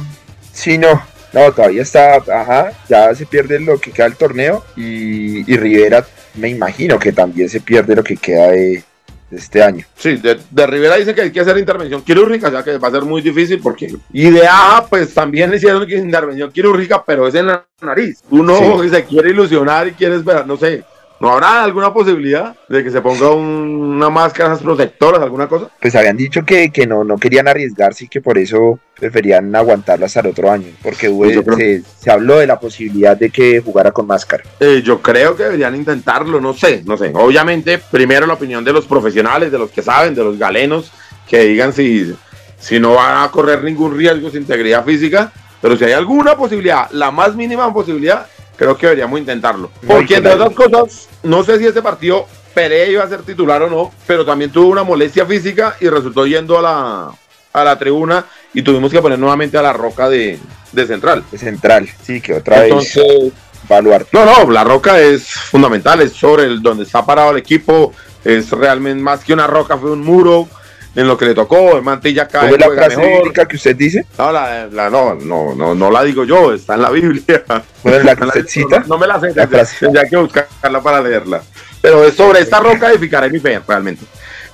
Sí, 0.54 0.78
no. 0.78 1.02
No, 1.32 1.52
todavía 1.52 1.84
está, 1.84 2.16
ajá, 2.16 2.72
ya 2.90 3.14
se 3.14 3.24
pierde 3.24 3.60
lo 3.60 3.80
que 3.80 3.92
queda 3.92 4.06
del 4.06 4.16
torneo 4.16 4.66
y, 4.76 5.52
y 5.52 5.58
Rivera 5.58 6.04
me 6.34 6.50
imagino 6.50 6.98
que 6.98 7.12
también 7.12 7.50
se 7.50 7.62
pierde 7.62 7.96
lo 7.96 8.04
que 8.04 8.18
queda 8.18 8.52
de, 8.52 8.84
este 9.32 9.64
año. 9.64 9.86
Sí, 9.96 10.18
de, 10.18 10.68
Rivera 10.68 10.96
dicen 10.96 11.16
que 11.16 11.22
hay 11.22 11.32
que 11.32 11.40
hacer 11.40 11.58
intervención 11.58 12.02
quirúrgica, 12.02 12.52
ya 12.52 12.64
que 12.64 12.78
va 12.78 12.88
a 12.88 12.92
ser 12.92 13.04
muy 13.04 13.22
difícil 13.22 13.60
porque. 13.62 13.94
Y 14.12 14.30
de 14.30 14.48
pues 14.90 15.14
también 15.14 15.54
hicieron 15.54 15.90
intervención 15.90 16.52
quirúrgica, 16.52 17.04
pero 17.06 17.28
es 17.28 17.36
en 17.36 17.48
la 17.48 17.66
nariz. 17.82 18.22
Uno 18.30 18.84
se 18.90 19.04
quiere 19.06 19.30
ilusionar 19.30 19.88
y 19.88 19.92
quiere 19.92 20.16
esperar, 20.16 20.48
no 20.48 20.58
sé, 20.58 20.84
¿No 21.20 21.32
habrá 21.32 21.64
alguna 21.64 21.94
posibilidad 21.94 22.56
de 22.70 22.82
que 22.82 22.92
se 22.92 23.02
ponga 23.02 23.32
una 23.32 24.10
máscara 24.10 24.56
protectoras, 24.56 25.22
alguna 25.22 25.48
cosa? 25.48 25.70
Pues 25.82 25.94
habían 25.96 26.16
dicho 26.16 26.46
que, 26.46 26.72
que 26.72 26.88
no, 26.88 27.04
no 27.04 27.18
querían 27.18 27.48
arriesgarse 27.48 28.06
y 28.06 28.08
que 28.08 28.22
por 28.22 28.38
eso 28.38 28.80
preferían 28.98 29.54
aguantarla 29.54 30.06
hasta 30.06 30.22
el 30.22 30.28
otro 30.28 30.50
año, 30.50 30.68
porque 30.82 31.10
pues 31.10 31.84
se, 32.00 32.10
habló 32.10 32.38
de 32.38 32.48
la 32.48 32.60
posibilidad 32.60 33.18
de 33.18 33.30
que 33.30 33.60
jugara 33.60 33.92
con 33.92 34.08
máscara. 34.08 34.44
Eh, 34.62 34.82
yo 34.84 35.02
creo 35.02 35.36
que 35.36 35.44
deberían 35.44 35.76
intentarlo, 35.76 36.40
no 36.40 36.54
sé, 36.54 36.84
no 36.86 36.96
sé. 36.96 37.12
Obviamente, 37.14 37.80
primero 37.92 38.26
la 38.26 38.34
opinión 38.34 38.64
de 38.64 38.72
los 38.72 38.86
profesionales, 38.86 39.52
de 39.52 39.60
los 39.60 39.72
que 39.72 39.82
saben, 39.82 40.16
de 40.16 40.24
los 40.24 40.38
galenos, 40.38 40.92
que 41.28 41.44
digan 41.44 41.74
si, 41.74 42.14
si 42.58 42.80
no 42.80 42.94
van 42.94 43.24
a 43.24 43.32
correr 43.32 43.62
ningún 43.64 43.98
riesgo 43.98 44.30
su 44.30 44.38
integridad 44.38 44.86
física, 44.86 45.34
pero 45.62 45.76
si 45.76 45.84
hay 45.84 45.92
alguna 45.92 46.36
posibilidad, 46.36 46.90
la 46.92 47.12
más 47.12 47.36
mínima 47.36 47.74
posibilidad, 47.74 48.28
creo 48.60 48.78
que 48.78 48.88
deberíamos 48.88 49.18
intentarlo. 49.18 49.72
Porque 49.88 50.18
entre 50.18 50.34
otras 50.34 50.52
cosas, 50.52 51.08
no 51.24 51.44
sé 51.46 51.58
si 51.58 51.66
este 51.66 51.82
partido 51.82 52.28
Perea 52.54 52.88
iba 52.88 53.04
a 53.04 53.08
ser 53.08 53.22
titular 53.24 53.62
o 53.62 53.70
no, 53.70 53.92
pero 54.06 54.26
también 54.26 54.52
tuvo 54.52 54.68
una 54.68 54.84
molestia 54.84 55.26
física 55.26 55.78
y 55.80 55.88
resultó 55.88 56.28
yendo 56.28 56.60
a 56.60 56.62
la, 56.62 57.12
a 57.54 57.64
la 57.64 57.80
tribuna 57.80 58.26
y 58.54 58.62
tuvimos 58.62 58.92
que 58.92 59.02
poner 59.02 59.18
nuevamente 59.18 59.58
a 59.58 59.62
la 59.62 59.72
roca 59.72 60.10
de, 60.10 60.38
central. 60.86 61.24
De 61.32 61.38
central, 61.38 61.88
sí, 62.04 62.20
que 62.20 62.34
otra 62.34 62.66
Entonces, 62.66 63.32
vez 63.70 64.08
No, 64.12 64.26
no, 64.26 64.52
la 64.52 64.66
roca 64.66 65.00
es 65.00 65.28
fundamental, 65.28 66.02
es 66.02 66.12
sobre 66.12 66.44
el, 66.44 66.62
donde 66.62 66.84
está 66.84 67.06
parado 67.06 67.32
el 67.32 67.38
equipo, 67.38 67.94
es 68.26 68.52
realmente 68.52 69.02
más 69.02 69.24
que 69.24 69.32
una 69.32 69.48
roca, 69.48 69.78
fue 69.78 69.92
un 69.92 70.02
muro 70.02 70.50
en 70.96 71.08
lo 71.08 71.18
que 71.18 71.26
le 71.26 71.36
tocó, 71.36 71.76
el 71.78 71.84
Mantilla 71.84 72.28
cae. 72.28 72.52
¿Es 72.52 72.60
la 72.60 72.70
frase 72.70 72.98
bíblica 72.98 73.48
que 73.48 73.56
usted 73.56 73.76
dice? 73.76 74.06
No, 74.18 74.32
la, 74.32 74.68
no, 74.72 75.16
no, 75.16 75.56
no, 75.56 75.76
no 75.76 75.92
la 75.92 76.04
digo 76.04 76.24
yo, 76.24 76.54
está 76.54 76.76
en 76.76 76.82
la 76.82 76.90
Biblia. 76.90 77.44
Bueno, 77.84 78.04
la 78.04 78.16
que 78.16 78.24
usted 78.26 78.48
cita. 78.48 78.84
No, 78.88 78.98
me 78.98 79.08
la 79.08 79.20
sé, 79.20 79.34
tendría 79.80 80.06
que 80.06 80.18
buscarla 80.18 80.82
para 80.82 81.02
leerla. 81.02 81.42
Pero 81.82 82.04
es 82.06 82.16
sobre 82.16 82.42
esta 82.42 82.60
roca 82.60 82.90
edificaré 82.90 83.30
mi 83.30 83.40
fe, 83.40 83.62
realmente. 83.68 84.04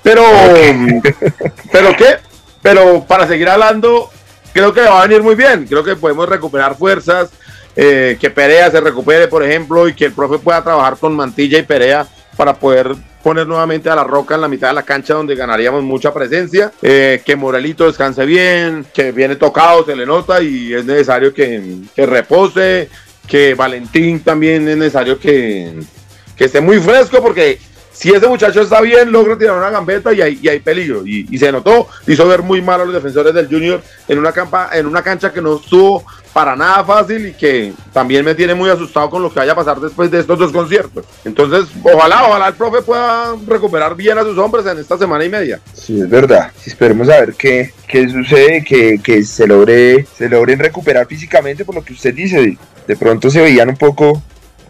Pero, 0.04 0.24
¿pero 1.72 1.96
qué? 1.98 2.18
Pero 2.62 3.04
para 3.06 3.28
seguir 3.28 3.50
hablando, 3.50 4.10
creo 4.54 4.74
que 4.74 4.82
va 4.82 5.02
a 5.02 5.08
venir 5.08 5.24
muy 5.24 5.36
bien. 5.36 5.66
Creo 5.66 5.84
que 5.84 5.96
podemos 5.96 6.28
recuperar 6.28 6.78
fuerzas, 6.78 7.30
eh, 7.76 8.18
que 8.20 8.30
Perea 8.30 8.70
se 8.70 8.82
recupere, 8.82 9.28
por 9.28 9.44
ejemplo, 9.44 9.88
y 9.88 9.94
que 9.94 10.06
el 10.06 10.14
profe 10.14 10.38
pueda 10.38 10.64
trabajar 10.64 10.98
con 10.98 11.16
Mantilla 11.16 11.58
y 11.58 11.64
Perea 11.64 12.06
para 12.36 12.54
poder 12.56 12.96
poner 13.24 13.48
nuevamente 13.48 13.90
a 13.90 13.96
la 13.96 14.04
roca 14.04 14.36
en 14.36 14.42
la 14.42 14.48
mitad 14.48 14.68
de 14.68 14.76
la 14.76 14.84
cancha 14.84 15.16
donde 15.16 15.36
ganaríamos 15.36 15.84
mucha 15.84 16.14
presencia, 16.14 16.72
eh, 16.82 17.22
que 17.26 17.36
Morelito 17.36 17.86
descanse 17.88 18.26
bien, 18.26 18.86
que 18.94 19.12
viene 19.12 19.36
tocado, 19.36 19.86
se 19.86 19.96
le 19.96 20.06
nota 20.06 20.42
y 20.42 20.74
es 20.74 20.86
necesario 20.86 21.34
que, 21.34 21.82
repose, 21.98 22.90
que 23.28 23.56
Valentín 23.56 24.20
también 24.20 24.68
es 24.68 24.78
necesario 24.78 25.18
que, 25.18 25.74
que 26.36 26.46
esté 26.46 26.62
muy 26.62 26.80
fresco 26.80 27.22
porque 27.22 27.60
si 27.96 28.10
ese 28.10 28.28
muchacho 28.28 28.62
está 28.62 28.82
bien, 28.82 29.12
logra 29.12 29.38
tirar 29.38 29.58
una 29.58 29.70
gambeta 29.70 30.12
y 30.14 30.22
hay, 30.22 30.60
peligro. 30.60 31.06
Y, 31.06 31.38
se 31.38 31.52
notó, 31.52 31.88
hizo 32.06 32.28
ver 32.28 32.42
muy 32.42 32.62
mal 32.62 32.82
a 32.82 32.86
los 32.86 32.94
defensores 32.94 33.34
del 33.34 33.48
Junior 33.48 33.82
en 34.08 34.20
una, 34.20 34.34
campa, 34.34 34.70
en 34.74 34.86
una 34.86 35.02
cancha 35.02 35.32
que 35.32 35.42
no 35.42 35.56
estuvo 35.56 36.04
para 36.34 36.58
nada 36.58 36.84
fácil 36.84 37.28
y 37.28 37.34
que 37.34 37.72
también 37.94 38.26
me 38.26 38.36
tiene 38.36 38.54
muy 38.54 38.70
asustado 38.70 39.10
con 39.10 39.22
lo 39.22 39.32
que 39.32 39.40
vaya 39.40 39.54
a 39.54 39.56
pasar 39.56 39.80
después 39.80 40.12
de 40.12 40.20
estos 40.20 40.38
dos 40.38 40.52
conciertos. 40.52 41.06
Entonces, 41.24 41.70
ojalá, 41.82 42.28
ojalá 42.28 42.50
el 42.50 42.56
profe 42.56 42.82
pueda 42.82 43.34
recuperar 43.48 43.96
bien 43.96 44.18
a 44.18 44.24
sus 44.24 44.38
hombres 44.38 44.66
en 44.66 44.78
esta 44.78 44.98
semana 44.98 45.24
y 45.24 45.30
media. 45.30 45.62
Sí, 45.74 46.02
es 46.02 46.10
verdad. 46.10 46.52
Esperemos 46.66 47.08
a 47.08 47.22
ver 47.22 47.36
qué, 47.36 47.74
qué 47.88 48.10
sucede, 48.10 48.66
que, 48.66 49.00
que 49.02 49.24
se, 49.24 49.48
logre, 49.48 50.06
se 50.18 50.28
logren 50.28 50.60
recuperar 50.60 51.08
físicamente 51.08 51.64
por 51.64 51.76
lo 51.76 51.84
que 51.84 51.94
usted 51.94 52.14
dice. 52.14 52.58
De 52.86 52.96
pronto 52.98 53.30
se 53.30 53.42
veían 53.42 53.70
un 53.70 53.78
poco 53.78 54.22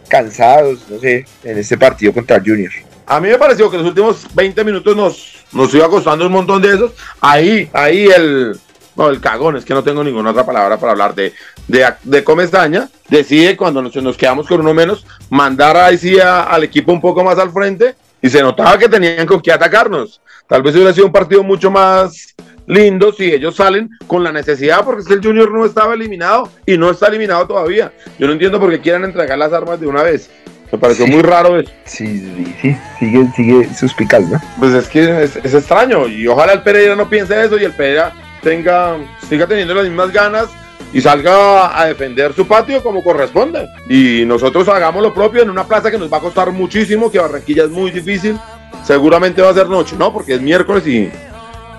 cansados, 0.08 0.86
no 0.90 1.00
sé, 1.00 1.26
en 1.44 1.58
este 1.58 1.78
partido 1.78 2.14
contra 2.14 2.38
el 2.38 2.44
Junior. 2.44 2.72
A 3.08 3.20
mí 3.20 3.30
me 3.30 3.38
pareció 3.38 3.70
que 3.70 3.78
los 3.78 3.88
últimos 3.88 4.26
20 4.34 4.64
minutos 4.64 4.96
nos, 4.96 5.46
nos 5.52 5.74
iba 5.74 5.90
costando 5.90 6.26
un 6.26 6.32
montón 6.32 6.62
de 6.62 6.70
esos. 6.70 6.92
Ahí, 7.22 7.70
ahí 7.74 8.08
el, 8.08 8.58
no, 8.96 9.10
el 9.10 9.20
cagón, 9.22 9.58
es 9.58 9.66
que 9.66 9.74
no 9.74 9.84
tengo 9.84 10.04
ninguna 10.04 10.32
otra 10.32 10.46
palabra 10.46 10.78
para 10.78 10.94
hablar 10.94 11.14
de, 11.14 11.34
de, 11.68 11.86
de 12.04 12.24
Comestaña, 12.24 12.90
decide 13.10 13.58
cuando 13.58 13.82
nos, 13.82 13.96
nos, 13.96 14.18
quedamos 14.18 14.48
con 14.48 14.62
uno 14.62 14.74
menos, 14.74 15.06
mandar 15.30 15.78
ahí 15.78 15.98
sí 15.98 16.20
al 16.20 16.64
equipo 16.64 16.92
un 16.92 17.02
poco 17.02 17.24
más 17.24 17.38
al 17.38 17.52
frente 17.52 17.96
y 18.22 18.30
se 18.30 18.42
notaba 18.42 18.78
que 18.78 18.90
tenían 18.90 19.28
con 19.28 19.42
qué 19.42 19.52
atacarnos. 19.52 20.22
Tal 20.48 20.64
vez 20.64 20.76
hubiera 20.76 20.94
sido 20.94 21.08
un 21.08 21.12
partido 21.12 21.44
mucho 21.44 21.70
más 21.70 22.36
lindo 22.68 23.14
si 23.14 23.32
ellos 23.32 23.56
salen 23.56 23.90
con 24.08 24.24
la 24.24 24.32
necesidad, 24.32 24.84
porque 24.84 25.02
es 25.02 25.12
el 25.12 25.24
Junior 25.24 25.52
no 25.52 25.66
estaba 25.66 25.94
eliminado 25.94 26.50
y 26.66 26.78
no 26.78 26.90
está 26.90 27.08
eliminado 27.08 27.46
todavía. 27.46 27.94
Yo 28.18 28.28
no 28.28 28.34
entiendo 28.34 28.60
por 28.60 28.72
qué 28.72 28.80
quieran 28.80 29.04
entregar 29.04 29.38
las 29.38 29.54
armas 29.54 29.80
de 29.80 29.88
una 29.88 30.04
vez. 30.04 30.30
Me 30.76 30.82
pareció 30.82 31.08
muy 31.08 31.22
raro 31.22 31.58
eso. 31.58 31.72
Sí, 31.86 32.22
sí, 32.62 32.76
sigue, 33.00 33.28
sigue 33.34 33.74
suspicaz, 33.74 34.22
¿no? 34.30 34.42
Pues 34.60 34.74
es 34.74 34.90
que 34.90 35.24
es, 35.24 35.38
es, 35.38 35.54
extraño 35.54 36.06
y 36.06 36.28
ojalá 36.28 36.52
el 36.52 36.64
Pereira 36.64 36.98
no 36.98 37.08
piense 37.10 37.46
eso 37.46 37.58
y 37.58 37.64
el 37.64 37.72
Pereira 37.72 38.12
tenga, 38.44 38.98
siga 39.30 39.48
teniendo 39.48 39.74
las 39.74 39.86
mismas 39.86 40.12
ganas 40.12 40.50
y 40.92 41.00
salga 41.00 41.80
a 41.80 41.86
defender 41.86 42.34
su 42.34 42.46
patio 42.46 42.84
como 42.84 43.02
corresponde. 43.02 43.70
Y 43.88 44.26
nosotros 44.26 44.68
hagamos 44.68 45.02
lo 45.02 45.14
propio 45.14 45.44
en 45.44 45.50
una 45.50 45.66
plaza 45.66 45.90
que 45.90 45.98
nos 45.98 46.12
va 46.12 46.18
a 46.18 46.22
costar 46.22 46.52
muchísimo, 46.52 47.10
que 47.10 47.20
Barranquilla 47.20 47.64
es 47.64 47.70
muy 47.70 47.90
difícil. 47.90 48.38
Seguramente 48.84 49.42
va 49.42 49.52
a 49.52 49.54
ser 49.54 49.70
noche, 49.70 49.96
¿no? 49.98 50.12
Porque 50.12 50.34
es 50.34 50.42
miércoles 50.42 50.86
y, 50.86 51.10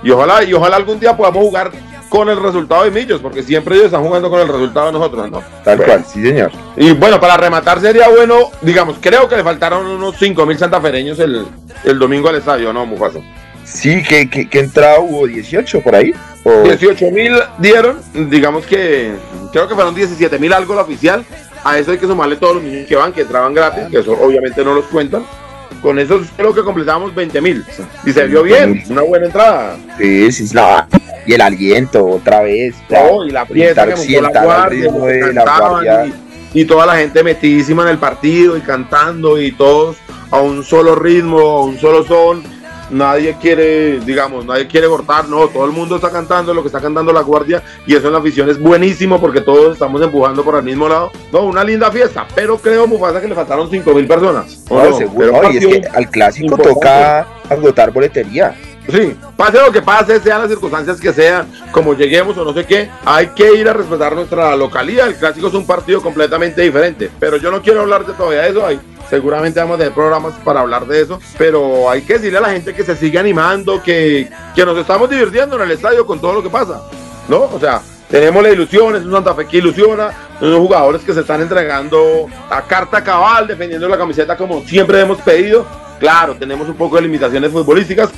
y 0.03 0.11
ojalá, 0.11 0.43
y 0.43 0.55
ojalá 0.55 0.77
algún 0.77 0.99
día 0.99 1.15
podamos 1.15 1.45
jugar 1.45 1.71
con 2.17 2.29
el 2.31 2.43
resultado 2.43 2.85
de 2.85 2.91
Millos, 2.91 3.21
porque 3.21 3.43
siempre 3.43 3.75
ellos 3.75 3.87
están 3.87 4.03
jugando 4.03 4.31
con 4.31 4.41
el 4.41 4.49
resultado 4.49 4.87
de 4.87 4.93
nosotros, 4.93 5.31
¿no? 5.31 5.43
Tal 5.63 5.83
cual, 5.83 6.05
sí, 6.07 6.23
señor. 6.23 6.51
Y 6.77 6.93
bueno, 6.93 7.21
para 7.21 7.37
rematar 7.37 7.81
sería 7.81 8.09
bueno, 8.09 8.51
digamos, 8.63 8.97
creo 9.01 9.29
que 9.29 9.37
le 9.37 9.45
faltaron 9.45 9.87
unos 9.87 10.17
5 10.19 10.47
mil 10.47 10.59
santafereños 10.59 11.19
el, 11.19 11.47
el 11.85 11.99
domingo 11.99 12.29
al 12.29 12.37
estadio, 12.37 12.73
¿no, 12.73 12.87
Mufasa? 12.87 13.19
Sí, 13.65 14.03
que, 14.03 14.31
que, 14.31 14.49
que 14.49 14.61
entrada 14.61 15.01
hubo 15.01 15.27
18 15.27 15.81
por 15.83 15.95
ahí. 15.95 16.15
18 16.65 17.11
mil 17.11 17.35
dieron, 17.59 17.99
digamos 18.31 18.65
que 18.65 19.13
creo 19.53 19.67
que 19.67 19.75
fueron 19.75 19.95
17 19.95 20.39
mil 20.39 20.53
algo 20.53 20.75
la 20.75 20.83
oficial. 20.83 21.25
A 21.65 21.77
eso 21.79 21.91
hay 21.91 21.99
que 21.99 22.07
sumarle 22.07 22.37
todos 22.37 22.55
los 22.55 22.65
niños 22.65 22.87
que 22.87 22.95
van, 22.95 23.13
que 23.13 23.23
entraban 23.23 23.53
gratis, 23.53 23.89
que 23.91 23.99
eso 23.99 24.13
obviamente 24.13 24.65
no 24.65 24.73
los 24.73 24.85
cuentan. 24.85 25.25
Con 25.83 25.99
eso 25.99 26.21
creo 26.37 26.55
que 26.55 26.63
completamos 26.63 27.15
20 27.15 27.41
mil. 27.41 27.65
Y 28.05 28.13
se 28.13 28.27
vio 28.27 28.43
bien, 28.43 28.83
una 28.89 29.03
buena 29.03 29.27
entrada. 29.27 29.77
Sí, 29.99 30.33
sí, 30.33 30.55
la, 30.55 30.89
y 31.27 31.35
el 31.35 31.41
aliento 31.41 32.05
otra 32.07 32.43
vez. 32.43 32.75
Oh, 32.91 33.25
y 33.25 33.31
la 33.31 33.45
pieza 33.45 33.87
que 33.87 34.21
montó 34.21 34.33
la 34.33 34.45
guardia, 34.45 34.93
de 34.93 35.33
la 35.33 35.45
guardia. 35.45 36.07
Y, 36.53 36.61
y, 36.61 36.65
toda 36.65 36.87
la 36.87 36.97
gente 36.97 37.23
metidísima 37.23 37.83
en 37.83 37.91
el 37.91 37.99
partido 37.99 38.57
y 38.57 38.61
cantando 38.61 39.41
y 39.41 39.53
todos 39.53 39.97
a 40.31 40.41
un 40.41 40.65
solo 40.65 40.95
ritmo, 40.95 41.39
a 41.39 41.65
un 41.65 41.79
solo 41.79 42.05
son 42.05 42.56
nadie 42.91 43.37
quiere, 43.41 44.01
digamos, 44.01 44.45
nadie 44.45 44.67
quiere 44.67 44.87
cortar, 44.87 45.29
no, 45.29 45.49
todo 45.49 45.65
el 45.65 45.73
mundo 45.73 45.97
está 45.97 46.11
cantando 46.11 46.55
lo 46.55 46.63
que 46.63 46.69
está 46.69 46.81
cantando 46.81 47.13
la 47.13 47.23
guardia 47.23 47.63
y 47.87 47.95
eso 47.95 48.07
en 48.07 48.13
la 48.13 48.19
afición 48.19 48.49
es 48.49 48.61
buenísimo 48.61 49.21
porque 49.21 49.41
todos 49.41 49.73
estamos 49.75 50.01
empujando 50.03 50.45
por 50.45 50.57
el 50.57 50.63
mismo 50.63 50.89
lado. 50.89 51.11
No, 51.33 51.43
una 51.43 51.65
linda 51.65 51.91
fiesta, 51.91 52.27
pero 52.35 52.59
creo, 52.59 52.87
Mufasa, 52.87 53.21
que 53.21 53.29
le 53.29 53.35
faltaron 53.35 53.71
5 53.71 53.93
mil 53.95 54.07
personas. 54.07 54.65
No, 54.71 54.97
seguro, 54.97 55.53
y 55.53 55.57
es 55.57 55.67
que 55.67 55.83
al 55.93 56.11
clásico 56.11 56.57
toca 56.57 57.27
agotar 57.49 57.91
boletería. 57.93 58.55
Sí, 58.89 59.17
pase 59.37 59.59
lo 59.61 59.73
que 59.73 59.83
pase, 59.83 60.21
sean 60.21 60.41
las 60.41 60.49
circunstancias 60.49 61.01
que 61.01 61.13
sean, 61.13 61.51
como 61.73 61.95
lleguemos 61.95 62.39
o 62.39 62.45
no 62.45 62.55
sé 62.55 62.65
qué, 62.65 62.89
hay 63.05 63.29
que 63.29 63.57
ir 63.57 63.69
a 63.69 63.73
respetar 63.73 64.15
nuestra 64.15 64.55
localidad. 64.55 65.09
El 65.09 65.17
clásico 65.17 65.49
es 65.49 65.55
un 65.55 65.67
partido 65.67 66.01
completamente 66.01 66.63
diferente, 66.63 67.11
pero 67.19 67.37
yo 67.37 67.51
no 67.51 67.61
quiero 67.61 67.81
hablar 67.81 68.07
de 68.07 68.13
todavía 68.13 68.43
de 68.43 68.51
eso. 68.51 68.65
Hay 68.65 68.79
seguramente 69.09 69.61
vamos 69.61 69.77
a 69.77 69.79
tener 69.79 69.93
programas 69.93 70.35
para 70.45 70.61
hablar 70.61 70.87
de 70.87 71.03
eso, 71.03 71.21
pero 71.39 71.91
hay 71.91 72.03
que 72.03 72.15
decirle 72.15 72.39
a 72.39 72.43
la 72.43 72.51
gente 72.51 72.75
que 72.75 72.85
se 72.85 72.97
sigue 72.97 73.19
animando, 73.19 73.83
que, 73.83 74.29
que 74.55 74.65
nos 74.65 74.77
estamos 74.79 75.09
divirtiendo 75.09 75.57
en 75.57 75.63
el 75.63 75.71
estadio 75.73 76.07
con 76.07 76.21
todo 76.21 76.35
lo 76.35 76.43
que 76.43 76.51
pasa, 76.51 76.83
¿no? 77.29 77.43
O 77.43 77.61
sea, 77.61 77.81
tenemos 78.09 78.43
la 78.43 78.51
ilusión, 78.51 78.95
es 78.95 79.05
un 79.05 79.13
Santa 79.13 79.35
Fe 79.35 79.47
que 79.47 79.59
ilusiona, 79.59 80.11
unos 80.41 80.59
jugadores 80.59 81.03
que 81.03 81.13
se 81.13 81.21
están 81.21 81.41
entregando 81.41 82.27
a 82.49 82.63
carta 82.63 83.03
cabal, 83.03 83.49
defendiendo 83.49 83.89
la 83.89 83.99
camiseta 83.99 84.37
como 84.37 84.63
siempre 84.63 85.01
hemos 85.01 85.19
pedido. 85.19 85.67
Claro, 85.99 86.37
tenemos 86.37 86.69
un 86.69 86.77
poco 86.77 86.97
de 86.97 87.03
limitaciones 87.03 87.51
futbolísticas, 87.51 88.11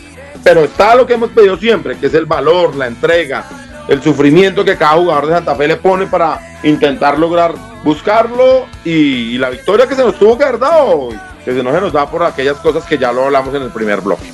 pero 0.45 0.65
está 0.65 0.95
lo 0.95 1.07
que 1.07 1.15
hemos 1.15 1.31
pedido 1.31 1.57
siempre, 1.57 1.97
que 1.97 2.09
es 2.09 2.15
el 2.15 2.27
valor, 2.27 2.77
la 2.77 2.87
entrega, 2.87 3.45
el 3.89 4.03
sufrimiento 4.03 4.65
que 4.65 4.77
cada 4.77 4.97
jugador 4.97 5.27
de 5.27 5.35
Santa 5.35 5.55
Fe 5.55 5.69
le 5.69 5.77
pone 5.77 6.07
para 6.07 6.39
intentar 6.65 7.19
lograr 7.19 7.55
buscarlo 7.83 8.67
y, 8.85 9.39
la 9.39 9.51
victoria 9.51 9.87
que 9.87 9.95
se 9.95 10.03
nos 10.03 10.19
tuvo 10.19 10.37
que 10.37 10.45
haber 10.45 10.59
dado, 10.59 11.11
que 11.45 11.53
se 11.53 11.63
no 11.63 11.73
se 11.73 11.81
nos 11.81 11.93
da 11.93 12.11
por 12.11 12.23
aquellas 12.23 12.57
cosas 12.59 12.85
que 12.85 12.99
ya 12.99 13.13
lo 13.13 13.25
hablamos 13.25 13.55
en 13.55 13.63
el 13.63 13.71
primer 13.71 14.01
bloque. 14.01 14.33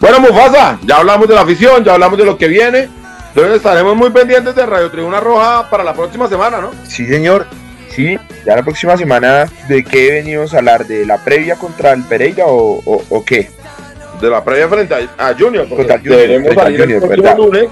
Bueno, 0.00 0.20
Mufasa, 0.20 0.78
ya 0.82 0.96
hablamos 0.96 1.28
de 1.28 1.34
la 1.34 1.42
afición, 1.42 1.84
ya 1.84 1.94
hablamos 1.94 2.18
de 2.18 2.24
lo 2.24 2.38
que 2.38 2.48
viene. 2.48 2.88
Entonces 3.28 3.56
estaremos 3.56 3.94
muy 3.94 4.10
pendientes 4.10 4.54
de 4.54 4.66
Radio 4.66 4.90
Tribuna 4.90 5.20
Roja 5.20 5.68
para 5.70 5.84
la 5.84 5.94
próxima 5.94 6.28
semana, 6.28 6.60
¿no? 6.60 6.70
Sí, 6.88 7.06
señor. 7.06 7.46
Sí, 7.90 8.18
ya 8.46 8.56
la 8.56 8.62
próxima 8.62 8.96
semana, 8.96 9.46
¿de 9.68 9.84
qué 9.84 10.12
venimos 10.12 10.54
a 10.54 10.58
hablar? 10.58 10.86
¿De 10.86 11.04
la 11.04 11.18
previa 11.18 11.56
contra 11.56 11.92
el 11.92 12.02
Pereira 12.04 12.44
o, 12.46 12.80
o, 13.08 13.24
qué? 13.24 13.50
De 14.20 14.30
la 14.30 14.42
previa 14.42 14.68
frente 14.68 14.94
a, 14.94 15.34
Junior. 15.38 15.68
Contra 15.68 15.98
Junior, 15.98 16.42
frente 16.42 16.60
a 16.60 16.64
Junior, 16.64 17.12
el 17.12 17.36
lunes 17.36 17.68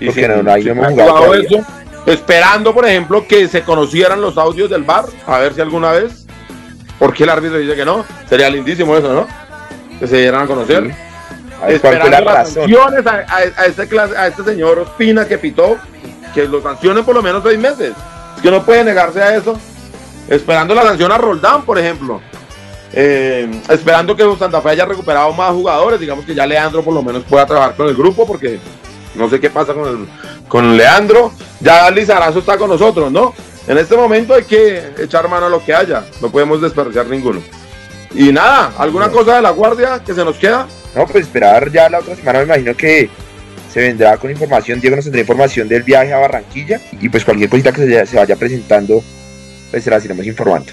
y 0.00 0.12
si 0.12 0.22
no, 0.22 0.50
ahí 0.50 0.68
hemos 0.68 0.86
jugado 0.88 1.34
eso, 1.34 1.64
esperando, 2.12 2.74
por 2.74 2.86
ejemplo, 2.86 3.26
que 3.26 3.48
se 3.48 3.62
conocieran 3.62 4.20
los 4.20 4.38
audios 4.38 4.70
del 4.70 4.82
bar, 4.82 5.06
a 5.26 5.38
ver 5.38 5.54
si 5.54 5.60
alguna 5.60 5.92
vez, 5.92 6.26
porque 6.98 7.24
el 7.24 7.30
árbitro 7.30 7.58
dice 7.58 7.76
que 7.76 7.84
no, 7.84 8.04
sería 8.28 8.50
lindísimo 8.50 8.96
eso, 8.96 9.12
¿no? 9.12 9.26
Que 9.98 10.06
se 10.06 10.18
dieran 10.18 10.42
a 10.42 10.46
conocer. 10.46 10.94
esperando 11.68 12.20
las 12.20 12.50
sanciones 12.50 13.06
a, 13.06 13.64
este, 13.66 13.98
a 13.98 14.26
este 14.26 14.44
señor 14.44 14.78
Ospina 14.78 15.26
que 15.26 15.38
pitó, 15.38 15.76
que 16.34 16.46
lo 16.46 16.62
sancionen 16.62 17.04
por 17.04 17.14
lo 17.14 17.22
menos 17.22 17.42
seis 17.42 17.58
meses. 17.58 17.92
Es 18.36 18.42
que 18.42 18.50
no 18.50 18.64
puede 18.64 18.84
negarse 18.84 19.22
a 19.22 19.36
eso. 19.36 19.58
Esperando 20.28 20.74
la 20.74 20.82
sanción 20.82 21.10
a 21.10 21.18
Roldán, 21.18 21.62
por 21.62 21.78
ejemplo. 21.78 22.20
Eh, 22.92 23.62
esperando 23.68 24.16
que 24.16 24.24
Santa 24.38 24.60
Fe 24.60 24.70
haya 24.70 24.86
recuperado 24.86 25.32
más 25.32 25.52
jugadores, 25.52 26.00
digamos 26.00 26.24
que 26.24 26.34
ya 26.34 26.46
Leandro 26.46 26.82
por 26.82 26.94
lo 26.94 27.02
menos 27.02 27.22
pueda 27.24 27.44
trabajar 27.44 27.74
con 27.74 27.88
el 27.88 27.94
grupo, 27.94 28.26
porque 28.26 28.58
no 29.14 29.28
sé 29.28 29.40
qué 29.40 29.50
pasa 29.50 29.74
con, 29.74 29.86
el, 29.88 30.08
con 30.48 30.76
Leandro. 30.76 31.32
Ya 31.60 31.90
Lizarazo 31.90 32.40
está 32.40 32.56
con 32.56 32.70
nosotros, 32.70 33.12
¿no? 33.12 33.34
En 33.66 33.76
este 33.76 33.96
momento 33.96 34.34
hay 34.34 34.44
que 34.44 34.82
echar 34.98 35.28
mano 35.28 35.46
a 35.46 35.50
lo 35.50 35.62
que 35.62 35.74
haya. 35.74 36.04
No 36.20 36.30
podemos 36.30 36.60
desperdiciar 36.60 37.06
ninguno. 37.06 37.42
Y 38.14 38.32
nada, 38.32 38.72
¿alguna 38.78 39.10
cosa 39.10 39.36
de 39.36 39.42
la 39.42 39.50
guardia 39.50 40.02
que 40.04 40.14
se 40.14 40.24
nos 40.24 40.36
queda? 40.36 40.66
No, 40.94 41.06
pues 41.06 41.26
esperar 41.26 41.70
ya 41.70 41.90
la 41.90 41.98
otra 41.98 42.16
semana. 42.16 42.38
Me 42.38 42.44
imagino 42.46 42.74
que 42.74 43.10
se 43.70 43.80
vendrá 43.80 44.16
con 44.16 44.30
información. 44.30 44.80
Diego 44.80 44.96
nos 44.96 45.04
tendrá 45.04 45.20
información 45.20 45.68
del 45.68 45.82
viaje 45.82 46.12
a 46.14 46.18
Barranquilla. 46.18 46.80
Y 47.00 47.08
pues 47.10 47.24
cualquier 47.24 47.50
cosita 47.50 47.72
que 47.72 48.06
se, 48.06 48.16
vaya 48.16 48.36
presentando, 48.36 49.02
pues 49.70 49.84
se 49.84 49.90
las 49.90 50.04
iremos 50.04 50.26
informando. 50.26 50.72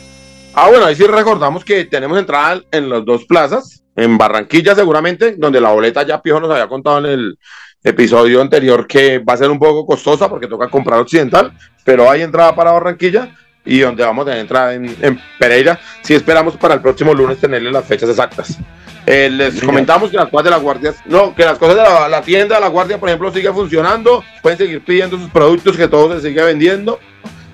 Ah, 0.53 0.69
bueno, 0.69 0.85
ahí 0.85 0.95
sí 0.95 1.03
recordamos 1.05 1.65
que 1.65 1.83
tenemos 1.83 2.17
entrada 2.17 2.61
en 2.71 2.89
las 2.89 3.03
dos 3.03 3.25
plazas. 3.25 3.83
En 3.97 4.17
Barranquilla 4.17 4.73
seguramente, 4.73 5.35
donde 5.37 5.59
la 5.59 5.71
boleta 5.71 6.03
ya 6.03 6.21
Pijo 6.21 6.39
nos 6.39 6.51
había 6.51 6.67
contado 6.67 6.99
en 6.99 7.05
el, 7.05 7.37
episodio 7.85 8.41
anterior 8.41 8.87
que 8.87 9.19
va 9.19 9.33
a 9.33 9.37
ser 9.37 9.51
un 9.51 9.59
poco 9.59 9.85
costosa 9.85 10.27
porque 10.27 10.47
toca 10.47 10.67
comprar 10.67 10.99
occidental, 10.99 11.53
pero 11.83 12.09
hay 12.09 12.23
entrada 12.23 12.53
para 12.55 12.71
Barranquilla 12.71 13.29
y 13.63 13.79
donde 13.79 14.03
vamos 14.03 14.23
a 14.23 14.25
tener 14.25 14.41
entrada 14.41 14.73
en, 14.73 15.21
Pereira. 15.39 15.79
Si 16.01 16.13
esperamos 16.15 16.57
para 16.57 16.73
el 16.73 16.81
próximo 16.81 17.13
lunes 17.13 17.37
tenerle 17.37 17.71
las 17.71 17.85
fechas 17.85 18.09
exactas. 18.09 18.57
Eh, 19.05 19.29
les 19.29 19.61
comentamos 19.61 20.09
que 20.09 20.17
las 20.17 20.29
cosas 20.29 20.45
de 20.45 20.49
la 20.49 20.57
guardia, 20.57 20.93
no, 21.05 21.35
que 21.35 21.45
las 21.45 21.59
cosas 21.59 21.75
de 21.75 22.09
la, 22.09 22.21
tienda 22.23 22.55
de 22.55 22.61
la 22.61 22.69
guardia, 22.69 22.99
por 22.99 23.07
ejemplo, 23.07 23.31
sigue 23.31 23.53
funcionando. 23.53 24.23
Pueden 24.41 24.57
seguir 24.57 24.83
pidiendo 24.83 25.17
sus 25.17 25.29
productos, 25.29 25.77
que 25.77 25.87
todo 25.87 26.15
se 26.15 26.27
sigue 26.27 26.43
vendiendo. 26.43 26.99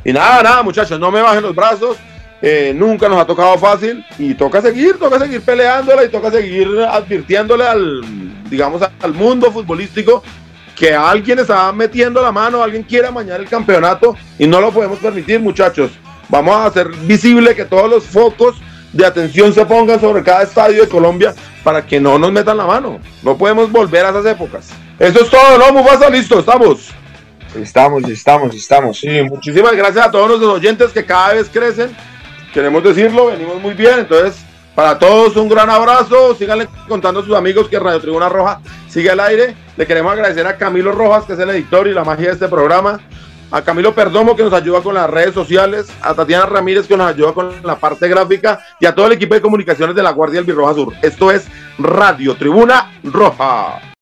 Y 0.03 0.13
nada, 0.13 0.41
nada, 0.43 0.63
muchachos, 0.63 0.97
no 0.97 1.11
me 1.11 1.21
bajen 1.21 1.43
los 1.43 1.53
brazos. 1.53 1.97
Eh, 2.41 2.73
nunca 2.75 3.07
nos 3.07 3.19
ha 3.19 3.25
tocado 3.25 3.57
fácil 3.57 4.03
y 4.17 4.33
toca 4.33 4.61
seguir, 4.61 4.97
toca 4.97 5.19
seguir 5.19 5.41
peleándola 5.41 6.05
y 6.05 6.09
toca 6.09 6.31
seguir 6.31 6.67
advirtiéndole 6.89 7.63
al, 7.63 8.01
digamos, 8.51 8.83
al 9.01 9.13
mundo 9.13 9.51
futbolístico 9.51 10.23
que 10.75 10.93
alguien 10.93 11.39
está 11.39 11.71
metiendo 11.71 12.21
la 12.21 12.31
mano, 12.31 12.61
alguien 12.61 12.83
quiere 12.83 13.07
amañar 13.07 13.39
el 13.39 13.49
campeonato 13.49 14.15
y 14.37 14.45
no 14.45 14.61
lo 14.61 14.71
podemos 14.71 14.99
permitir, 14.99 15.39
muchachos. 15.39 15.91
Vamos 16.29 16.55
a 16.55 16.65
hacer 16.67 16.89
visible 16.89 17.55
que 17.55 17.65
todos 17.65 17.89
los 17.89 18.05
focos 18.05 18.61
de 18.93 19.05
atención 19.05 19.53
se 19.53 19.65
pongan 19.65 19.99
sobre 19.99 20.21
cada 20.21 20.43
estadio 20.43 20.83
de 20.83 20.87
Colombia 20.87 21.33
para 21.63 21.83
que 21.83 21.99
no 21.99 22.19
nos 22.19 22.31
metan 22.31 22.57
la 22.57 22.65
mano. 22.65 22.99
No 23.23 23.35
podemos 23.37 23.71
volver 23.71 24.05
a 24.05 24.09
esas 24.09 24.25
épocas. 24.27 24.69
Eso 24.99 25.23
es 25.23 25.29
todo, 25.29 25.57
¿no? 25.57 25.73
Mufasa, 25.73 26.09
listo, 26.09 26.39
estamos. 26.39 26.89
Estamos, 27.55 28.03
estamos, 28.03 28.55
estamos. 28.55 28.99
Sí, 28.99 29.21
muchísimas 29.23 29.73
gracias 29.73 30.05
a 30.05 30.11
todos 30.11 30.27
nuestros 30.27 30.53
oyentes 30.53 30.91
que 30.91 31.03
cada 31.03 31.33
vez 31.33 31.49
crecen 31.49 31.95
queremos 32.53 32.83
decirlo, 32.83 33.27
venimos 33.27 33.61
muy 33.61 33.73
bien, 33.73 33.99
entonces 33.99 34.43
para 34.75 34.97
todos 34.97 35.35
un 35.35 35.49
gran 35.49 35.69
abrazo, 35.69 36.35
síganle 36.35 36.67
contando 36.87 37.19
a 37.19 37.23
sus 37.23 37.35
amigos 37.35 37.67
que 37.67 37.79
Radio 37.79 37.99
Tribuna 37.99 38.29
Roja 38.29 38.61
sigue 38.87 39.09
al 39.09 39.19
aire, 39.19 39.55
le 39.77 39.85
queremos 39.85 40.13
agradecer 40.13 40.47
a 40.47 40.57
Camilo 40.57 40.91
Rojas, 40.91 41.25
que 41.25 41.33
es 41.33 41.39
el 41.39 41.49
editor 41.49 41.87
y 41.87 41.93
la 41.93 42.03
magia 42.03 42.27
de 42.27 42.33
este 42.33 42.47
programa, 42.47 42.99
a 43.51 43.61
Camilo 43.61 43.93
Perdomo 43.93 44.35
que 44.35 44.43
nos 44.43 44.53
ayuda 44.53 44.81
con 44.81 44.95
las 44.95 45.09
redes 45.09 45.33
sociales, 45.33 45.87
a 46.01 46.13
Tatiana 46.13 46.45
Ramírez 46.45 46.87
que 46.87 46.95
nos 46.95 47.07
ayuda 47.07 47.33
con 47.33 47.53
la 47.63 47.75
parte 47.75 48.07
gráfica. 48.07 48.61
Y 48.79 48.85
a 48.85 48.95
todo 48.95 49.07
el 49.07 49.13
equipo 49.13 49.35
de 49.35 49.41
comunicaciones 49.41 49.95
de 49.95 50.03
la 50.03 50.11
Guardia 50.11 50.39
del 50.39 50.45
Birroja 50.45 50.73
Sur. 50.73 50.93
Esto 51.01 51.31
es 51.31 51.47
Radio 51.77 52.35
Tribuna 52.35 52.99
Roja. 53.03 53.90